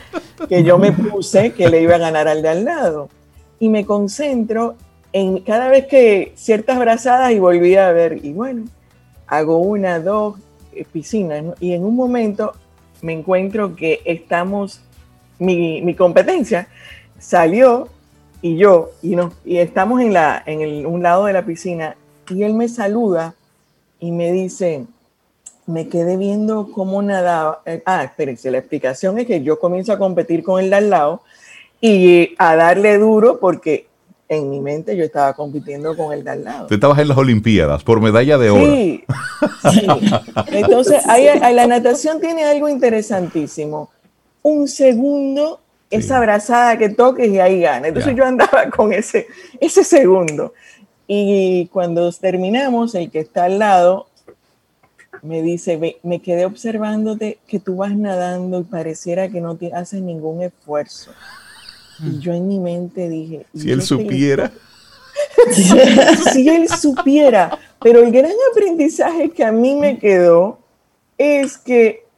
que 0.49 0.63
yo 0.63 0.79
me 0.79 0.93
puse 0.93 1.53
que 1.53 1.69
le 1.69 1.83
iba 1.83 1.97
a 1.97 1.99
ganar 1.99 2.29
al 2.29 2.43
de 2.43 2.49
al 2.49 2.65
lado. 2.65 3.09
Y 3.61 3.69
me 3.69 3.85
concentro 3.85 4.77
en 5.13 5.39
cada 5.41 5.69
vez 5.69 5.87
que 5.87 6.33
ciertas 6.37 6.79
brazadas 6.79 7.33
y 7.33 7.39
volví 7.39 7.75
a 7.77 7.91
ver, 7.93 8.25
y 8.25 8.33
bueno, 8.33 8.65
hago 9.27 9.59
una, 9.59 10.01
dos 10.01 10.39
eh, 10.73 10.85
piscinas, 10.91 11.45
y 11.61 11.73
en 11.73 11.85
un 11.85 11.97
momento 11.97 12.53
me 13.03 13.13
encuentro 13.13 13.75
que 13.75 14.01
estamos 14.05 14.81
mi, 15.39 15.95
competencia, 15.95 16.69
salió 17.19 17.89
y 18.43 18.57
yo, 18.57 18.91
y, 19.03 19.17
no, 19.17 19.33
y 19.45 19.59
estamos 19.59 20.01
en, 20.01 20.13
la, 20.13 20.43
en 20.47 20.87
un 20.87 21.03
lado 21.03 21.25
de 21.25 21.33
la 21.33 21.45
piscina, 21.45 21.97
y 22.29 22.43
él 22.43 22.55
me 22.55 22.69
saluda 22.69 23.35
y 24.01 24.13
me 24.13 24.31
dice, 24.31 24.85
me 25.69 25.89
quedé 25.89 26.17
viendo 26.17 26.71
cómo 26.73 27.03
nadaba. 27.03 27.61
Eh, 27.67 27.83
ah, 27.85 28.03
espérense, 28.03 28.51
la 28.51 28.59
explicación 28.59 29.19
es 29.19 29.27
que 29.27 29.43
yo 29.43 29.59
comienzo 29.59 29.93
a 29.93 29.99
competir 29.99 30.43
con 30.43 30.63
él 30.63 30.71
de 30.71 30.77
al 30.77 30.91
lado 30.91 31.23
y 31.81 32.35
a 32.39 32.57
darle 32.57 32.99
duro 32.99 33.39
porque 33.39 33.87
en 34.31 34.51
mi 34.51 34.61
mente 34.61 34.97
yo 34.97 35.05
estaba 35.05 35.35
compitiendo 35.35 35.95
con 35.95 36.13
el 36.13 36.25
de 36.25 36.31
al 36.31 36.45
lado. 36.45 36.67
Tú 36.67 36.75
estabas 36.75 36.99
en 36.99 37.09
las 37.09 37.19
Olimpiadas 37.19 37.85
por 37.85 38.01
medalla 38.01 38.39
de 38.39 38.51
oro. 38.51 38.65
Sí, 38.65 39.05
sí. 39.71 39.87
Entonces, 40.53 41.03
la 41.07 41.67
natación 41.67 42.21
tiene 42.21 42.45
algo 42.45 42.69
interesantísimo 42.69 43.91
un 44.43 44.69
segundo 44.69 45.61
esa 45.91 46.19
abrazada 46.19 46.79
que 46.79 46.89
toques 46.89 47.29
y 47.29 47.41
ahí 47.41 47.61
gana. 47.61 47.89
Entonces 47.89 48.15
yo 48.17 48.25
andaba 48.25 48.71
con 48.71 48.93
ese, 48.93 49.27
ese 49.61 49.85
segundo. 49.85 50.55
Y 51.07 51.67
cuando 51.69 52.11
terminamos, 52.13 52.95
el 52.95 53.11
que 53.11 53.21
está 53.21 53.45
al 53.45 53.59
lado 53.59 54.09
me 55.23 55.43
dice, 55.43 55.99
me 56.03 56.21
quedé 56.21 56.45
observándote 56.45 57.39
que 57.47 57.59
tú 57.59 57.77
vas 57.77 57.97
nadando 57.97 58.61
y 58.61 58.65
pareciera 58.65 59.29
que 59.29 59.41
no 59.41 59.57
te 59.57 59.73
haces 59.73 60.03
ningún 60.03 60.43
esfuerzo. 60.43 61.11
Y 62.01 62.05
mm. 62.05 62.21
yo 62.21 62.33
en 62.33 62.49
mi 62.49 62.59
mente 62.59 63.09
dije... 63.09 63.47
Si 63.55 63.71
él 63.71 63.83
supiera. 63.83 64.53
si 66.33 66.49
él 66.49 66.69
supiera. 66.69 67.59
Pero 67.81 68.03
el 68.03 68.13
gran 68.13 68.33
aprendizaje 68.53 69.31
que 69.31 69.45
a 69.45 69.53
mí 69.53 69.77
me 69.77 69.99
quedó 69.99 70.59
es 71.17 71.59
que 71.59 72.09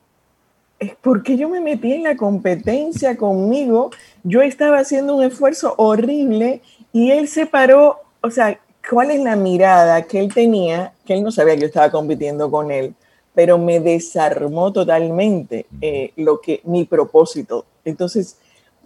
porque 1.02 1.36
yo 1.36 1.48
me 1.48 1.60
metí 1.60 1.92
en 1.92 2.04
la 2.04 2.16
competencia 2.16 3.16
conmigo, 3.16 3.90
yo 4.22 4.40
estaba 4.40 4.78
haciendo 4.78 5.16
un 5.16 5.22
esfuerzo 5.22 5.74
horrible 5.76 6.62
y 6.92 7.10
él 7.10 7.28
se 7.28 7.46
paró, 7.46 7.98
o 8.22 8.30
sea, 8.30 8.58
¿cuál 8.88 9.10
es 9.10 9.20
la 9.20 9.36
mirada 9.36 10.02
que 10.02 10.20
él 10.20 10.32
tenía? 10.32 10.92
Que 11.04 11.14
él 11.14 11.22
no 11.22 11.32
sabía 11.32 11.54
que 11.54 11.62
yo 11.62 11.66
estaba 11.66 11.90
compitiendo 11.90 12.50
con 12.50 12.70
él, 12.70 12.94
pero 13.34 13.58
me 13.58 13.80
desarmó 13.80 14.72
totalmente 14.72 15.66
eh, 15.80 16.12
lo 16.16 16.40
que 16.40 16.60
mi 16.64 16.84
propósito. 16.84 17.64
Entonces, 17.84 18.36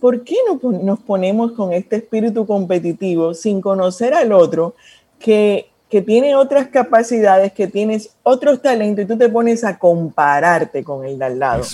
¿por 0.01 0.23
qué 0.25 0.37
no 0.47 0.71
nos 0.71 1.01
ponemos 1.01 1.53
con 1.53 1.73
este 1.73 1.97
espíritu 1.97 2.47
competitivo 2.47 3.35
sin 3.35 3.61
conocer 3.61 4.15
al 4.15 4.33
otro 4.33 4.75
que, 5.19 5.71
que 5.89 6.03
tiene 6.03 6.37
otras 6.37 6.69
capacidades, 6.69 7.53
que 7.53 7.67
tienes 7.67 8.11
otros 8.23 8.61
talentos 8.61 9.05
y 9.05 9.09
tú 9.09 9.17
te 9.17 9.29
pones 9.29 9.65
a 9.65 9.79
compararte 9.79 10.85
con 10.85 11.05
el 11.05 11.19
de 11.19 11.25
al 11.25 11.39
lado? 11.39 11.65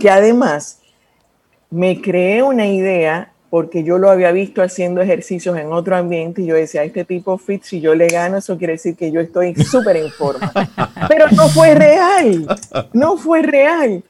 que 0.00 0.10
además 0.10 0.80
me 1.70 2.00
creé 2.00 2.42
una 2.42 2.66
idea 2.66 3.29
porque 3.50 3.82
yo 3.82 3.98
lo 3.98 4.10
había 4.10 4.30
visto 4.30 4.62
haciendo 4.62 5.02
ejercicios 5.02 5.58
en 5.58 5.72
otro 5.72 5.96
ambiente 5.96 6.42
y 6.42 6.46
yo 6.46 6.54
decía, 6.54 6.84
este 6.84 7.04
tipo 7.04 7.36
fit, 7.36 7.64
si 7.64 7.80
yo 7.80 7.94
le 7.94 8.06
gano, 8.06 8.38
eso 8.38 8.56
quiere 8.56 8.74
decir 8.74 8.96
que 8.96 9.10
yo 9.10 9.20
estoy 9.20 9.54
súper 9.56 9.96
en 9.96 10.10
forma. 10.10 10.52
Pero 11.08 11.26
no 11.32 11.48
fue 11.48 11.74
real, 11.74 12.46
no 12.92 13.16
fue 13.16 13.42
real. 13.42 14.02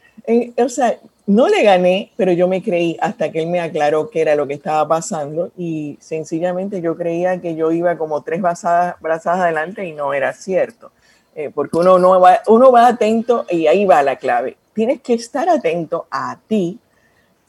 o 0.56 0.68
sea, 0.68 0.98
no 1.26 1.48
le 1.48 1.62
gané, 1.62 2.10
pero 2.16 2.32
yo 2.32 2.48
me 2.48 2.60
creí 2.60 2.96
hasta 3.00 3.30
que 3.30 3.42
él 3.42 3.46
me 3.46 3.60
aclaró 3.60 4.10
qué 4.10 4.22
era 4.22 4.34
lo 4.34 4.48
que 4.48 4.54
estaba 4.54 4.88
pasando 4.88 5.52
y 5.56 5.96
sencillamente 6.00 6.80
yo 6.80 6.96
creía 6.96 7.40
que 7.40 7.54
yo 7.54 7.70
iba 7.70 7.96
como 7.96 8.22
tres 8.22 8.42
brazadas, 8.42 8.96
brazadas 9.00 9.42
adelante 9.42 9.86
y 9.86 9.92
no 9.92 10.12
era 10.12 10.32
cierto. 10.32 10.90
Eh, 11.36 11.52
porque 11.54 11.78
uno, 11.78 12.00
no 12.00 12.18
va, 12.18 12.40
uno 12.48 12.72
va 12.72 12.88
atento 12.88 13.46
y 13.48 13.68
ahí 13.68 13.84
va 13.84 14.02
la 14.02 14.16
clave 14.16 14.56
tienes 14.72 15.00
que 15.00 15.14
estar 15.14 15.48
atento 15.48 16.06
a 16.10 16.38
ti 16.46 16.78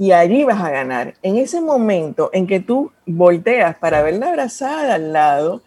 y 0.01 0.13
allí 0.13 0.43
vas 0.43 0.59
a 0.59 0.71
ganar. 0.71 1.13
En 1.21 1.35
ese 1.35 1.61
momento 1.61 2.31
en 2.33 2.47
que 2.47 2.59
tú 2.59 2.91
volteas 3.05 3.77
para 3.77 4.01
ver 4.01 4.15
la 4.15 4.29
abrazada 4.29 4.95
al 4.95 5.13
lado, 5.13 5.61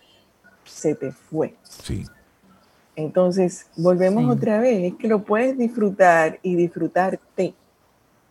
se 0.64 0.96
te 0.96 1.12
fue. 1.12 1.54
Sí. 1.62 2.04
Entonces, 2.96 3.68
volvemos 3.76 4.28
otra 4.28 4.58
vez, 4.58 4.92
es 4.92 4.98
que 4.98 5.06
lo 5.06 5.22
puedes 5.22 5.56
disfrutar 5.56 6.40
y 6.42 6.56
disfrutarte. 6.56 7.54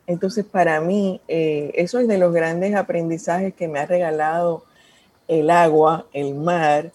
Entonces, 0.05 0.43
para 0.43 0.81
mí, 0.81 1.21
eh, 1.29 1.71
eso 1.75 1.99
es 1.99 2.09
de 2.09 2.17
los 2.17 2.33
grandes 2.33 2.75
aprendizajes 2.75 3.53
que 3.53 3.69
me 3.69 3.79
ha 3.79 3.85
regalado 3.85 4.65
el 5.29 5.49
agua, 5.49 6.05
el 6.11 6.35
mar, 6.35 6.91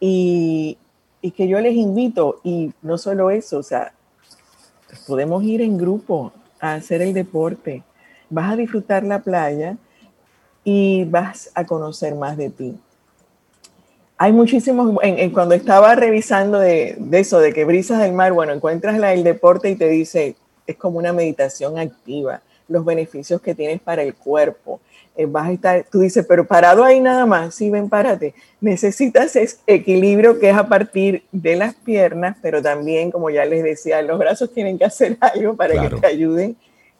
y, 0.00 0.78
y 1.20 1.32
que 1.32 1.46
yo 1.46 1.60
les 1.60 1.74
invito, 1.74 2.40
y 2.42 2.72
no 2.80 2.96
solo 2.96 3.30
eso, 3.30 3.58
o 3.58 3.62
sea, 3.62 3.92
podemos 5.06 5.44
ir 5.44 5.60
en 5.60 5.76
grupo 5.76 6.32
a 6.58 6.72
hacer 6.72 7.02
el 7.02 7.12
deporte, 7.12 7.82
vas 8.30 8.52
a 8.52 8.56
disfrutar 8.56 9.04
la 9.04 9.20
playa 9.20 9.76
y 10.64 11.04
vas 11.04 11.50
a 11.54 11.64
conocer 11.64 12.14
más 12.14 12.36
de 12.36 12.50
ti. 12.50 12.76
Hay 14.18 14.32
muchísimos, 14.32 14.98
en, 15.02 15.30
cuando 15.30 15.54
estaba 15.54 15.94
revisando 15.94 16.58
de, 16.58 16.98
eso, 17.12 17.38
de 17.38 17.52
que 17.52 17.64
brisas 17.64 18.00
del 18.00 18.12
mar, 18.12 18.32
bueno, 18.32 18.52
encuentras 18.52 18.98
la, 18.98 19.12
el 19.12 19.22
deporte 19.24 19.70
y 19.70 19.76
te 19.76 19.88
dice, 19.88 20.36
es 20.66 20.76
como 20.76 20.98
una 20.98 21.12
meditación 21.12 21.78
activa, 21.78 22.40
los 22.68 22.84
beneficios 22.84 23.40
que 23.40 23.54
tienes 23.54 23.80
para 23.80 24.02
el 24.02 24.14
cuerpo, 24.14 24.80
eh, 25.16 25.26
vas 25.26 25.48
a 25.48 25.52
estar, 25.52 25.86
tú 25.90 26.00
dices, 26.00 26.26
pero 26.28 26.46
parado 26.46 26.84
ahí 26.84 27.00
nada 27.00 27.24
más, 27.24 27.54
sí, 27.54 27.70
ven, 27.70 27.88
párate. 27.88 28.34
Necesitas 28.60 29.34
ese 29.36 29.58
equilibrio 29.66 30.38
que 30.38 30.50
es 30.50 30.56
a 30.56 30.68
partir 30.68 31.22
de 31.32 31.56
las 31.56 31.74
piernas, 31.74 32.36
pero 32.42 32.60
también, 32.60 33.10
como 33.10 33.30
ya 33.30 33.44
les 33.44 33.62
decía, 33.62 34.02
los 34.02 34.18
brazos 34.18 34.52
tienen 34.52 34.78
que 34.78 34.84
hacer 34.84 35.16
algo 35.20 35.56
para 35.56 35.80
que 35.80 35.96
te 35.96 36.06
ayuden. 36.06 36.56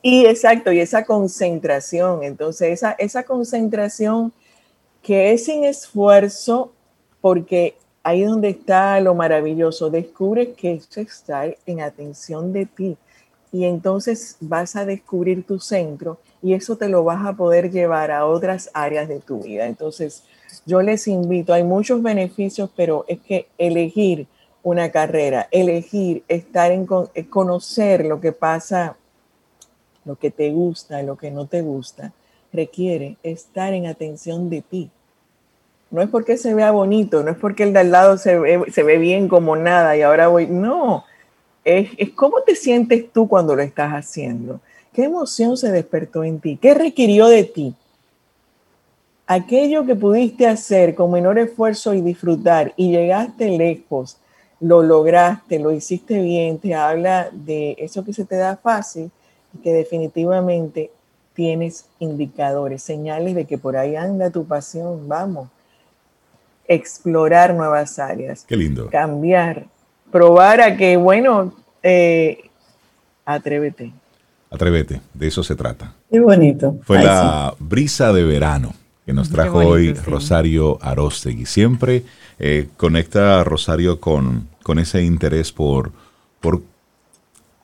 Y 0.08 0.24
exacto, 0.24 0.70
y 0.70 0.78
esa 0.78 1.04
concentración, 1.04 2.22
entonces 2.22 2.74
esa, 2.74 2.92
esa 2.92 3.24
concentración 3.24 4.32
que 5.02 5.32
es 5.32 5.46
sin 5.46 5.64
esfuerzo, 5.64 6.70
porque 7.20 7.74
ahí 8.04 8.22
donde 8.22 8.50
está 8.50 9.00
lo 9.00 9.16
maravilloso, 9.16 9.90
descubres 9.90 10.50
que 10.56 10.74
esto 10.74 11.00
está 11.00 11.46
en 11.66 11.80
atención 11.80 12.52
de 12.52 12.66
ti. 12.66 12.96
Y 13.50 13.64
entonces 13.64 14.36
vas 14.38 14.76
a 14.76 14.84
descubrir 14.84 15.44
tu 15.44 15.58
centro 15.58 16.20
y 16.40 16.54
eso 16.54 16.76
te 16.76 16.88
lo 16.88 17.02
vas 17.02 17.26
a 17.26 17.32
poder 17.32 17.72
llevar 17.72 18.12
a 18.12 18.26
otras 18.26 18.70
áreas 18.74 19.08
de 19.08 19.18
tu 19.18 19.40
vida. 19.40 19.66
Entonces, 19.66 20.22
yo 20.64 20.82
les 20.82 21.08
invito, 21.08 21.52
hay 21.52 21.64
muchos 21.64 22.00
beneficios, 22.00 22.70
pero 22.76 23.04
es 23.08 23.18
que 23.22 23.48
elegir 23.58 24.28
una 24.62 24.92
carrera, 24.92 25.48
elegir 25.50 26.22
estar 26.28 26.70
en 26.70 26.86
eh, 27.14 27.26
conocer 27.26 28.04
lo 28.04 28.20
que 28.20 28.30
pasa, 28.30 28.96
lo 30.06 30.16
que 30.16 30.30
te 30.30 30.50
gusta, 30.52 31.02
lo 31.02 31.16
que 31.16 31.30
no 31.30 31.46
te 31.46 31.60
gusta, 31.60 32.12
requiere 32.52 33.16
estar 33.22 33.74
en 33.74 33.86
atención 33.86 34.48
de 34.48 34.62
ti. 34.62 34.90
No 35.90 36.00
es 36.00 36.08
porque 36.08 36.36
se 36.36 36.54
vea 36.54 36.70
bonito, 36.70 37.22
no 37.22 37.30
es 37.30 37.36
porque 37.36 37.64
el 37.64 37.72
de 37.72 37.80
al 37.80 37.90
lado 37.90 38.16
se 38.16 38.38
ve, 38.38 38.98
bien 38.98 39.28
como 39.28 39.56
nada 39.56 39.96
y 39.96 40.02
ahora 40.02 40.28
voy, 40.28 40.46
no, 40.46 41.04
es 41.64 42.10
cómo 42.14 42.40
te 42.42 42.54
sientes 42.54 43.12
tú 43.12 43.28
cuando 43.28 43.54
lo 43.54 43.62
estás 43.62 43.92
haciendo. 43.92 44.60
¿Qué 44.92 45.04
emoción 45.04 45.56
se 45.56 45.70
despertó 45.70 46.24
en 46.24 46.40
ti? 46.40 46.56
¿Qué 46.56 46.72
requirió 46.72 47.26
de 47.28 47.44
ti? 47.44 47.74
Aquello 49.26 49.84
que 49.84 49.96
pudiste 49.96 50.46
hacer 50.46 50.94
con 50.94 51.10
menor 51.10 51.38
esfuerzo 51.38 51.92
y 51.94 52.00
disfrutar 52.00 52.72
y 52.76 52.92
llegaste 52.92 53.58
lejos, 53.58 54.18
lo 54.60 54.82
lograste, 54.82 55.58
lo 55.58 55.72
hiciste 55.72 56.22
bien, 56.22 56.58
te 56.58 56.74
habla 56.74 57.28
de 57.32 57.76
eso 57.78 58.04
que 58.04 58.12
se 58.12 58.24
te 58.24 58.36
da 58.36 58.56
fácil 58.56 59.10
y 59.56 59.62
que 59.62 59.72
definitivamente 59.72 60.90
tienes 61.34 61.86
indicadores, 61.98 62.82
señales 62.82 63.34
de 63.34 63.44
que 63.44 63.58
por 63.58 63.76
ahí 63.76 63.96
anda 63.96 64.30
tu 64.30 64.46
pasión, 64.46 65.08
vamos, 65.08 65.48
explorar 66.68 67.54
nuevas 67.54 67.98
áreas. 67.98 68.44
Qué 68.46 68.56
lindo. 68.56 68.88
Cambiar, 68.90 69.66
probar 70.10 70.60
a 70.60 70.76
que, 70.76 70.96
bueno, 70.96 71.54
eh, 71.82 72.50
atrévete. 73.24 73.92
Atrévete, 74.50 75.00
de 75.12 75.26
eso 75.26 75.42
se 75.42 75.54
trata. 75.54 75.92
Qué 76.10 76.20
bonito. 76.20 76.76
Fue 76.82 77.02
la 77.02 77.54
brisa 77.58 78.12
de 78.12 78.24
verano 78.24 78.74
que 79.04 79.12
nos 79.12 79.30
trajo 79.30 79.58
hoy 79.58 79.92
Rosario 79.92 80.78
Arostegui. 80.80 81.46
Siempre 81.46 82.04
eh, 82.38 82.68
conecta 82.76 83.40
a 83.40 83.44
Rosario 83.44 84.00
con, 84.00 84.48
con 84.62 84.78
ese 84.78 85.02
interés 85.02 85.52
por, 85.52 85.92
por 86.40 86.62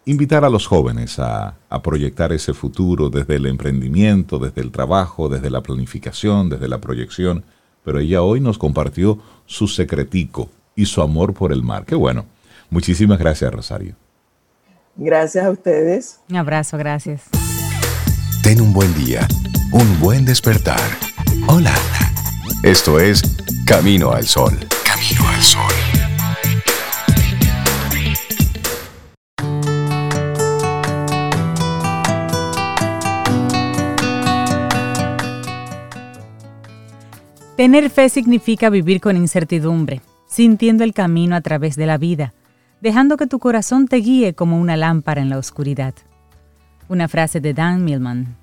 invitar 0.05 0.45
a 0.45 0.51
los 0.51 0.67
jóvenes 0.67 1.19
a, 1.19 1.57
a, 1.69 1.83
proyectar 1.83 2.33
ese 2.33 2.55
futuro 2.55 3.11
desde 3.11 3.37
el 3.37 3.47
emprendimiento, 3.47 4.39
desde 4.39 4.61
el 4.61 4.71
trabajo, 4.71 5.29
desde 5.29 5.51
la 5.51 5.63
planificación, 5.63 6.49
desde 6.49 6.69
la 6.69 6.79
proyección. 6.79 7.45
Pero 7.85 7.99
ella 7.99 8.23
hoy 8.23 8.41
nos 8.41 8.59
compartió 8.59 9.19
su 9.47 9.69
secretico 9.69 10.49
y 10.77 10.87
su 10.87 11.03
amor 11.03 11.35
por 11.35 11.53
el 11.53 11.63
mar. 11.63 11.85
Qué 11.85 11.95
bueno. 11.95 12.27
Muchísimas 12.71 13.19
gracias, 13.19 13.53
Rosario. 13.53 13.95
Gracias 14.97 15.45
a 15.45 15.51
ustedes. 15.51 16.21
Un 16.29 16.37
abrazo, 16.37 16.79
gracias. 16.79 17.25
Ten 18.43 18.61
un 18.61 18.73
buen 18.73 18.93
día, 18.95 19.27
un 19.73 20.01
buen 20.01 20.25
despertar. 20.25 20.81
Hola. 21.47 21.75
Esto 22.63 23.01
es 23.01 23.23
Camino 23.67 24.13
al 24.13 24.27
Sol. 24.27 24.59
Camino 24.85 25.29
al 25.29 25.43
Sol. 25.43 26.02
Tener 37.63 37.91
fe 37.91 38.09
significa 38.09 38.71
vivir 38.71 39.01
con 39.01 39.17
incertidumbre, 39.17 40.01
sintiendo 40.27 40.83
el 40.83 40.93
camino 40.93 41.37
a 41.37 41.43
través 41.43 41.77
de 41.77 41.87
la 41.87 41.97
vida, 41.97 42.33
dejando 42.81 43.17
que 43.17 43.29
tu 43.29 43.39
corazón 43.39 43.87
te 43.87 43.99
guíe 43.99 44.35
como 44.35 44.61
una 44.61 44.77
lámpara 44.77 45.23
en 45.23 45.31
la 45.31 45.39
oscuridad. 45.39 45.95
Una 46.89 47.07
frase 47.07 47.39
de 47.39 47.55
Dan 47.55 47.85
Millman. 47.85 48.35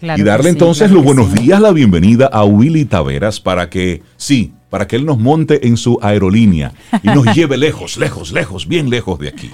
y 0.00 0.22
darle 0.22 0.48
entonces 0.48 0.90
los 0.90 1.04
buenos 1.04 1.34
días, 1.34 1.60
la 1.60 1.72
bienvenida 1.72 2.30
a 2.32 2.44
Willy 2.44 2.86
Taveras 2.86 3.38
para 3.38 3.68
que, 3.68 4.00
sí, 4.16 4.54
para 4.70 4.86
que 4.86 4.96
él 4.96 5.04
nos 5.04 5.18
monte 5.18 5.68
en 5.68 5.76
su 5.76 5.98
aerolínea 6.00 6.72
y 7.02 7.08
nos 7.08 7.26
lleve 7.36 7.58
lejos, 7.58 7.98
lejos, 7.98 8.32
lejos, 8.32 8.66
bien 8.66 8.88
lejos 8.88 9.18
de 9.18 9.28
aquí. 9.28 9.50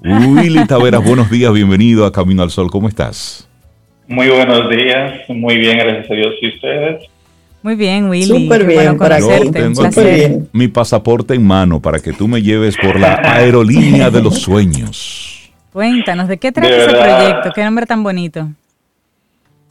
Willy 0.00 0.66
Taveras, 0.66 1.04
buenos 1.04 1.30
días, 1.30 1.52
bienvenido 1.52 2.04
a 2.04 2.10
Camino 2.10 2.42
al 2.42 2.50
Sol, 2.50 2.68
¿cómo 2.68 2.88
estás? 2.88 3.48
Muy 4.08 4.26
buenos 4.26 4.68
días, 4.70 5.20
muy 5.28 5.56
bien, 5.56 5.78
gracias 5.78 6.10
a 6.10 6.14
Dios 6.14 6.34
y 6.42 6.48
ustedes. 6.48 7.13
Muy 7.64 7.76
bien, 7.76 8.10
Willy. 8.10 8.26
Súper 8.26 8.66
bien, 8.66 8.98
para 8.98 9.18
Yo 9.18 9.50
tengo 9.50 9.82
mi 10.52 10.68
pasaporte 10.68 11.32
en 11.32 11.46
mano 11.46 11.80
para 11.80 11.98
que 11.98 12.12
tú 12.12 12.28
me 12.28 12.42
lleves 12.42 12.76
por 12.76 13.00
la 13.00 13.14
aerolínea 13.24 14.10
de 14.10 14.20
los 14.20 14.38
sueños. 14.42 15.50
Cuéntanos, 15.72 16.28
¿de 16.28 16.36
qué 16.36 16.52
trata 16.52 16.68
ese 16.68 16.90
proyecto? 16.90 17.52
¿Qué 17.54 17.64
nombre 17.64 17.86
tan 17.86 18.02
bonito? 18.02 18.46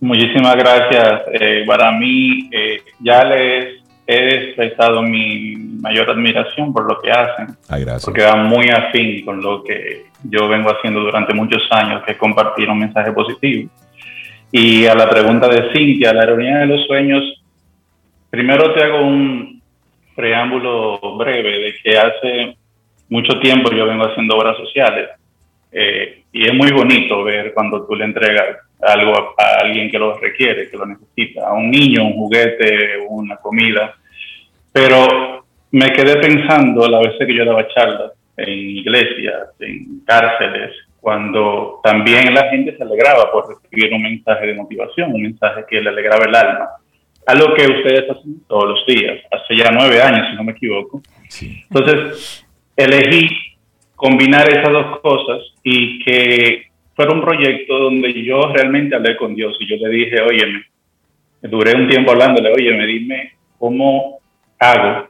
Muchísimas 0.02 0.56
gracias. 0.56 1.22
Eh, 1.40 1.66
para 1.68 1.92
mí, 1.92 2.50
eh, 2.52 2.82
ya 3.00 3.24
les 3.26 3.84
he 4.08 4.36
expresado 4.38 5.04
mi 5.04 5.56
mayor 5.56 6.10
admiración 6.10 6.74
por 6.74 6.92
lo 6.92 7.00
que 7.00 7.12
hacen. 7.12 7.56
Ay, 7.70 7.82
gracias. 7.82 8.06
Porque 8.06 8.24
va 8.24 8.38
muy 8.38 8.70
afín 8.72 9.24
con 9.24 9.40
lo 9.40 9.64
que 9.64 10.08
yo 10.24 10.48
vengo 10.48 10.72
haciendo 10.72 11.02
durante 11.02 11.36
muchos 11.36 11.62
años, 11.70 12.02
que 12.08 12.14
es 12.14 12.18
compartir 12.18 12.68
un 12.70 12.80
mensaje 12.80 13.12
positivo. 13.12 13.70
Y 14.52 14.88
a 14.88 14.96
la 14.96 15.08
pregunta 15.08 15.48
de 15.48 15.72
Cintia, 15.72 16.12
la 16.12 16.22
aerolínea 16.22 16.62
de 16.62 16.66
los 16.66 16.88
sueños 16.88 17.43
Primero 18.34 18.74
te 18.74 18.84
hago 18.84 19.06
un 19.06 19.62
preámbulo 20.16 21.00
breve 21.18 21.52
de 21.52 21.76
que 21.84 21.96
hace 21.96 22.58
mucho 23.08 23.40
tiempo 23.40 23.70
yo 23.72 23.86
vengo 23.86 24.06
haciendo 24.06 24.36
obras 24.36 24.58
sociales 24.58 25.12
eh, 25.72 26.24
y 26.32 26.48
es 26.48 26.52
muy 26.52 26.72
bonito 26.72 27.24
ver 27.24 27.54
cuando 27.54 27.86
tú 27.86 27.94
le 27.94 28.06
entregas 28.06 28.58
algo 28.82 29.36
a, 29.38 29.58
alguien 29.62 29.92
que 29.92 30.00
lo 30.00 30.18
requiere, 30.18 30.68
que 30.68 30.78
lo 30.78 30.88
necesita, 30.88 31.48
a 31.48 31.54
un 31.54 31.70
niño, 31.70 32.06
un 32.06 32.14
juguete, 32.14 33.06
una 33.08 33.36
comida. 33.36 33.94
Pero 34.72 35.46
me 35.70 35.94
quedé 35.94 36.16
pensando 36.18 36.90
la 36.90 37.02
vez 37.02 37.14
que 37.20 37.36
yo 37.36 37.46
daba 37.46 37.68
charlas 37.68 38.14
en 38.36 38.50
iglesias, 38.50 39.50
en 39.60 40.04
cárceles, 40.08 40.72
cuando 41.00 41.82
también 41.84 42.34
la 42.34 42.50
gente 42.50 42.76
se 42.76 42.82
alegraba 42.82 43.32
por 43.32 43.48
recibir 43.48 43.94
un 43.94 44.02
mensaje 44.02 44.48
de 44.48 44.56
motivación, 44.56 45.14
un 45.14 45.22
mensaje 45.22 45.66
que 45.70 45.82
le 45.82 45.90
alegraba 45.90 46.26
el 46.26 46.34
alma 46.34 46.70
algo 47.26 47.54
que 47.54 47.68
ustedes 47.68 48.10
hacen 48.10 48.42
todos 48.48 48.70
los 48.70 48.86
días, 48.86 49.20
hace 49.32 49.56
ya 49.56 49.72
nueve 49.72 50.02
años, 50.02 50.28
si 50.30 50.36
no 50.36 50.44
me 50.44 50.52
equivoco. 50.52 51.02
Entonces, 51.42 52.46
elegí 52.76 53.30
combinar 53.96 54.50
esas 54.50 54.72
dos 54.72 55.00
cosas 55.00 55.42
y 55.64 56.04
que 56.04 56.68
fuera 56.96 57.14
un 57.14 57.22
proyecto 57.22 57.80
donde 57.80 58.24
yo 58.24 58.52
realmente 58.54 58.96
hablé 58.96 59.16
con 59.16 59.36
Dios 59.36 59.56
y 59.60 59.68
yo 59.68 59.76
le 59.78 59.94
dije, 59.94 60.22
óyeme, 60.22 60.64
duré 61.42 61.76
un 61.76 61.88
tiempo 61.88 62.12
hablándole, 62.12 62.52
óyeme, 62.52 62.86
dime 62.86 63.34
cómo 63.58 64.20
hago 64.60 65.08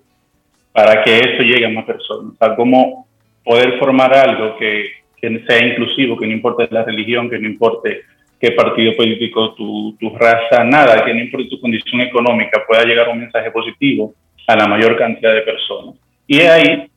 para 0.71 1.03
que 1.03 1.17
esto 1.17 1.43
llegue 1.43 1.65
a 1.65 1.69
más 1.69 1.85
personas, 1.85 2.33
o 2.33 2.37
sea, 2.37 2.55
cómo 2.55 3.07
poder 3.43 3.77
formar 3.77 4.13
algo 4.13 4.57
que, 4.57 4.85
que 5.19 5.43
sea 5.47 5.67
inclusivo, 5.67 6.17
que 6.17 6.27
no 6.27 6.33
importe 6.33 6.67
la 6.71 6.83
religión, 6.83 7.29
que 7.29 7.39
no 7.39 7.47
importe 7.47 8.03
qué 8.43 8.51
partido 8.51 8.93
político, 8.97 9.53
tu, 9.53 9.95
tu 9.97 10.09
raza, 10.17 10.65
nada, 10.65 11.05
que 11.05 11.13
no 11.13 11.21
importa 11.21 11.47
tu 11.49 11.61
condición 11.61 12.01
económica, 12.01 12.61
pueda 12.67 12.83
llegar 12.83 13.07
un 13.07 13.21
mensaje 13.21 13.49
positivo 13.51 14.13
a 14.45 14.57
la 14.57 14.67
mayor 14.67 14.97
cantidad 14.97 15.33
de 15.33 15.43
personas. 15.43 15.95
Y 16.27 16.41
ahí, 16.41 16.89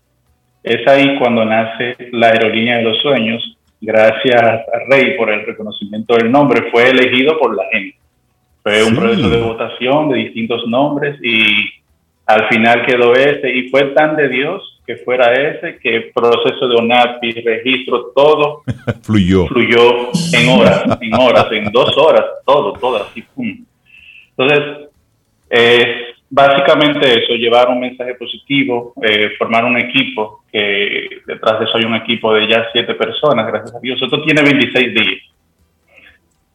es 0.64 0.88
ahí 0.88 1.16
cuando 1.20 1.44
nace 1.44 1.97
la 2.11 2.30
aerolínea 2.30 2.78
de 2.78 2.82
los 2.82 2.99
sueños, 2.99 3.57
gracias 3.80 4.42
a 4.42 4.64
Rey 4.88 5.16
por 5.16 5.30
el 5.30 5.47
reconocimiento 5.47 6.16
del 6.16 6.32
nombre, 6.32 6.68
fue 6.72 6.90
elegido 6.90 7.38
por 7.38 7.55
la 7.55 7.62
gente. 7.70 7.97
Fue 8.64 8.82
un 8.82 8.97
proceso 8.97 9.30
de 9.30 9.40
votación 9.40 10.09
de 10.09 10.18
distintos 10.18 10.66
nombres 10.66 11.16
y 11.22 11.36
al 12.27 12.49
final 12.49 12.85
quedó 12.85 13.14
ese 13.14 13.51
y 13.51 13.68
fue 13.68 13.85
tan 13.95 14.16
de 14.16 14.29
Dios 14.29 14.81
que 14.87 14.97
fuera 14.97 15.33
ese, 15.33 15.79
que 15.79 15.97
el 15.97 16.11
proceso 16.12 16.68
de 16.68 16.77
ONAPI, 16.77 17.33
registro, 17.43 18.12
todo 18.14 18.62
fluyó. 19.03 19.47
fluyó 19.47 20.11
en 20.33 20.49
horas, 20.49 20.85
en 21.01 21.14
horas, 21.14 21.47
en 21.51 21.72
dos 21.72 21.97
horas, 21.97 22.24
todo, 22.45 22.72
todo 22.74 23.03
así, 23.03 23.22
pum. 23.22 23.64
Entonces, 24.37 24.89
eh, 25.51 26.07
básicamente 26.31 27.18
eso, 27.18 27.35
llevar 27.35 27.68
un 27.68 27.81
mensaje 27.81 28.14
positivo, 28.14 28.93
eh, 29.03 29.31
formar 29.39 29.64
un 29.64 29.77
equipo, 29.77 30.45
que 30.53 31.09
detrás 31.27 31.59
de 31.59 31.64
eso 31.64 31.79
hay 31.79 31.85
un 31.85 31.97
equipo 31.97 32.33
de 32.33 32.47
ya 32.47 32.68
siete 32.72 32.95
personas, 32.95 33.47
gracias 33.47 33.74
a 33.74 33.81
Dios. 33.81 34.01
Esto 34.01 34.22
tiene 34.22 34.43
26 34.43 34.95
días. 34.95 35.22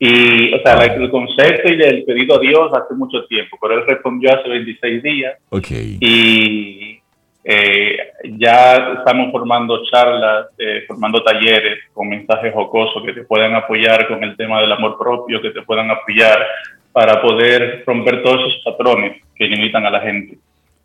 Y, 0.03 0.51
o 0.51 0.59
sea, 0.63 0.83
el 0.83 1.11
concepto 1.11 1.69
y 1.71 1.79
el 1.79 2.03
pedido 2.05 2.37
a 2.37 2.39
Dios 2.39 2.71
hace 2.73 2.95
mucho 2.95 3.23
tiempo, 3.25 3.55
pero 3.61 3.75
él 3.75 3.85
respondió 3.85 4.33
hace 4.33 4.49
26 4.49 5.03
días. 5.03 5.37
Ok. 5.49 5.69
Y 5.69 6.99
eh, 7.43 7.97
ya 8.39 8.95
estamos 8.97 9.31
formando 9.31 9.83
charlas, 9.91 10.47
eh, 10.57 10.85
formando 10.87 11.21
talleres 11.21 11.81
con 11.93 12.09
mensajes 12.09 12.51
jocosos 12.51 13.03
que 13.05 13.13
te 13.13 13.25
puedan 13.25 13.53
apoyar 13.53 14.07
con 14.07 14.23
el 14.23 14.35
tema 14.35 14.59
del 14.59 14.71
amor 14.71 14.97
propio, 14.97 15.39
que 15.39 15.51
te 15.51 15.61
puedan 15.61 15.91
apoyar 15.91 16.47
para 16.91 17.21
poder 17.21 17.83
romper 17.85 18.23
todos 18.23 18.39
esos 18.49 18.63
patrones 18.65 19.21
que 19.35 19.45
limitan 19.45 19.85
a 19.85 19.91
la 19.91 19.99
gente. 19.99 20.39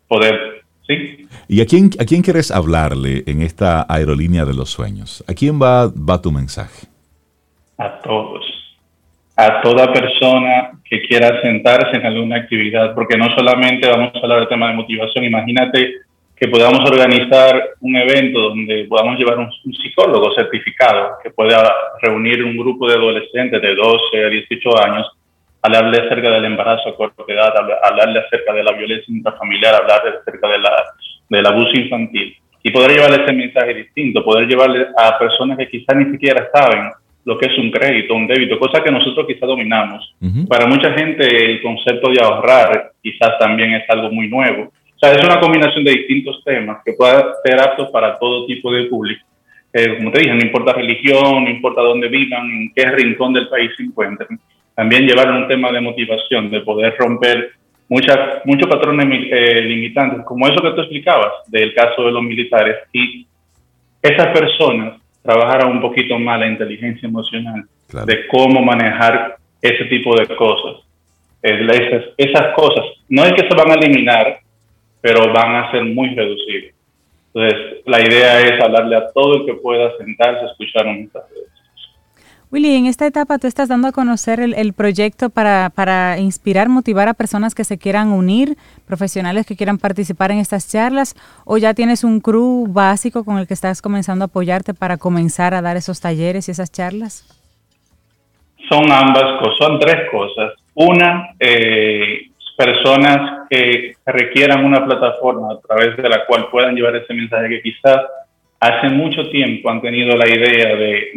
Poder, 0.07 0.61
¿sí? 0.85 1.27
¿Y 1.47 1.61
a 1.61 1.65
quién, 1.65 1.89
a 1.99 2.05
quién 2.05 2.21
quieres 2.21 2.51
hablarle 2.51 3.23
en 3.25 3.41
esta 3.41 3.83
aerolínea 3.89 4.45
de 4.45 4.53
los 4.53 4.69
sueños? 4.69 5.23
¿A 5.27 5.33
quién 5.33 5.59
va, 5.59 5.87
va 5.87 6.21
tu 6.21 6.31
mensaje? 6.31 6.85
A 7.79 7.99
todos. 8.01 8.46
A 9.39 9.61
toda 9.61 9.93
persona 9.93 10.71
que 10.83 10.99
quiera 11.03 11.39
sentarse 11.43 11.97
en 11.97 12.05
alguna 12.07 12.37
actividad, 12.37 12.95
porque 12.95 13.17
no 13.17 13.29
solamente 13.35 13.87
vamos 13.87 14.11
a 14.15 14.19
hablar 14.19 14.39
del 14.39 14.47
tema 14.47 14.69
de 14.69 14.73
motivación, 14.73 15.25
imagínate 15.25 15.93
que 16.35 16.47
podamos 16.47 16.79
organizar 16.89 17.69
un 17.81 17.95
evento 17.97 18.39
donde 18.39 18.85
podamos 18.89 19.19
llevar 19.19 19.37
un, 19.37 19.51
psicólogo 19.51 20.33
certificado 20.33 21.17
que 21.21 21.29
pueda 21.29 21.71
reunir 22.01 22.43
un 22.43 22.57
grupo 22.57 22.87
de 22.87 22.95
adolescentes 22.95 23.61
de 23.61 23.75
12 23.75 24.25
a 24.25 24.29
18 24.29 24.83
años, 24.83 25.07
hablarle 25.61 25.99
acerca 25.99 26.31
del 26.31 26.45
embarazo 26.45 26.89
a 26.89 26.95
corta 26.95 27.23
edad, 27.27 27.53
hablarle 27.83 28.19
acerca 28.19 28.53
de 28.53 28.63
la 28.63 28.71
violencia 28.71 29.13
intrafamiliar, 29.13 29.75
hablarle 29.75 30.17
acerca 30.19 30.47
de 30.47 30.57
la, 30.57 30.83
del 31.29 31.45
abuso 31.45 31.79
infantil 31.79 32.35
y 32.63 32.71
poder 32.71 32.91
llevarle 32.91 33.23
ese 33.23 33.33
mensaje 33.33 33.73
distinto, 33.75 34.23
poder 34.23 34.47
llevarle 34.47 34.87
a 34.97 35.17
personas 35.19 35.59
que 35.59 35.69
quizás 35.69 35.95
ni 35.95 36.11
siquiera 36.11 36.49
saben 36.51 36.91
lo 37.27 37.37
que 37.37 37.45
es 37.47 37.57
un 37.59 37.69
crédito, 37.69 38.15
un 38.15 38.25
débito, 38.25 38.57
cosa 38.57 38.81
que 38.81 38.89
nosotros 38.89 39.27
quizás 39.27 39.47
dominamos. 39.47 40.15
Para 40.47 40.65
mucha 40.65 40.93
gente 40.93 41.51
el 41.51 41.61
concepto 41.61 42.09
de 42.09 42.21
ahorrar 42.21 42.93
quizás 43.03 43.37
también 43.37 43.73
es 43.73 43.89
algo 43.89 44.09
muy 44.09 44.27
nuevo 44.27 44.71
o 44.97 44.99
sea, 44.99 45.13
es 45.13 45.23
una 45.23 45.39
combinación 45.39 45.83
de 45.83 45.91
distintos 45.91 46.43
temas 46.43 46.79
que 46.83 46.93
pueda 46.93 47.35
ser 47.45 47.59
aptos 47.59 47.91
para 47.91 48.17
todo 48.17 48.47
tipo 48.47 48.73
de 48.73 48.85
público. 48.85 49.23
Eh, 49.71 49.95
como 49.97 50.11
te 50.11 50.21
dije, 50.21 50.33
no 50.33 50.41
importa 50.41 50.73
religión, 50.73 51.43
no 51.43 51.49
importa 51.51 51.81
dónde 51.81 52.07
vivan, 52.07 52.49
en 52.49 52.73
qué 52.73 52.89
rincón 52.89 53.31
del 53.31 53.47
país 53.47 53.69
se 53.77 53.83
encuentren. 53.83 54.39
También 54.73 55.05
llevar 55.05 55.31
un 55.31 55.47
tema 55.47 55.71
de 55.71 55.81
motivación, 55.81 56.49
de 56.49 56.61
poder 56.61 56.95
romper 56.97 57.51
muchas, 57.87 58.43
muchos 58.45 58.67
patrones 58.67 59.07
eh, 59.29 59.61
limitantes, 59.61 60.25
como 60.25 60.47
eso 60.47 60.63
que 60.63 60.71
tú 60.71 60.81
explicabas 60.81 61.31
del 61.45 61.75
caso 61.75 62.03
de 62.03 62.11
los 62.11 62.23
militares, 62.23 62.77
y 62.91 63.27
esas 64.01 64.27
personas 64.35 64.99
trabajaron 65.27 65.73
un 65.73 65.81
poquito 65.81 66.17
más 66.17 66.39
la 66.39 66.47
inteligencia 66.47 67.05
emocional 67.05 67.65
de 68.05 68.27
cómo 68.27 68.61
manejar 68.63 69.35
ese 69.61 69.85
tipo 69.85 70.15
de 70.15 70.25
cosas. 70.35 70.83
Esas, 71.41 72.05
esas 72.17 72.55
cosas, 72.55 72.85
no 73.09 73.23
es 73.23 73.33
que 73.33 73.47
se 73.47 73.55
van 73.55 73.71
a 73.71 73.75
eliminar, 73.75 74.39
pero 75.01 75.31
van 75.33 75.55
a 75.55 75.71
ser 75.71 75.83
muy 75.83 76.15
reducidas. 76.15 76.73
Entonces, 77.33 77.83
la 77.85 78.01
idea 78.01 78.41
es 78.41 78.63
hablarle 78.63 78.95
a 78.95 79.11
todo 79.11 79.37
el 79.37 79.45
que 79.45 79.53
pueda 79.55 79.95
sentarse 79.97 80.45
a 80.45 80.49
escuchar 80.49 80.87
un 80.87 80.99
mensaje 80.99 81.35
Willy, 82.49 82.75
en 82.75 82.85
esta 82.85 83.05
etapa 83.05 83.39
tú 83.39 83.47
estás 83.47 83.67
dando 83.67 83.89
a 83.89 83.91
conocer 83.91 84.39
el, 84.39 84.73
proyecto 84.73 85.29
para, 85.29 86.17
inspirar, 86.17 86.69
motivar 86.69 87.09
a 87.09 87.13
personas 87.13 87.53
que 87.53 87.65
se 87.65 87.77
quieran 87.77 88.09
unir, 88.09 88.55
profesionales 88.85 89.45
que 89.45 89.57
quieran 89.57 89.77
participar 89.77 90.31
en 90.31 90.37
estas 90.37 90.71
charlas, 90.71 91.15
o 91.43 91.57
ya 91.57 91.73
tienes 91.73 92.05
un 92.05 92.21
crew 92.21 92.65
básico 92.69 93.25
con 93.25 93.37
el 93.37 93.47
que 93.47 93.53
estás 93.53 93.81
comenzando 93.81 94.23
a 94.23 94.27
apoyarte 94.27 94.73
para 94.73 94.95
comenzar 94.95 95.53
a 95.53 95.61
dar 95.61 95.75
esos 95.75 95.99
talleres 95.99 96.47
y 96.47 96.51
esas 96.51 96.71
charlas? 96.71 97.25
Son 98.69 98.89
ambas 98.91 99.39
cosas, 99.41 99.57
son 99.59 99.79
tres 99.79 100.09
cosas. 100.09 100.53
Una, 100.73 101.35
eh, 101.39 102.29
personas 102.57 103.47
que 103.49 103.95
requieran 104.05 104.63
una 104.63 104.85
plataforma 104.85 105.53
a 105.53 105.59
través 105.59 105.97
de 105.97 106.09
la 106.09 106.25
cual 106.25 106.47
puedan 106.49 106.75
llevar 106.75 106.95
ese 106.95 107.13
mensaje 107.13 107.49
que 107.49 107.61
quizás 107.61 107.99
hace 108.59 108.89
mucho 108.89 109.29
tiempo 109.29 109.69
han 109.69 109.81
tenido 109.81 110.15
la 110.15 110.27
idea 110.27 110.75
de, 110.75 111.11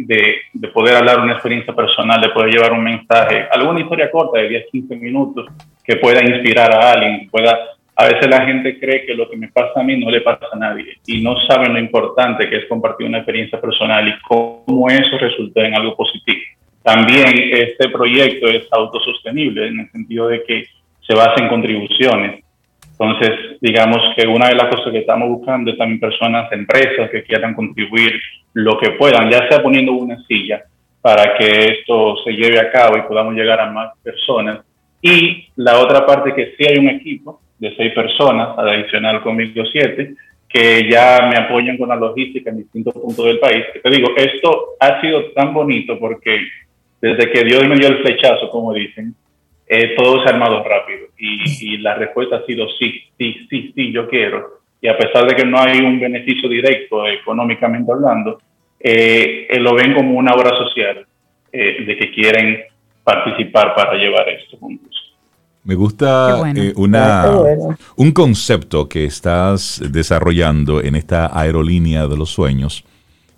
de, 0.53 0.67
poder 0.69 0.95
hablar 0.95 1.19
una 1.19 1.33
experiencia 1.33 1.73
personal, 1.73 2.21
de 2.21 2.29
poder 2.29 2.53
llevar 2.53 2.73
un 2.73 2.83
mensaje, 2.83 3.47
alguna 3.51 3.81
historia 3.81 4.11
corta 4.11 4.39
de 4.39 4.49
10, 4.49 4.65
15 4.71 4.95
minutos 4.97 5.47
que 5.83 5.95
pueda 5.97 6.21
inspirar 6.23 6.73
a 6.73 6.91
alguien, 6.93 7.29
pueda... 7.29 7.57
A 7.93 8.05
veces 8.05 8.29
la 8.29 8.45
gente 8.45 8.79
cree 8.79 9.05
que 9.05 9.13
lo 9.13 9.29
que 9.29 9.37
me 9.37 9.49
pasa 9.49 9.81
a 9.81 9.83
mí 9.83 9.97
no 9.97 10.09
le 10.09 10.21
pasa 10.21 10.47
a 10.51 10.57
nadie 10.57 10.97
y 11.05 11.21
no 11.21 11.35
saben 11.41 11.73
lo 11.73 11.79
importante 11.79 12.49
que 12.49 12.57
es 12.57 12.65
compartir 12.67 13.05
una 13.05 13.19
experiencia 13.19 13.59
personal 13.59 14.07
y 14.07 14.19
cómo 14.21 14.89
eso 14.89 15.17
resulta 15.19 15.61
en 15.61 15.75
algo 15.75 15.95
positivo. 15.95 16.39
También 16.81 17.27
este 17.51 17.89
proyecto 17.89 18.47
es 18.47 18.65
autosostenible 18.71 19.67
en 19.67 19.81
el 19.81 19.91
sentido 19.91 20.29
de 20.29 20.43
que 20.43 20.65
se 21.05 21.13
basa 21.13 21.43
en 21.43 21.49
contribuciones 21.49 22.43
entonces, 23.01 23.57
digamos 23.59 23.97
que 24.15 24.27
una 24.27 24.49
de 24.49 24.55
las 24.55 24.67
cosas 24.67 24.91
que 24.91 24.99
estamos 24.99 25.27
buscando 25.27 25.71
es 25.71 25.77
también 25.77 25.99
personas, 25.99 26.51
empresas 26.51 27.09
que 27.09 27.23
quieran 27.23 27.55
contribuir 27.55 28.13
lo 28.53 28.77
que 28.77 28.91
puedan, 28.91 29.27
ya 29.27 29.47
sea 29.49 29.63
poniendo 29.63 29.93
una 29.93 30.23
silla 30.27 30.61
para 31.01 31.35
que 31.35 31.65
esto 31.65 32.17
se 32.23 32.31
lleve 32.33 32.59
a 32.59 32.71
cabo 32.71 32.97
y 32.97 33.01
podamos 33.01 33.33
llegar 33.33 33.59
a 33.59 33.71
más 33.71 33.93
personas. 34.03 34.59
Y 35.01 35.47
la 35.55 35.79
otra 35.79 36.05
parte 36.05 36.35
que 36.35 36.53
sí 36.55 36.65
hay 36.67 36.77
un 36.77 36.89
equipo 36.89 37.41
de 37.57 37.75
seis 37.75 37.91
personas, 37.93 38.55
adicional 38.59 39.23
conmigo 39.23 39.63
siete, 39.65 40.13
que 40.47 40.87
ya 40.87 41.27
me 41.27 41.37
apoyan 41.37 41.79
con 41.79 41.89
la 41.89 41.95
logística 41.95 42.51
en 42.51 42.57
distintos 42.57 42.93
puntos 42.93 43.25
del 43.25 43.39
país. 43.39 43.65
Te 43.81 43.89
digo, 43.89 44.09
esto 44.15 44.75
ha 44.79 45.01
sido 45.01 45.31
tan 45.31 45.55
bonito 45.55 45.97
porque 45.97 46.39
desde 47.01 47.31
que 47.31 47.43
Dios 47.45 47.67
me 47.67 47.77
dio 47.77 47.87
el 47.87 48.03
flechazo, 48.03 48.51
como 48.51 48.73
dicen, 48.73 49.15
eh, 49.67 49.95
todo 49.95 50.21
se 50.21 50.29
ha 50.29 50.33
armado 50.33 50.63
rápido 50.63 51.07
y, 51.17 51.77
la 51.77 51.95
respuesta 51.95 52.37
ha 52.37 52.45
sido 52.45 52.67
sí, 52.77 53.03
sí, 53.17 53.47
sí, 53.49 53.71
sí, 53.73 53.91
yo 53.91 54.07
quiero. 54.07 54.61
Y 54.81 54.87
a 54.87 54.97
pesar 54.97 55.27
de 55.27 55.35
que 55.35 55.45
no 55.45 55.59
hay 55.59 55.79
un 55.79 55.99
beneficio 55.99 56.49
directo 56.49 57.07
económicamente 57.07 57.91
hablando, 57.91 58.39
eh, 58.79 59.47
eh, 59.49 59.59
lo 59.59 59.75
ven 59.75 59.93
como 59.93 60.17
una 60.17 60.33
obra 60.33 60.51
social 60.57 61.05
de 61.51 61.97
que 61.99 62.11
quieren 62.11 62.61
participar 63.03 63.75
para 63.75 63.95
llevar 63.95 64.27
esto 64.29 64.57
juntos. 64.57 65.13
Me 65.63 65.75
gusta 65.75 66.41
una, 66.75 67.25
un 67.97 68.11
concepto 68.13 68.87
que 68.87 69.05
estás 69.05 69.81
desarrollando 69.91 70.81
en 70.81 70.95
esta 70.95 71.37
aerolínea 71.37 72.07
de 72.07 72.17
los 72.17 72.29
sueños, 72.29 72.85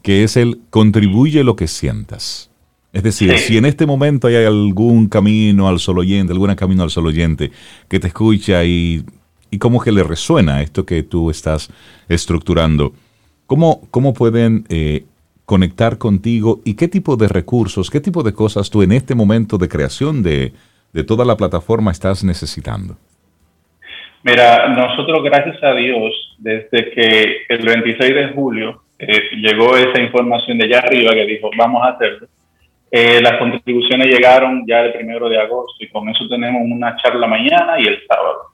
que 0.03 0.23
es 0.23 0.37
el 0.37 0.61
contribuye 0.69 1.43
lo 1.43 1.55
que 1.55 1.67
sientas. 1.67 2.52
Es 2.93 3.01
decir, 3.01 3.35
si 3.39 3.57
en 3.57 3.65
este 3.65 3.87
momento 3.87 4.27
hay 4.27 4.35
algún 4.35 5.09
camino 5.09 5.67
al 5.67 5.79
solo 5.79 6.01
oyente, 6.01 6.31
algún 6.31 6.53
camino 6.53 6.83
al 6.83 6.91
solo 6.91 7.09
oyente 7.09 7.49
que 7.89 7.99
te 7.99 8.07
escucha 8.07 8.63
y, 8.63 9.03
y 9.49 9.57
como 9.57 9.81
que 9.81 9.91
le 9.91 10.03
resuena 10.03 10.61
esto 10.61 10.85
que 10.85 11.03
tú 11.03 11.31
estás 11.31 11.71
estructurando, 12.07 12.93
¿cómo, 13.45 13.81
cómo 13.91 14.13
pueden 14.13 14.65
eh, 14.69 15.05
conectar 15.45 15.97
contigo 15.97 16.61
y 16.65 16.75
qué 16.75 16.87
tipo 16.87 17.15
de 17.17 17.27
recursos, 17.27 17.89
qué 17.89 17.99
tipo 17.99 18.23
de 18.23 18.33
cosas 18.33 18.69
tú 18.69 18.81
en 18.81 18.91
este 18.91 19.13
momento 19.13 19.57
de 19.57 19.67
creación 19.67 20.23
de, 20.23 20.53
toda 21.07 21.25
la 21.25 21.35
plataforma 21.35 21.91
estás 21.91 22.23
necesitando? 22.23 22.95
Mira, 24.23 24.69
nosotros 24.69 25.23
gracias 25.23 25.61
a 25.63 25.73
Dios, 25.73 26.35
desde 26.37 26.91
que 26.91 27.37
el 27.49 27.65
26 27.65 28.15
de 28.15 28.27
julio 28.29 28.81
eh, 28.97 29.07
llegó 29.37 29.75
esa 29.75 30.01
información 30.01 30.57
de 30.57 30.65
allá 30.65 30.79
arriba 30.79 31.11
que 31.13 31.25
dijo, 31.25 31.49
vamos 31.57 31.83
a 31.83 31.89
hacerlo, 31.89 32.27
eh, 32.95 33.19
las 33.23 33.39
contribuciones 33.39 34.05
llegaron 34.05 34.67
ya 34.67 34.81
el 34.81 34.93
primero 34.93 35.27
de 35.27 35.39
agosto 35.39 35.83
y 35.83 35.87
con 35.87 36.07
eso 36.09 36.27
tenemos 36.29 36.61
una 36.63 36.95
charla 36.97 37.25
mañana 37.25 37.79
y 37.79 37.87
el 37.87 38.05
sábado. 38.07 38.51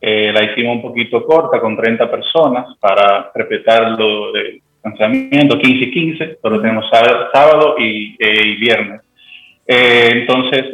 Eh, 0.00 0.30
la 0.32 0.44
hicimos 0.44 0.76
un 0.76 0.82
poquito 0.82 1.26
corta 1.26 1.58
con 1.58 1.76
30 1.76 2.08
personas 2.08 2.68
para 2.78 3.32
respetar 3.34 3.98
lo 3.98 4.30
del 4.30 4.62
lanzamiento, 4.84 5.58
15 5.58 5.84
y 5.86 5.90
15, 5.90 6.38
pero 6.40 6.60
tenemos 6.60 6.88
sábado 6.88 7.74
y, 7.76 8.14
eh, 8.16 8.54
viernes. 8.60 9.00
entonces, 9.66 10.66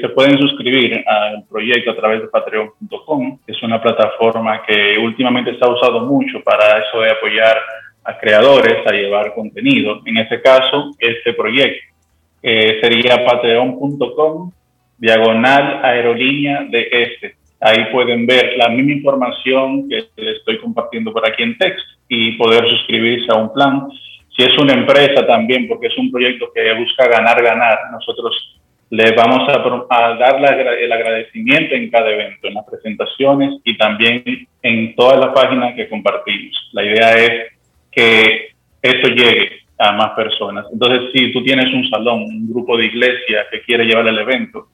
se 0.00 0.08
pueden 0.08 0.36
suscribir 0.38 1.04
al 1.06 1.44
proyecto 1.48 1.92
a 1.92 1.96
través 1.96 2.22
de 2.22 2.26
patreon.com. 2.26 3.38
Es 3.46 3.62
una 3.62 3.80
plataforma 3.80 4.62
que 4.66 4.98
últimamente 4.98 5.56
se 5.56 5.64
ha 5.64 5.68
usado 5.68 6.00
mucho 6.06 6.42
para 6.42 6.78
eso 6.78 7.02
de 7.02 7.10
apoyar 7.10 7.56
a 8.02 8.18
creadores 8.18 8.84
a 8.84 8.90
llevar 8.90 9.32
contenido. 9.34 10.00
En 10.06 10.16
este 10.16 10.42
caso, 10.42 10.90
este 10.98 11.34
proyecto 11.34 11.88
eh, 12.42 12.78
sería 12.80 13.24
patreon.com 13.24 14.52
diagonal 14.98 15.84
aerolínea 15.84 16.66
de 16.70 16.88
este. 16.90 17.36
Ahí 17.60 17.86
pueden 17.90 18.26
ver 18.26 18.54
la 18.56 18.68
misma 18.68 18.92
información 18.92 19.88
que 19.88 20.04
les 20.16 20.36
estoy 20.38 20.58
compartiendo 20.58 21.12
por 21.12 21.26
aquí 21.26 21.42
en 21.42 21.58
text 21.58 21.84
y 22.08 22.32
poder 22.32 22.68
suscribirse 22.68 23.32
a 23.32 23.38
un 23.38 23.52
plan. 23.52 23.88
Si 24.36 24.42
es 24.42 24.56
una 24.58 24.74
empresa 24.74 25.26
también, 25.26 25.66
porque 25.66 25.88
es 25.88 25.98
un 25.98 26.10
proyecto 26.10 26.52
que 26.54 26.72
busca 26.74 27.08
ganar, 27.08 27.42
ganar, 27.42 27.78
nosotros 27.90 28.58
les 28.90 29.14
vamos 29.14 29.46
a, 29.48 30.14
dar 30.14 30.78
el 30.80 30.92
agradecimiento 30.92 31.74
en 31.74 31.90
cada 31.90 32.10
evento, 32.10 32.48
en 32.48 32.54
las 32.54 32.64
presentaciones 32.64 33.60
y 33.64 33.76
también 33.76 34.22
en 34.62 34.94
todas 34.94 35.18
las 35.18 35.34
páginas 35.34 35.74
que 35.74 35.88
compartimos. 35.88 36.70
La 36.72 36.84
idea 36.84 37.12
es 37.12 37.52
que 37.90 38.48
esto 38.80 39.08
llegue 39.08 39.67
a 39.78 39.92
más 39.92 40.10
personas. 40.10 40.66
Entonces, 40.72 41.10
si 41.12 41.32
tú 41.32 41.42
tienes 41.42 41.72
un 41.72 41.88
salón, 41.88 42.24
un 42.24 42.50
grupo 42.50 42.76
de 42.76 42.86
iglesia 42.86 43.46
que 43.50 43.62
quiere 43.62 43.84
llevar 43.84 44.06
el 44.08 44.18
evento, 44.18 44.68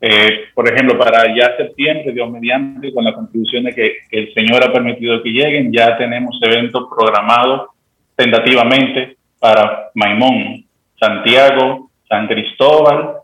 eh, 0.00 0.46
por 0.54 0.68
ejemplo, 0.68 0.96
para 0.98 1.34
ya 1.34 1.56
septiembre, 1.56 2.12
Dios 2.12 2.30
mediante, 2.30 2.92
con 2.92 3.04
la 3.04 3.12
contribución 3.12 3.64
de 3.64 3.74
que, 3.74 3.96
el 4.10 4.32
Señor 4.34 4.64
ha 4.64 4.72
permitido 4.72 5.22
que 5.22 5.30
lleguen, 5.30 5.72
ya 5.72 5.96
tenemos 5.96 6.38
eventos 6.42 6.86
programados 6.88 7.70
tentativamente 8.16 9.16
para 9.38 9.90
Maimón, 9.94 10.64
Santiago, 10.98 11.90
San 12.08 12.26
Cristóbal 12.26 13.14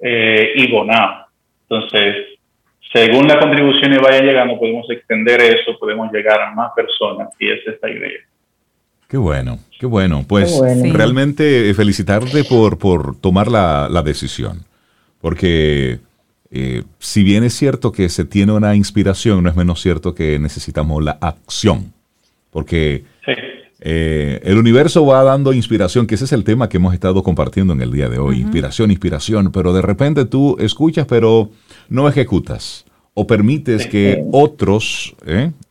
eh, 0.00 0.52
y 0.56 0.70
Bonao. 0.70 1.26
Entonces, 1.68 2.38
según 2.92 3.26
las 3.26 3.38
contribuciones 3.38 4.00
vayan 4.00 4.26
llegando, 4.26 4.58
podemos 4.58 4.88
extender 4.90 5.40
eso, 5.40 5.78
podemos 5.78 6.12
llegar 6.12 6.40
a 6.40 6.52
más 6.52 6.72
personas 6.74 7.28
y 7.38 7.50
es 7.50 7.66
esta 7.66 7.88
idea. 7.88 8.20
Qué 9.12 9.18
bueno, 9.18 9.58
qué 9.78 9.84
bueno. 9.84 10.24
Pues 10.26 10.58
realmente 10.90 11.68
eh, 11.68 11.74
felicitarte 11.74 12.44
por, 12.44 12.78
por 12.78 13.14
tomar 13.14 13.50
la, 13.50 14.02
decisión. 14.02 14.64
Porque 15.20 15.98
eh, 16.50 16.82
si 16.98 17.22
bien 17.22 17.44
es 17.44 17.52
cierto 17.52 17.92
que 17.92 18.08
se 18.08 18.24
tiene 18.24 18.52
una 18.52 18.74
inspiración, 18.74 19.42
no 19.42 19.50
es 19.50 19.54
menos 19.54 19.82
cierto 19.82 20.14
que 20.14 20.38
necesitamos 20.38 21.04
la 21.04 21.18
acción. 21.20 21.92
Porque 22.50 23.04
eh, 23.80 24.40
el 24.44 24.56
universo 24.56 25.04
va 25.04 25.22
dando 25.22 25.52
inspiración, 25.52 26.06
que 26.06 26.14
ese 26.14 26.24
es 26.24 26.32
el 26.32 26.42
tema 26.42 26.70
que 26.70 26.78
hemos 26.78 26.94
estado 26.94 27.22
compartiendo 27.22 27.74
en 27.74 27.82
el 27.82 27.92
día 27.92 28.08
de 28.08 28.18
hoy. 28.18 28.40
Inspiración, 28.40 28.90
inspiración. 28.90 29.52
Pero 29.52 29.74
de 29.74 29.82
repente 29.82 30.24
tú 30.24 30.56
escuchas, 30.58 31.04
pero 31.06 31.50
no 31.90 32.08
ejecutas. 32.08 32.86
O 33.12 33.26
permites 33.26 33.86
que 33.88 34.24
otros, 34.32 35.14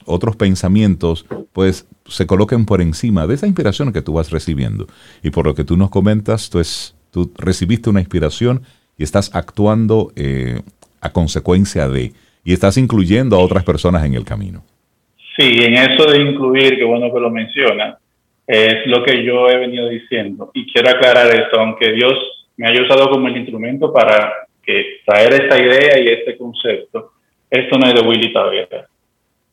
otros 0.06 0.36
pensamientos, 0.36 1.26
pues 1.54 1.88
se 2.12 2.28
coloquen 2.28 2.66
por 2.66 2.82
encima 2.82 3.28
de 3.28 3.36
esa 3.36 3.47
inspiración 3.47 3.93
que 3.93 4.01
tú 4.01 4.14
vas 4.14 4.32
recibiendo. 4.32 4.88
Y 5.24 5.32
por 5.32 5.45
lo 5.45 5.55
que 5.55 5.64
tú 5.64 5.78
nos 5.78 5.89
comentas, 5.89 6.49
tú, 6.49 7.32
recibiste 7.38 7.89
una 7.89 7.99
inspiración 7.99 8.62
y 8.97 9.03
estás 9.03 9.36
actuando 9.36 10.12
eh, 10.16 10.62
a 11.01 11.12
consecuencia 11.12 11.88
de, 11.88 12.12
y 12.43 12.53
estás 12.53 12.78
incluyendo 12.78 13.36
a 13.36 13.39
otras 13.39 13.64
personas 13.64 14.05
en 14.05 14.14
el 14.14 14.26
camino. 14.26 14.64
Sí, 15.38 15.64
en 15.64 15.76
eso 15.76 16.05
de 16.12 16.22
incluir, 16.22 16.78
que 16.78 16.84
bueno 16.84 17.12
que 17.12 17.20
lo 17.20 17.32
menciona, 17.32 17.97
es 18.45 18.86
lo 18.86 19.03
que 19.03 19.24
yo 19.24 19.47
he 19.49 19.57
venido 19.57 19.88
diciendo. 19.88 20.51
Y 20.53 20.72
quiero 20.72 20.89
aclarar 20.89 21.34
esto, 21.34 21.59
aunque 21.59 21.91
Dios 21.93 22.14
me 22.57 22.68
haya 22.68 22.84
usado 22.84 23.09
como 23.09 23.28
el 23.28 23.38
instrumento 23.38 23.91
para 23.93 24.34
traer 25.05 25.34
esta 25.34 25.59
idea 25.59 25.99
y 25.99 26.07
este 26.07 26.38
concepto, 26.38 27.14
esto 27.49 27.78
no 27.78 27.88
es 27.88 27.95
de 27.95 28.07
Willy 28.07 28.34
Tavera. 28.34 28.88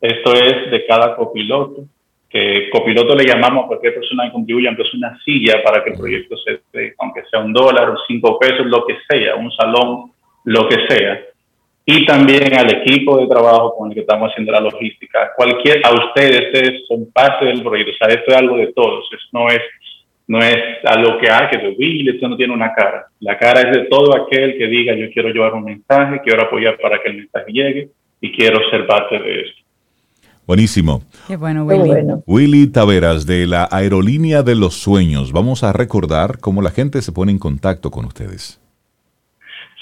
Esto 0.00 0.32
es 0.34 0.70
de 0.70 0.86
cada 0.86 1.16
copiloto, 1.16 1.84
que 2.28 2.68
copiloto 2.70 3.14
le 3.14 3.24
llamamos 3.24 3.64
a 3.64 3.66
cualquier 3.68 3.94
persona 3.94 4.24
que 4.24 4.32
contribuya, 4.32 4.68
aunque 4.68 4.82
es 4.82 4.94
una 4.94 5.18
silla 5.24 5.62
para 5.64 5.82
que 5.82 5.90
el 5.90 5.98
proyecto 5.98 6.36
se 6.36 6.60
aunque 6.98 7.22
sea 7.30 7.40
un 7.40 7.52
dólar 7.52 7.94
cinco 8.06 8.38
pesos, 8.38 8.66
lo 8.66 8.84
que 8.86 8.96
sea, 9.08 9.36
un 9.36 9.50
salón, 9.52 10.12
lo 10.44 10.68
que 10.68 10.76
sea. 10.88 11.20
Y 11.86 12.04
también 12.04 12.54
al 12.54 12.70
equipo 12.70 13.18
de 13.18 13.26
trabajo 13.26 13.74
con 13.74 13.88
el 13.88 13.94
que 13.94 14.00
estamos 14.00 14.30
haciendo 14.30 14.52
la 14.52 14.60
logística. 14.60 15.32
Cualquier, 15.34 15.80
a 15.86 15.92
ustedes, 15.92 16.48
ustedes 16.48 16.86
son 16.86 17.10
parte 17.10 17.46
del 17.46 17.62
proyecto. 17.62 17.92
O 17.92 17.96
sea, 17.96 18.08
esto 18.08 18.30
es 18.30 18.36
algo 18.36 18.58
de 18.58 18.72
todos. 18.74 19.08
no 19.32 19.48
es 19.48 19.62
no 20.28 20.40
es 20.40 20.84
algo 20.84 21.18
que, 21.18 21.30
hay 21.30 21.48
que 21.48 21.74
Will, 21.78 22.10
esto 22.10 22.28
no 22.28 22.36
tiene 22.36 22.52
una 22.52 22.74
cara. 22.74 23.06
La 23.20 23.38
cara 23.38 23.62
es 23.62 23.74
de 23.74 23.84
todo 23.86 24.14
aquel 24.14 24.58
que 24.58 24.66
diga, 24.66 24.94
yo 24.94 25.10
quiero 25.10 25.30
llevar 25.30 25.54
un 25.54 25.64
mensaje, 25.64 26.20
quiero 26.22 26.42
apoyar 26.42 26.78
para 26.78 27.02
que 27.02 27.08
el 27.08 27.16
mensaje 27.16 27.50
llegue 27.50 27.88
y 28.20 28.30
quiero 28.32 28.60
ser 28.68 28.86
parte 28.86 29.18
de 29.18 29.40
esto. 29.40 29.62
Buenísimo. 30.48 31.02
Qué 31.26 31.36
bueno, 31.36 31.64
Willy. 31.64 31.92
Willy 32.26 32.72
Taveras, 32.72 33.26
de 33.26 33.46
la 33.46 33.68
Aerolínea 33.70 34.42
de 34.42 34.54
los 34.54 34.72
Sueños. 34.72 35.30
Vamos 35.30 35.62
a 35.62 35.74
recordar 35.74 36.38
cómo 36.40 36.62
la 36.62 36.70
gente 36.70 37.02
se 37.02 37.12
pone 37.12 37.32
en 37.32 37.38
contacto 37.38 37.90
con 37.90 38.06
ustedes. 38.06 38.58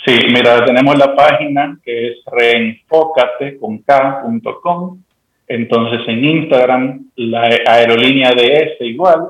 Sí, 0.04 0.18
mira, 0.26 0.64
tenemos 0.64 0.98
la 0.98 1.14
página 1.14 1.78
que 1.84 2.08
es 2.08 2.16
reenfócate.com. 2.26 4.98
Entonces 5.46 6.00
en 6.08 6.24
Instagram, 6.24 7.10
la 7.14 7.48
aerolínea 7.64 8.32
de 8.32 8.46
ese 8.46 8.86
igual, 8.86 9.24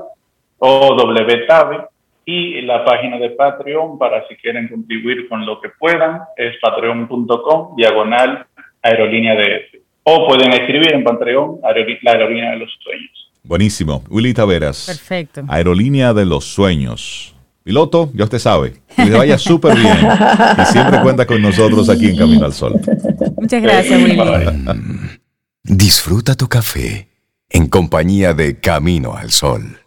o 0.57 0.97
WTAVE 0.97 1.81
y 2.25 2.63
la 2.63 2.83
página 2.83 3.19
de 3.19 3.29
Patreon 3.29 3.99
para 3.99 4.27
si 4.27 4.37
quieren 4.37 4.69
contribuir 4.69 5.29
con 5.29 5.45
lo 5.45 5.61
que 5.61 5.69
puedan 5.79 6.23
es 6.35 6.55
patreon.com 6.63 7.77
diagonal 7.77 8.47
aerolínea 8.81 9.35
de 9.35 9.57
F. 9.57 9.86
O 10.09 10.25
pueden 10.29 10.53
escribir 10.53 10.93
en 10.93 11.03
Patreon 11.03 11.59
la 12.03 12.13
aerolínea 12.13 12.53
de 12.53 12.59
los 12.59 12.71
sueños. 12.81 13.33
Buenísimo. 13.43 14.05
Willy 14.09 14.33
Taveras. 14.35 14.87
Perfecto. 14.87 15.43
Aerolínea 15.49 16.15
de 16.15 16.25
los 16.25 16.45
sueños. 16.45 17.35
Piloto, 17.65 18.13
ya 18.15 18.23
usted 18.23 18.39
sabe. 18.39 18.75
Que 18.95 19.07
le 19.07 19.19
vaya 19.19 19.37
súper 19.37 19.77
bien. 19.77 19.97
Y 20.63 20.65
siempre 20.67 21.01
cuenta 21.03 21.27
con 21.27 21.43
nosotros 21.43 21.89
aquí 21.89 22.11
en 22.11 22.19
Camino 22.19 22.45
al 22.45 22.53
Sol. 22.53 22.81
Muchas 23.37 23.61
gracias, 23.61 24.01
Willy. 24.01 24.17
Disfruta 25.65 26.37
tu 26.37 26.47
café 26.47 27.09
en 27.51 27.67
compañía 27.67 28.33
de 28.33 28.61
Camino 28.61 29.17
al 29.17 29.33
Sol. 29.33 29.81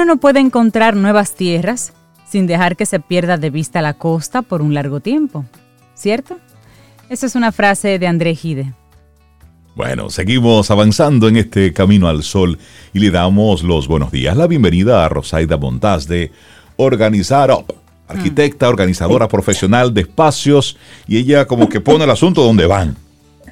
Uno 0.00 0.14
no 0.14 0.16
puede 0.16 0.40
encontrar 0.40 0.96
nuevas 0.96 1.34
tierras 1.34 1.92
sin 2.26 2.46
dejar 2.46 2.74
que 2.74 2.86
se 2.86 3.00
pierda 3.00 3.36
de 3.36 3.50
vista 3.50 3.82
la 3.82 3.92
costa 3.92 4.40
por 4.40 4.62
un 4.62 4.72
largo 4.72 5.00
tiempo, 5.00 5.44
¿cierto? 5.94 6.38
Esa 7.10 7.26
es 7.26 7.34
una 7.34 7.52
frase 7.52 7.98
de 7.98 8.06
André 8.06 8.34
Gide. 8.34 8.72
Bueno, 9.76 10.08
seguimos 10.08 10.70
avanzando 10.70 11.28
en 11.28 11.36
este 11.36 11.74
camino 11.74 12.08
al 12.08 12.22
sol 12.22 12.58
y 12.94 12.98
le 12.98 13.10
damos 13.10 13.62
los 13.62 13.88
buenos 13.88 14.10
días, 14.10 14.34
la 14.38 14.46
bienvenida 14.46 15.04
a 15.04 15.10
Rosaida 15.10 15.58
Montaz 15.58 16.06
de 16.06 16.32
Organizar 16.76 17.50
Up, 17.50 17.74
arquitecta, 18.08 18.70
organizadora 18.70 19.28
profesional 19.28 19.92
de 19.92 20.00
espacios 20.00 20.78
y 21.06 21.18
ella 21.18 21.44
como 21.44 21.68
que 21.68 21.82
pone 21.82 22.04
el 22.04 22.10
asunto 22.10 22.42
donde 22.42 22.64
van. 22.64 22.96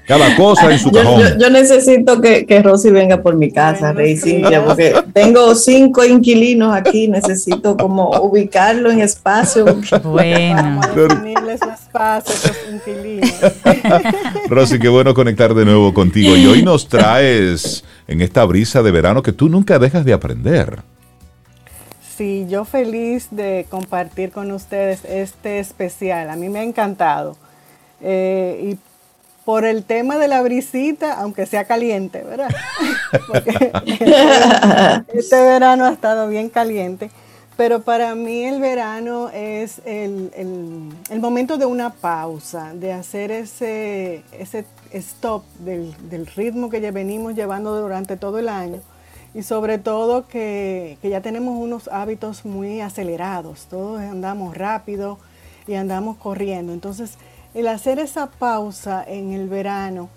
Cada 0.09 0.35
cosa 0.37 0.73
en 0.73 0.79
su 0.79 0.91
cajón. 0.91 1.39
Yo, 1.39 1.51
necesito 1.51 2.19
que, 2.23 2.47
que, 2.47 2.63
Rosy 2.63 2.91
venga 2.91 3.21
por 3.21 3.37
mi 3.37 3.53
casa, 3.53 3.93
Rey 3.93 4.17
Cintia, 4.17 4.65
porque 4.65 4.95
tengo 5.13 5.55
cinco 5.55 6.03
inquilinos 6.03 6.75
aquí, 6.75 7.09
necesito 7.09 7.77
como 7.77 8.09
ubicarlo 8.23 8.91
en 8.91 9.01
espacio. 9.01 9.67
Bueno. 10.03 10.81
espacio, 11.75 12.53
inquilinos. 12.73 13.35
Rosy, 14.49 14.79
qué 14.79 14.89
bueno 14.89 15.13
conectar 15.13 15.53
de 15.55 15.65
nuevo 15.65 15.93
contigo. 15.93 16.37
Y 16.37 16.47
hoy 16.47 16.63
nos 16.63 16.89
traes 16.89 17.85
en 18.07 18.23
esta 18.23 18.45
brisa 18.45 18.83
de 18.83 18.91
verano 18.91 19.23
que 19.23 19.33
tú 19.33 19.49
nunca 19.51 19.79
dejas 19.79 20.05
de 20.07 20.15
aprender. 20.15 20.79
Sí, 22.17 22.47
yo 22.49 22.65
feliz 22.65 23.29
de 23.31 23.67
compartir 23.69 24.31
con 24.31 24.51
ustedes 24.53 25.05
este 25.05 25.59
especial. 25.59 26.31
A 26.31 26.37
mí 26.37 26.49
me 26.49 26.61
ha 26.61 26.63
encantado. 26.63 27.37
Eh, 28.01 28.73
y 28.73 28.88
por 29.49 29.65
el 29.65 29.83
tema 29.85 30.19
de 30.19 30.29
la 30.29 30.43
brisita, 30.43 31.15
aunque 31.15 31.47
sea 31.47 31.65
caliente, 31.65 32.23
¿verdad? 32.23 32.51
Porque 33.29 33.73
este, 35.15 35.41
verano 35.41 35.87
ha 35.87 35.93
estado 35.93 36.29
bien 36.29 36.51
caliente. 36.51 37.11
Pero 37.57 37.81
para 37.81 38.15
mí 38.15 38.45
el 38.45 38.61
verano 38.61 39.31
es 39.31 39.81
el, 39.87 40.31
momento 41.19 41.57
de 41.57 41.65
una 41.65 41.95
pausa, 41.95 42.75
de 42.75 42.93
hacer 42.93 43.31
ese, 43.31 44.23
ese 44.33 44.67
stop 44.93 45.45
del, 45.61 45.95
del, 46.11 46.27
ritmo 46.27 46.69
que 46.69 46.83
ya 46.83 46.91
venimos 46.91 47.35
llevando 47.35 47.75
durante 47.81 48.19
todo 48.19 48.39
el 48.39 48.51
año. 48.51 48.83
Y 49.33 49.45
sobre 49.45 49.79
todo 49.79 50.29
que, 50.29 50.99
que 51.01 51.09
ya 51.09 51.23
tenemos 51.23 51.57
unos 51.57 51.89
hábitos 51.89 52.45
muy 52.45 52.83
acelerados, 52.83 53.65
todos 53.71 53.99
andamos 53.99 54.55
rápido 54.59 55.19
y 55.67 55.73
andamos 55.73 56.19
corriendo. 56.19 56.75
Entonces, 56.75 57.17
el 57.55 57.69
hacer 57.69 57.99
esa 57.99 58.27
pausa 58.27 59.05
en 59.07 59.33
el 59.33 59.49
verano 59.49 60.09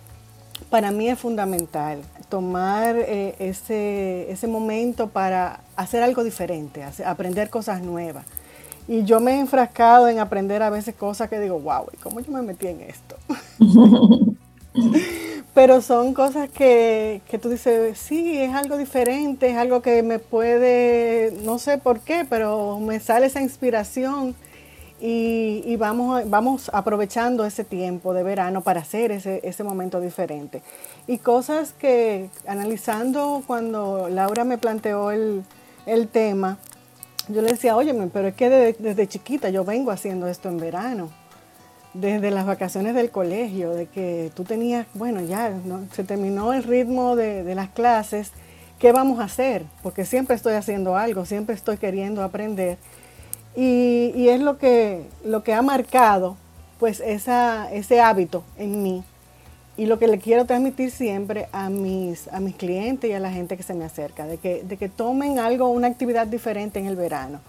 para 0.69 0.91
mí 0.91 1.09
es 1.09 1.19
fundamental, 1.19 2.01
tomar 2.29 2.95
eh, 2.95 3.35
ese, 3.39 4.31
ese, 4.31 4.47
momento 4.47 5.07
para 5.07 5.61
hacer 5.75 6.03
algo 6.03 6.23
diferente, 6.23 6.83
aprender 7.05 7.49
cosas 7.49 7.81
nuevas. 7.81 8.25
Y 8.87 9.03
yo 9.03 9.19
me 9.19 9.33
he 9.33 9.39
enfrascado 9.39 10.07
en 10.07 10.19
aprender 10.19 10.63
a 10.63 10.69
veces 10.69 10.95
cosas 10.95 11.29
que 11.29 11.39
digo, 11.39 11.59
wow, 11.59 11.85
¿cómo 12.01 12.19
yo 12.19 12.31
me 12.31 12.41
metí 12.41 12.67
en 12.67 12.81
esto? 12.81 13.15
Pero 15.53 15.81
son 15.81 16.13
cosas 16.13 16.49
que, 16.49 17.21
que, 17.29 17.37
tú 17.37 17.49
dices, 17.49 17.97
sí, 17.97 18.37
es 18.41 18.53
algo 18.53 18.77
diferente, 18.77 19.49
es 19.49 19.57
algo 19.57 19.81
que 19.81 20.01
me 20.03 20.19
puede, 20.19 21.33
no 21.43 21.59
sé 21.59 21.77
por 21.77 21.99
qué, 21.99 22.25
pero 22.29 22.79
me 22.79 23.01
sale 23.01 23.25
esa 23.25 23.41
inspiración 23.41 24.33
y, 25.03 25.75
vamos, 25.77 26.29
vamos 26.29 26.69
aprovechando 26.71 27.43
ese 27.43 27.63
tiempo 27.63 28.13
de 28.13 28.21
verano 28.21 28.61
para 28.61 28.81
hacer 28.81 29.11
ese, 29.11 29.41
ese 29.43 29.63
momento 29.63 29.99
diferente. 29.99 30.61
Y 31.07 31.17
cosas 31.17 31.73
que 31.73 32.29
analizando 32.45 33.43
cuando 33.47 34.09
Laura 34.09 34.43
me 34.43 34.59
planteó 34.59 35.09
el, 35.09 35.43
tema, 36.11 36.59
yo 37.29 37.41
le 37.41 37.49
decía, 37.49 37.75
óyeme, 37.75 38.07
pero 38.13 38.27
es 38.27 38.35
que 38.35 38.49
desde, 38.49 39.07
chiquita 39.07 39.49
yo 39.49 39.65
vengo 39.65 39.89
haciendo 39.89 40.27
esto 40.27 40.49
en 40.49 40.59
verano, 40.59 41.09
desde 41.95 42.29
las 42.29 42.45
vacaciones 42.45 42.93
del 42.93 43.09
colegio, 43.09 43.71
de 43.71 43.87
que 43.87 44.31
tú 44.35 44.43
tenías, 44.43 44.85
bueno, 44.93 45.21
ya 45.21 45.51
se 45.93 46.03
terminó 46.03 46.53
el 46.53 46.63
ritmo 46.63 47.15
de, 47.15 47.43
de 47.43 47.55
las 47.55 47.69
clases, 47.69 48.31
¿qué 48.77 48.91
vamos 48.91 49.19
a 49.19 49.23
hacer? 49.23 49.63
Porque 49.81 50.05
siempre 50.05 50.35
estoy 50.35 50.53
haciendo 50.53 50.95
algo, 50.95 51.25
siempre 51.25 51.55
estoy 51.55 51.77
queriendo 51.77 52.23
aprender. 52.23 52.77
Y, 53.55 54.29
es 54.29 54.39
lo 54.39 54.57
que, 54.57 55.05
lo 55.25 55.43
que 55.43 55.53
ha 55.53 55.61
marcado 55.61 56.37
pues 56.79 56.99
esa, 56.99 57.71
ese 57.71 58.01
hábito 58.01 58.43
en 58.57 58.81
mí 58.81 59.03
y 59.77 59.85
lo 59.85 59.99
que 59.99 60.07
le 60.07 60.19
quiero 60.19 60.45
transmitir 60.45 60.91
siempre 60.91 61.47
a 61.51 61.69
mis, 61.69 62.27
a 62.29 62.39
mis 62.39 62.55
clientes 62.55 63.09
y 63.09 63.13
a 63.13 63.19
la 63.19 63.31
gente 63.31 63.57
que 63.57 63.63
se 63.63 63.73
me 63.73 63.85
acerca, 63.85 64.25
de 64.25 64.37
que, 64.37 64.63
de 64.63 64.77
que 64.77 64.89
tomen 64.89 65.39
algo, 65.39 65.69
una 65.69 65.87
actividad 65.87 66.27
diferente 66.27 66.79
en 66.79 66.85
el 66.85 66.95
verano. 66.95 67.39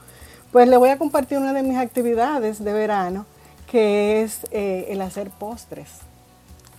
Pues 0.51 0.69
le 0.69 0.77
voy 0.77 0.91
a 0.91 0.99
compartir 0.99 1.39
una 1.39 1.53
de 1.53 1.63
mis 1.63 1.77
actividades 1.77 2.63
de 2.63 2.73
verano, 2.73 3.27
que 3.67 4.23
es 4.23 4.41
eh, 4.51 4.87
el 4.91 5.01
hacer 5.01 5.31
postres. 5.31 5.89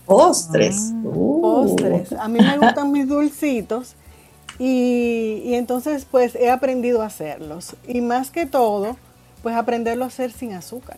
Postres. 0.05 0.91
Ah. 0.91 1.01
Postres. 1.03 2.13
A 2.13 2.27
mí 2.27 2.39
me 2.39 2.57
gustan 2.57 2.91
mis 2.91 3.07
dulcitos 3.07 3.95
y, 4.59 5.41
y, 5.45 5.55
entonces 5.55 6.05
pues 6.09 6.35
he 6.35 6.49
aprendido 6.49 7.01
a 7.01 7.07
hacerlos. 7.07 7.75
Y 7.87 8.01
más 8.01 8.31
que 8.31 8.45
todo, 8.45 8.95
pues 9.43 9.55
aprenderlo 9.55 10.05
a 10.05 10.07
hacer 10.07 10.31
sin 10.31 10.53
azúcar. 10.53 10.97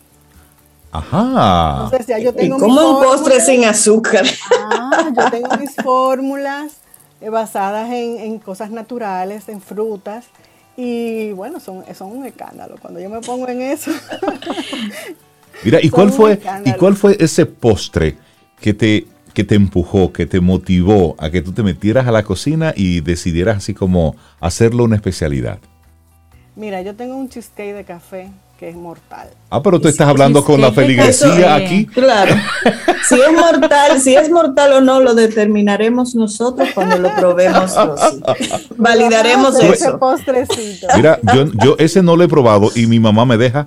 Ajá. 0.92 1.82
Entonces 1.84 2.06
ya 2.06 2.18
yo 2.18 2.32
tengo 2.32 2.58
¿Cómo 2.58 2.98
un 2.98 3.04
postre 3.04 3.40
sin 3.40 3.64
azúcar? 3.64 4.24
Ah, 4.70 5.10
yo 5.14 5.30
tengo 5.30 5.48
mis 5.58 5.74
fórmulas 5.74 6.76
eh, 7.20 7.28
basadas 7.28 7.90
en, 7.90 8.38
cosas 8.38 8.70
naturales, 8.70 9.48
en 9.48 9.60
frutas. 9.60 10.26
Y 10.76 11.32
bueno, 11.32 11.58
son, 11.58 11.84
son 11.94 12.16
un 12.16 12.24
escándalo. 12.24 12.76
Cuando 12.80 13.00
yo 13.00 13.10
me 13.10 13.20
pongo 13.20 13.48
en 13.48 13.62
eso. 13.62 13.90
Mira, 15.64 15.80
¿y 15.82 15.90
cuál, 15.90 16.12
fue, 16.12 16.40
¿y 16.64 16.72
cuál 16.74 16.96
fue 16.96 17.16
ese 17.18 17.46
postre 17.46 18.16
que 18.60 18.74
te, 18.74 19.06
que 19.34 19.42
te 19.42 19.54
empujó, 19.54 20.12
que 20.12 20.26
te 20.26 20.40
motivó 20.40 21.16
a 21.18 21.30
que 21.30 21.42
tú 21.42 21.52
te 21.52 21.62
metieras 21.62 22.06
a 22.06 22.12
la 22.12 22.22
cocina 22.22 22.72
y 22.76 23.00
decidieras 23.00 23.56
así 23.56 23.74
como 23.74 24.14
hacerlo 24.38 24.84
una 24.84 24.96
especialidad? 24.96 25.58
Mira, 26.56 26.80
yo 26.80 26.96
tengo 26.96 27.14
un 27.16 27.28
cheesecake 27.28 27.74
de 27.74 27.84
café 27.84 28.30
que 28.58 28.70
es 28.70 28.74
mortal. 28.74 29.28
Ah, 29.50 29.62
pero 29.62 29.78
tú 29.78 29.88
estás 29.88 30.08
hablando 30.08 30.42
con 30.42 30.58
la 30.58 30.72
feligresía 30.72 31.54
aquí. 31.54 31.86
Claro. 31.86 32.34
Si 33.06 33.14
es 33.14 33.32
mortal, 33.32 34.00
si 34.00 34.16
es 34.16 34.28
mortal 34.28 34.72
o 34.72 34.80
no, 34.80 34.98
lo 34.98 35.14
determinaremos 35.14 36.16
nosotros 36.16 36.70
cuando 36.74 36.98
lo 36.98 37.14
probemos. 37.14 37.72
Validaremos 38.76 39.60
eso. 39.60 39.96
postrecito. 40.00 40.88
Mira, 40.96 41.20
yo, 41.32 41.44
yo 41.62 41.76
ese 41.78 42.02
no 42.02 42.16
lo 42.16 42.24
he 42.24 42.28
probado 42.28 42.68
y 42.74 42.88
mi 42.88 42.98
mamá 42.98 43.24
me 43.24 43.36
deja. 43.36 43.64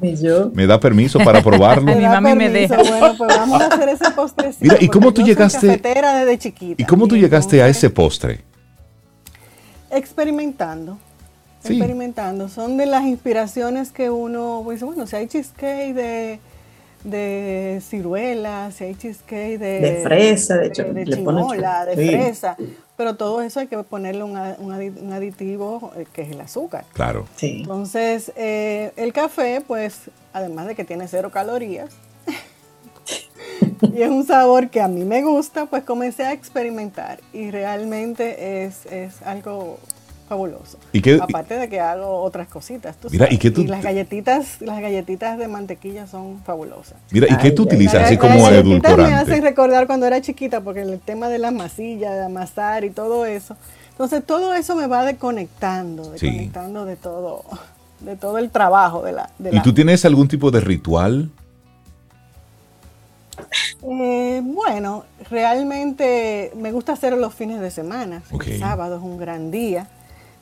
Me 0.51 0.67
da 0.67 0.77
permiso 0.81 1.19
para 1.19 1.41
probarlo. 1.41 1.83
mi 1.95 2.03
mamá 2.03 2.35
me 2.35 2.49
deja. 2.49 2.75
Bueno, 2.83 3.15
pues 3.17 3.37
vamos 3.37 3.61
a 3.61 3.67
hacer 3.67 3.87
ese 3.87 4.11
postrecito. 4.11 4.57
Mira, 4.59 4.75
¿y 4.81 4.89
cómo 4.89 5.13
tú 5.13 5.21
llegaste? 5.21 5.67
Desde 5.77 6.37
chiquita. 6.37 6.81
¿Y 6.81 6.85
cómo 6.85 7.07
tú 7.07 7.15
llegaste 7.15 7.61
a 7.63 7.69
ese 7.69 7.89
postre? 7.89 8.41
Experimentando 9.89 10.97
experimentando. 11.63 12.49
Son 12.49 12.77
de 12.77 12.85
las 12.85 13.03
inspiraciones 13.03 13.91
que 13.91 14.09
uno, 14.09 14.61
pues 14.63 14.81
bueno, 14.81 15.07
si 15.07 15.15
hay 15.15 15.27
cheesecake 15.27 15.93
de, 15.93 16.39
de 17.03 17.81
ciruela, 17.81 18.71
si 18.71 18.85
hay 18.85 18.95
cheesecake 18.95 19.57
de, 19.57 19.79
de 19.79 20.01
fresa, 20.03 20.57
de, 20.57 20.67
hecho, 20.67 20.83
de, 20.85 21.05
chimola, 21.05 21.85
de 21.85 21.95
fresa, 21.95 22.57
pero 22.95 23.15
todo 23.15 23.41
eso 23.41 23.59
hay 23.59 23.67
que 23.67 23.77
ponerle 23.83 24.23
un, 24.23 24.37
un, 24.37 25.13
aditivo 25.13 25.91
eh, 25.95 26.05
que 26.11 26.23
es 26.23 26.31
el 26.31 26.41
azúcar. 26.41 26.85
Claro. 26.93 27.25
Sí. 27.35 27.59
Entonces, 27.61 28.31
eh, 28.35 28.91
el 28.95 29.13
café, 29.13 29.61
pues, 29.65 30.09
además 30.33 30.67
de 30.67 30.75
que 30.75 30.83
tiene 30.83 31.07
cero 31.07 31.31
calorías, 31.31 31.89
y 33.93 34.01
es 34.01 34.09
un 34.09 34.25
sabor 34.25 34.69
que 34.69 34.81
a 34.81 34.87
mí 34.87 35.05
me 35.05 35.23
gusta, 35.23 35.65
pues 35.65 35.83
comencé 35.83 36.23
a 36.23 36.33
experimentar 36.33 37.19
y 37.33 37.51
realmente 37.51 38.65
es, 38.65 38.85
es 38.87 39.21
algo 39.23 39.79
fabuloso. 40.29 40.77
Aparte 41.21 41.55
de 41.55 41.67
que 41.67 41.79
hago 41.79 42.21
otras 42.21 42.47
cositas. 42.47 42.95
mira, 43.09 43.27
¿y 43.33 43.37
qué 43.39 43.49
tú? 43.49 43.65
las 43.65 43.83
galletitas, 43.83 44.61
las 44.61 44.79
galletitas 44.79 45.39
de 45.39 45.47
mantequilla 45.47 46.05
son 46.07 46.39
fabulosas. 46.45 46.95
Mira, 47.09 47.27
¿y 47.29 47.35
qué 47.37 47.51
tú 47.51 47.63
utilizas 47.63 48.05
así 48.05 48.17
como 48.17 48.35
las 48.35 48.59
edulcorante? 48.59 49.11
me 49.11 49.13
hacen 49.15 49.41
recordar 49.41 49.87
cuando 49.87 50.05
era 50.05 50.21
chiquita, 50.21 50.61
porque 50.61 50.83
el 50.83 50.99
tema 50.99 51.27
de 51.29 51.39
las 51.39 51.51
masillas, 51.51 52.13
de 52.13 52.25
amasar 52.25 52.85
y 52.85 52.91
todo 52.91 53.25
eso. 53.25 53.57
Entonces 53.89 54.23
todo 54.23 54.53
eso 54.53 54.75
me 54.75 54.87
va 54.87 55.03
desconectando, 55.03 56.11
desconectando 56.11 56.85
de 56.85 56.95
todo, 56.95 57.43
de 57.99 58.15
todo 58.15 58.37
el 58.37 58.51
trabajo 58.51 59.01
de 59.01 59.13
la. 59.13 59.29
¿Y 59.51 59.61
tú 59.61 59.73
tienes 59.73 60.05
algún 60.05 60.27
tipo 60.27 60.51
de 60.51 60.61
ritual? 60.61 61.29
Eh, 63.81 64.41
bueno, 64.43 65.05
realmente 65.29 66.51
me 66.55 66.71
gusta 66.71 66.93
hacerlo 66.93 67.17
los 67.17 67.33
fines 67.33 67.59
de 67.61 67.71
semana. 67.71 68.21
El 68.31 68.59
sábado 68.59 68.97
es 68.97 69.01
un 69.01 69.17
gran 69.17 69.49
día 69.49 69.87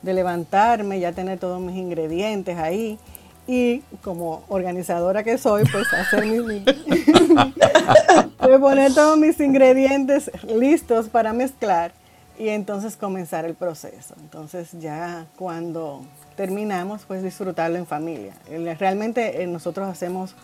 de 0.02 0.14
levantarme, 0.14 1.00
ya 1.00 1.12
tener 1.12 1.38
todos 1.38 1.60
mis 1.60 1.76
ingredientes 1.76 2.58
ahí 2.58 2.98
y 3.46 3.80
como 4.02 4.44
organizadora 4.48 5.22
que 5.22 5.38
soy, 5.38 5.64
pues 5.72 5.92
hacer 5.92 6.26
mi, 6.26 6.64
poner 8.60 8.94
todos 8.94 9.18
mis 9.18 9.40
ingredientes 9.40 10.30
listos 10.46 11.08
para 11.08 11.32
mezclar 11.32 11.92
y 12.38 12.48
entonces 12.48 12.96
comenzar 12.96 13.44
el 13.46 13.54
proceso. 13.54 14.14
Entonces 14.20 14.70
ya 14.78 15.26
cuando 15.36 16.02
terminamos, 16.36 17.04
pues 17.08 17.22
disfrutarlo 17.22 17.78
en 17.78 17.86
familia. 17.86 18.34
Realmente 18.78 19.42
eh, 19.42 19.46
nosotros 19.46 19.88
hacemos 19.88 20.34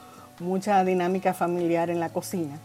mucha 0.41 0.83
dinámica 0.83 1.35
familiar 1.35 1.91
en 1.91 2.01
la 2.01 2.09
cocina 2.09 2.59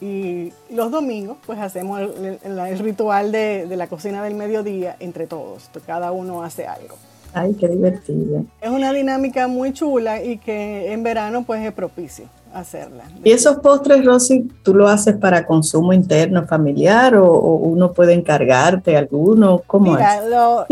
y 0.00 0.52
los 0.70 0.90
domingos, 0.90 1.36
pues 1.46 1.58
hacemos 1.58 2.00
el, 2.00 2.78
ritual 2.78 3.32
de, 3.32 3.66
la 3.76 3.86
cocina 3.86 4.22
del 4.22 4.34
mediodía 4.34 4.96
entre 5.00 5.26
todos. 5.26 5.70
Cada 5.86 6.12
uno 6.12 6.42
hace 6.42 6.66
algo. 6.66 6.96
Ay, 7.32 7.54
qué 7.54 7.68
divertido. 7.68 8.44
Es 8.60 8.70
una 8.70 8.92
dinámica 8.92 9.48
muy 9.48 9.72
chula 9.72 10.22
y 10.22 10.38
que 10.38 10.92
en 10.92 11.02
verano, 11.02 11.44
pues 11.44 11.64
es 11.64 11.72
propicio 11.72 12.26
hacerla. 12.52 13.04
¿Y 13.24 13.32
esos 13.32 13.56
postres, 13.56 14.04
Rosy, 14.04 14.48
tú 14.62 14.74
lo 14.74 14.86
haces 14.88 15.16
para 15.16 15.44
consumo 15.44 15.92
interno 15.92 16.46
familiar 16.46 17.16
o, 17.16 17.32
uno 17.34 17.92
puede 17.92 18.12
encargarte 18.14 18.96
alguno? 18.96 19.62
¿Cómo 19.66 19.92
Mira, 19.92 20.20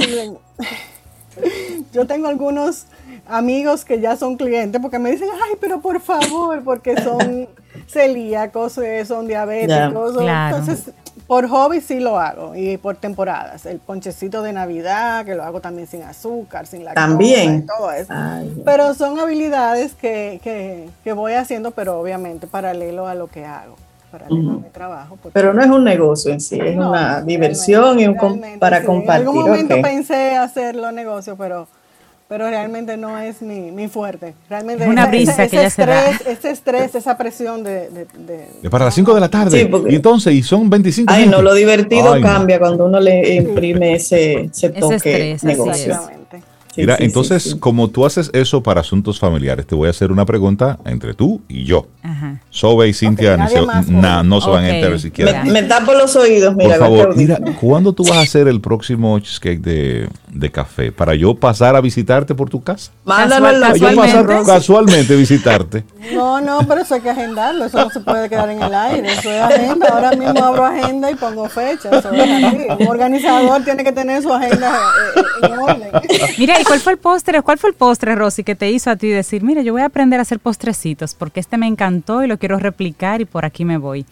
yo 1.92 2.06
tengo 2.06 2.28
algunos 2.28 2.86
amigos 3.28 3.84
que 3.84 4.00
ya 4.00 4.16
son 4.16 4.36
clientes 4.36 4.80
porque 4.80 4.98
me 4.98 5.10
dicen, 5.10 5.28
ay, 5.32 5.56
pero 5.60 5.80
por 5.80 6.00
favor, 6.00 6.62
porque 6.62 7.00
son 7.02 7.48
celíacos, 7.86 8.78
son 9.06 9.26
diabéticos. 9.26 10.16
Entonces, 10.20 10.92
por 11.26 11.48
hobby 11.48 11.80
sí 11.80 12.00
lo 12.00 12.18
hago 12.18 12.54
y 12.54 12.76
por 12.76 12.96
temporadas. 12.96 13.66
El 13.66 13.78
ponchecito 13.78 14.42
de 14.42 14.52
Navidad, 14.52 15.24
que 15.24 15.34
lo 15.34 15.42
hago 15.42 15.60
también 15.60 15.86
sin 15.86 16.02
azúcar, 16.02 16.66
sin 16.66 16.84
la 16.84 16.94
También. 16.94 17.66
todo 17.66 17.92
eso. 17.92 18.12
pero 18.64 18.94
son 18.94 19.18
habilidades 19.18 19.94
que, 19.94 20.40
que, 21.02 21.12
voy 21.12 21.32
haciendo, 21.32 21.70
pero 21.70 21.98
obviamente 21.98 22.46
paralelo 22.46 23.06
a 23.06 23.14
lo 23.14 23.28
que 23.28 23.44
hago. 23.44 23.76
Paralelo 24.10 24.50
a 24.50 24.54
mi 24.56 24.68
trabajo. 24.68 25.18
Pero 25.32 25.54
no 25.54 25.62
es 25.62 25.70
un 25.70 25.84
negocio 25.84 26.32
en 26.32 26.40
sí, 26.40 26.58
es 26.62 26.76
una 26.76 27.22
diversión 27.22 27.98
y 27.98 28.06
un 28.06 28.16
para 28.58 28.84
compartir. 28.84 29.22
En 29.22 29.28
algún 29.28 29.48
momento 29.48 29.80
pensé 29.80 30.36
hacerlo 30.36 30.92
negocio, 30.92 31.36
pero 31.36 31.66
pero 32.32 32.48
realmente 32.48 32.96
no 32.96 33.18
es 33.18 33.42
mi, 33.42 33.88
fuerte. 33.88 34.32
Realmente 34.48 34.84
es 34.84 34.88
una 34.88 35.04
brisa 35.04 35.46
que 35.48 35.56
ya 35.56 35.66
estrés, 35.66 36.22
Ese 36.26 36.50
estrés, 36.52 36.94
esa 36.94 37.18
presión 37.18 37.62
de... 37.62 37.90
de, 37.90 38.70
para 38.70 38.86
las 38.86 38.94
5 38.94 39.14
de 39.14 39.20
la 39.20 39.28
tarde. 39.28 39.70
y 39.90 39.94
entonces, 39.96 40.32
y 40.32 40.42
son 40.42 40.70
25 40.70 41.12
Ay, 41.12 41.26
no, 41.26 41.42
lo 41.42 41.52
divertido 41.52 42.18
cambia 42.22 42.58
cuando 42.58 42.86
uno 42.86 43.00
le 43.00 43.34
imprime 43.34 43.96
ese, 43.96 44.44
ese 44.44 44.70
toque 44.70 45.36
negocio. 45.42 46.00
Mira, 46.76 46.96
entonces, 46.98 47.56
como 47.58 47.88
tú 47.88 48.06
haces 48.06 48.30
eso 48.32 48.62
para 48.62 48.80
asuntos 48.80 49.18
familiares, 49.18 49.66
te 49.66 49.74
voy 49.74 49.88
a 49.88 49.90
hacer 49.90 50.10
una 50.10 50.24
pregunta 50.24 50.78
entre 50.84 51.14
tú 51.14 51.40
y 51.48 51.64
yo. 51.64 51.86
Ajá. 52.02 52.40
Sobe 52.50 52.88
y 52.88 52.94
Cintia 52.94 53.36
no, 53.36 53.48
se, 53.48 53.60
van 53.60 54.64
a 54.64 54.68
enterar 54.68 54.98
siquiera. 55.00 55.44
Me, 55.44 55.52
me, 55.52 55.62
tapo 55.62 55.92
los 55.92 56.14
oídos, 56.16 56.54
mira. 56.54 56.76
Por 56.76 56.78
favor, 56.78 57.16
mira, 57.16 57.38
¿cuándo 57.60 57.92
tú 57.92 58.04
vas 58.04 58.18
a 58.18 58.20
hacer 58.20 58.48
el 58.48 58.60
próximo 58.60 59.18
cheesecake 59.18 59.60
de, 59.60 60.08
de 60.28 60.50
café? 60.50 60.92
Para 60.92 61.14
yo 61.14 61.34
pasar 61.34 61.76
a 61.76 61.80
visitarte 61.80 62.34
por 62.34 62.50
tu 62.50 62.62
casa. 62.62 62.92
Mándame 63.04 63.58
Para 63.58 63.76
yo 63.76 63.94
pasar 63.94 64.26
casualmente 64.44 65.16
visitarte. 65.16 65.84
No, 66.12 66.40
no, 66.40 66.60
pero 66.66 66.82
eso 66.82 66.94
hay 66.94 67.00
que 67.00 67.10
agendarlo. 67.10 67.64
Eso 67.64 67.78
no 67.78 67.90
se 67.90 68.00
puede 68.00 68.28
quedar 68.28 68.50
en 68.50 68.62
el 68.62 68.74
aire. 68.74 69.12
Eso 69.12 69.30
es 69.30 69.40
agenda. 69.40 69.88
Ahora 69.88 70.12
mismo 70.12 70.44
abro 70.44 70.64
agenda 70.64 71.10
y 71.10 71.14
pongo 71.14 71.48
fecha. 71.48 71.90
Eso 71.98 72.10
es 72.12 72.80
Un 72.80 72.88
organizador 72.88 73.62
tiene 73.64 73.84
que 73.84 73.92
tener 73.92 74.22
su 74.22 74.32
agenda 74.32 74.76
eh, 74.76 75.20
eh, 75.20 75.46
en 75.46 75.58
orden. 75.58 75.90
Mira, 76.38 76.61
¿y 76.62 76.64
cuál 76.64 76.80
fue 76.80 76.92
el 76.92 76.98
postre? 76.98 77.42
¿Cuál 77.42 77.58
fue 77.58 77.70
el 77.70 77.76
postre, 77.76 78.14
Rosy, 78.14 78.44
que 78.44 78.54
te 78.54 78.70
hizo 78.70 78.90
a 78.90 78.96
ti 78.96 79.08
decir, 79.08 79.42
mira, 79.42 79.62
yo 79.62 79.72
voy 79.72 79.82
a 79.82 79.86
aprender 79.86 80.18
a 80.18 80.22
hacer 80.22 80.38
postrecitos 80.38 81.14
porque 81.14 81.40
este 81.40 81.58
me 81.58 81.66
encantó 81.66 82.22
y 82.22 82.26
lo 82.26 82.38
quiero 82.38 82.58
replicar 82.58 83.20
y 83.20 83.24
por 83.24 83.44
aquí 83.44 83.64
me 83.64 83.78
voy? 83.78 84.06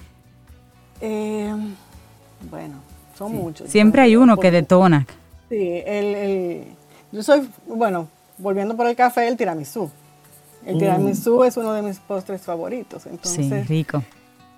Eh, 1.00 1.54
bueno, 2.50 2.74
son 3.16 3.34
muchos. 3.34 3.70
Siempre 3.70 4.02
hay 4.02 4.16
uno 4.16 4.36
que 4.36 4.50
detona. 4.50 5.06
Sí, 5.48 5.82
el, 5.86 6.64
yo 7.12 7.22
soy, 7.22 7.48
bueno, 7.66 8.08
volviendo 8.38 8.76
por 8.76 8.86
el 8.86 8.96
café, 8.96 9.28
el 9.28 9.36
tiramisú. 9.36 9.90
El 10.66 10.76
mm. 10.76 10.78
tiramisú 10.78 11.44
es 11.44 11.56
uno 11.56 11.72
de 11.72 11.82
mis 11.82 11.98
postres 11.98 12.42
favoritos. 12.42 13.06
Entonces, 13.06 13.46
sí, 13.46 13.62
rico. 13.62 14.02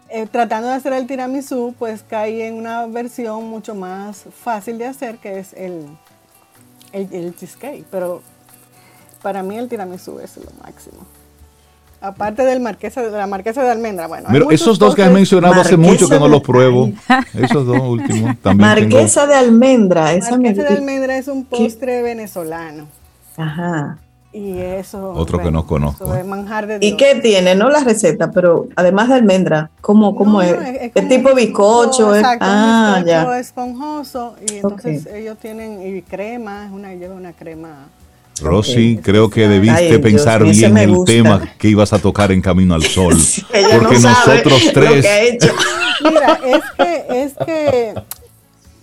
Eh, 0.08 0.26
tratando 0.30 0.68
de 0.68 0.74
hacer 0.74 0.92
el 0.92 1.06
tiramisú, 1.06 1.74
pues 1.78 2.02
caí 2.02 2.42
en 2.42 2.54
una 2.54 2.86
versión 2.86 3.48
mucho 3.48 3.74
más 3.74 4.24
fácil 4.42 4.76
de 4.76 4.86
hacer, 4.86 5.16
que 5.16 5.38
es 5.38 5.54
el, 5.54 5.86
el, 6.92 7.34
cheesecake. 7.36 7.84
Pero 7.90 8.22
para 9.22 9.42
mí 9.42 9.56
el 9.56 9.68
tiramisú 9.68 10.18
es 10.20 10.36
lo 10.36 10.50
máximo. 10.62 11.06
Aparte 12.00 12.44
del 12.44 12.58
marquesa, 12.58 13.00
de 13.02 13.10
la 13.10 13.28
marquesa 13.28 13.62
de 13.62 13.70
almendra, 13.70 14.08
bueno. 14.08 14.28
Pero 14.32 14.50
esos 14.50 14.76
dos 14.78 14.94
que 14.94 15.04
has 15.04 15.12
mencionado 15.12 15.60
hace 15.60 15.76
mucho 15.76 16.08
que 16.08 16.18
no 16.18 16.26
los 16.26 16.42
pruebo. 16.42 16.90
Esos 17.32 17.64
dos 17.64 17.80
últimos 17.80 18.36
también. 18.40 18.68
Marquesa 18.68 19.26
de 19.26 19.36
almendra. 19.36 20.12
Esa 20.12 20.36
marquesa 20.36 20.68
de 20.68 20.76
almendra 20.76 21.16
es 21.16 21.28
un 21.28 21.44
postre 21.44 22.02
venezolano. 22.02 22.88
Ajá. 23.36 23.98
Y 24.32 24.58
eso. 24.58 25.12
Otro 25.12 25.38
que 25.40 25.50
no 25.50 25.66
conozco. 25.66 26.14
Es 26.14 26.26
manjar 26.26 26.66
de 26.66 26.78
¿Y 26.80 26.96
qué 26.96 27.16
tiene? 27.16 27.54
No 27.54 27.68
la 27.68 27.84
receta, 27.84 28.30
pero 28.30 28.66
además 28.76 29.08
de 29.08 29.14
almendra, 29.16 29.70
¿cómo, 29.80 30.16
cómo 30.16 30.40
es? 30.40 30.54
es? 30.94 31.08
tipo 31.08 31.34
bizcocho? 31.34 32.14
Exacto, 32.14 32.46
ah, 32.48 33.02
ya. 33.06 33.38
esponjoso. 33.38 34.36
Y 34.48 34.56
entonces 34.56 35.06
ellos 35.06 35.36
tienen 35.38 35.96
y 35.96 36.00
crema, 36.02 36.66
es 36.66 36.72
una, 36.72 36.94
lleva 36.94 37.14
una 37.14 37.32
crema 37.32 37.88
Rosy, 38.40 38.98
creo 39.02 39.28
que 39.30 39.46
debiste 39.46 39.98
pensar 39.98 40.42
bien 40.44 40.76
el 40.76 41.04
tema 41.04 41.42
que 41.58 41.68
ibas 41.68 41.92
a 41.92 41.98
tocar 41.98 42.32
en 42.32 42.40
Camino 42.40 42.74
al 42.74 42.82
Sol. 42.86 43.16
porque 43.78 43.98
nosotros 43.98 44.70
tres. 44.72 45.06
Mira, 46.02 46.40
es 46.44 46.62
que, 46.76 47.22
es 47.22 47.32
que 47.46 47.94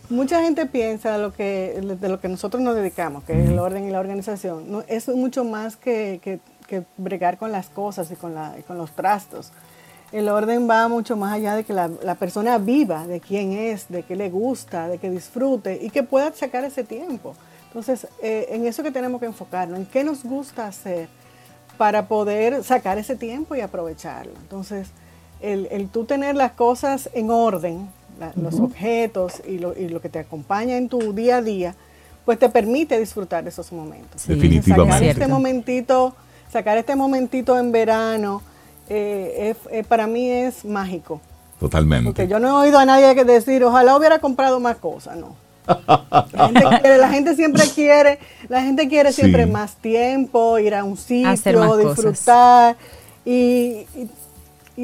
mucha 0.09 0.41
gente 0.41 0.65
piensa 0.65 1.17
lo 1.17 1.33
que, 1.33 1.79
de 1.99 2.09
lo 2.09 2.19
que 2.19 2.27
nosotros 2.27 2.61
nos 2.61 2.75
dedicamos, 2.75 3.23
que 3.23 3.33
es 3.33 3.49
el 3.49 3.59
orden 3.59 3.87
y 3.87 3.91
la 3.91 3.99
organización. 3.99 4.71
No, 4.71 4.83
es 4.87 5.07
mucho 5.07 5.43
más 5.43 5.75
que, 5.75 6.19
que, 6.21 6.39
bregar 6.97 7.37
con 7.37 7.51
las 7.51 7.69
cosas 7.69 8.11
y 8.11 8.15
con, 8.15 8.35
la, 8.35 8.55
con 8.67 8.77
los 8.77 8.91
trastos. 8.91 9.51
El 10.11 10.29
orden 10.29 10.69
va 10.69 10.87
mucho 10.87 11.15
más 11.15 11.33
allá 11.33 11.55
de 11.55 11.63
que 11.63 11.73
la, 11.73 11.89
la, 12.03 12.15
persona 12.15 12.57
viva, 12.57 13.07
de 13.07 13.19
quién 13.19 13.53
es, 13.53 13.89
de 13.89 14.03
qué 14.03 14.15
le 14.15 14.29
gusta, 14.29 14.87
de 14.87 14.97
que 14.97 15.09
disfrute 15.09 15.79
y 15.81 15.89
que 15.89 16.03
pueda 16.03 16.31
sacar 16.33 16.63
ese 16.63 16.83
tiempo. 16.83 17.35
Entonces, 17.67 18.07
eh, 18.21 18.47
en 18.49 18.65
eso 18.65 18.81
que 18.81 18.91
tenemos 18.91 19.19
que 19.19 19.27
enfocarnos, 19.27 19.79
en 19.79 19.85
qué 19.85 20.03
nos 20.03 20.23
gusta 20.23 20.67
hacer 20.67 21.07
para 21.77 22.07
poder 22.07 22.63
sacar 22.63 22.97
ese 22.97 23.15
tiempo 23.15 23.55
y 23.55 23.61
aprovecharlo. 23.61 24.33
Entonces, 24.41 24.89
el, 25.41 25.67
el 25.71 25.89
tú 25.89 26.05
tener 26.05 26.35
las 26.35 26.51
cosas 26.53 27.09
en 27.13 27.29
orden, 27.29 27.89
los 28.35 28.59
objetos 28.59 29.41
y 29.47 29.57
lo, 29.59 29.77
y 29.77 29.89
lo, 29.89 30.01
que 30.01 30.09
te 30.09 30.19
acompaña 30.19 30.77
en 30.77 30.89
tu 30.89 31.13
día 31.13 31.37
a 31.37 31.41
día, 31.41 31.75
pues 32.25 32.39
te 32.39 32.49
permite 32.49 32.99
disfrutar 32.99 33.43
de 33.43 33.49
esos 33.49 33.71
momentos. 33.71 34.27
Definitivamente. 34.27 34.93
Sacar 34.93 35.03
este 35.03 35.27
momentito, 35.27 36.15
sacar 36.51 36.77
este 36.77 36.95
momentito 36.95 37.57
en 37.57 37.71
verano, 37.71 38.41
eh, 38.89 39.55
para 39.87 40.07
mí 40.07 40.29
es 40.29 40.65
mágico. 40.65 41.21
Totalmente. 41.59 42.05
Porque 42.05 42.27
yo 42.27 42.39
no 42.39 42.47
he 42.47 42.67
oído 42.67 42.79
a 42.79 42.85
nadie 42.85 43.13
que 43.15 43.25
decir, 43.25 43.63
ojalá 43.63 43.95
hubiera 43.97 44.19
comprado 44.19 44.59
más 44.59 44.77
cosas, 44.77 45.17
no. 45.17 45.35
La 45.67 47.09
gente, 47.09 47.35
siempre 47.35 47.63
quiere, 47.73 48.19
la 48.47 48.61
gente 48.61 48.87
quiere 48.87 49.11
siempre 49.11 49.45
más 49.45 49.75
tiempo, 49.75 50.57
ir 50.57 50.73
a 50.73 50.83
un 50.83 50.97
sitio, 50.97 51.77
disfrutar. 51.77 52.75
Y, 53.25 53.85
y, 53.95 54.09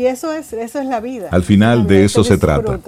eso 0.04 0.34
es, 0.34 0.52
eso 0.52 0.80
es 0.80 0.88
la 0.88 1.00
vida. 1.00 1.30
Al 1.32 1.44
final 1.44 1.88
de 1.88 2.04
eso 2.04 2.24
se 2.26 2.38
trata. 2.38 2.80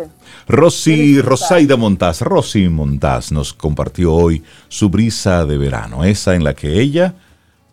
Rosy 0.46 1.22
Rosaida 1.22 1.78
Montaz, 1.78 2.22
Rosy 2.22 2.68
Montaz 2.68 3.32
nos 3.32 3.54
compartió 3.54 4.14
hoy 4.14 4.44
su 4.68 4.90
brisa 4.90 5.46
de 5.46 5.58
verano, 5.58 6.04
esa 6.04 6.36
en 6.36 6.44
la 6.44 6.54
que 6.54 6.82
ella, 6.82 7.14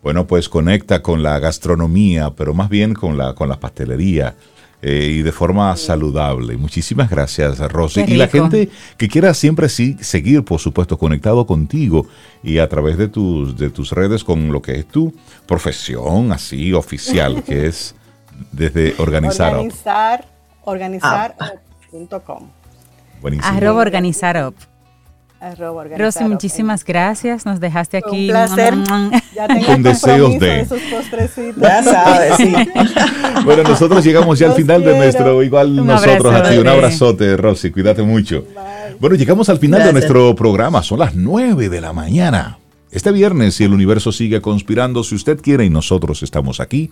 bueno, 0.01 0.25
pues 0.25 0.47
conecta 0.47 1.01
con 1.01 1.21
la 1.21 1.37
gastronomía, 1.39 2.29
pero 2.29 2.53
más 2.53 2.69
bien 2.69 2.93
con 2.93 3.17
la, 3.17 3.35
con 3.35 3.49
la 3.49 3.59
pastelería 3.59 4.35
eh, 4.81 5.15
y 5.17 5.21
de 5.23 5.31
forma 5.31 5.75
saludable. 5.75 6.55
Muchísimas 6.57 7.09
gracias, 7.09 7.57
Rosy. 7.59 8.03
Y 8.07 8.15
la 8.15 8.27
gente 8.27 8.69
que 8.97 9.07
quiera 9.07 9.33
siempre 9.33 9.67
sí, 9.67 9.97
seguir, 9.99 10.43
por 10.43 10.59
supuesto, 10.59 10.97
conectado 10.97 11.47
contigo 11.47 12.07
y 12.43 12.59
a 12.59 12.69
través 12.69 12.97
de 12.97 13.07
tus, 13.07 13.57
de 13.57 13.69
tus 13.69 13.91
redes 13.91 14.23
con 14.23 14.51
lo 14.51 14.61
que 14.61 14.79
es 14.79 14.87
tu 14.87 15.11
profesión 15.47 16.31
así 16.31 16.71
oficial, 16.71 17.43
que 17.43 17.65
es 17.65 17.95
desde 18.51 18.95
organizar. 18.97 19.55
Organizar, 19.55 20.25
organizar.com. 20.63 22.49
Buenísimo. 23.21 23.57
Arroba 23.57 23.81
organizar 23.81 24.53
Rosy, 25.97 26.23
muchísimas 26.23 26.83
gracias. 26.83 27.45
Nos 27.45 27.59
dejaste 27.59 27.97
aquí. 27.97 28.25
Un 28.25 28.27
placer. 28.29 28.73
con 29.65 29.83
deseos 29.83 30.39
de. 30.39 30.67
Ya 31.57 31.83
sabes, 31.83 32.35
sí. 32.37 32.55
bueno, 33.45 33.63
nosotros 33.63 34.03
llegamos 34.03 34.39
ya 34.39 34.47
al 34.47 34.53
final 34.53 34.83
de 34.83 34.97
nuestro, 34.97 35.43
igual 35.43 35.75
nosotros 35.75 36.33
aquí. 36.33 36.57
Un 36.57 36.67
abrazote, 36.67 37.37
Rosy. 37.37 37.71
Cuídate 37.71 38.01
mucho. 38.01 38.45
Bueno, 38.99 39.15
llegamos 39.15 39.49
al 39.49 39.59
final 39.59 39.83
de 39.83 39.93
nuestro 39.93 40.35
programa. 40.35 40.81
Son 40.81 40.99
las 40.99 41.15
9 41.15 41.69
de 41.69 41.81
la 41.81 41.93
mañana. 41.93 42.57
Este 42.89 43.11
viernes, 43.11 43.55
si 43.55 43.65
el 43.65 43.73
universo 43.73 44.11
sigue 44.11 44.41
conspirando, 44.41 45.03
si 45.03 45.15
usted 45.15 45.41
quiere 45.41 45.65
y 45.65 45.69
nosotros 45.69 46.23
estamos 46.23 46.59
aquí, 46.61 46.91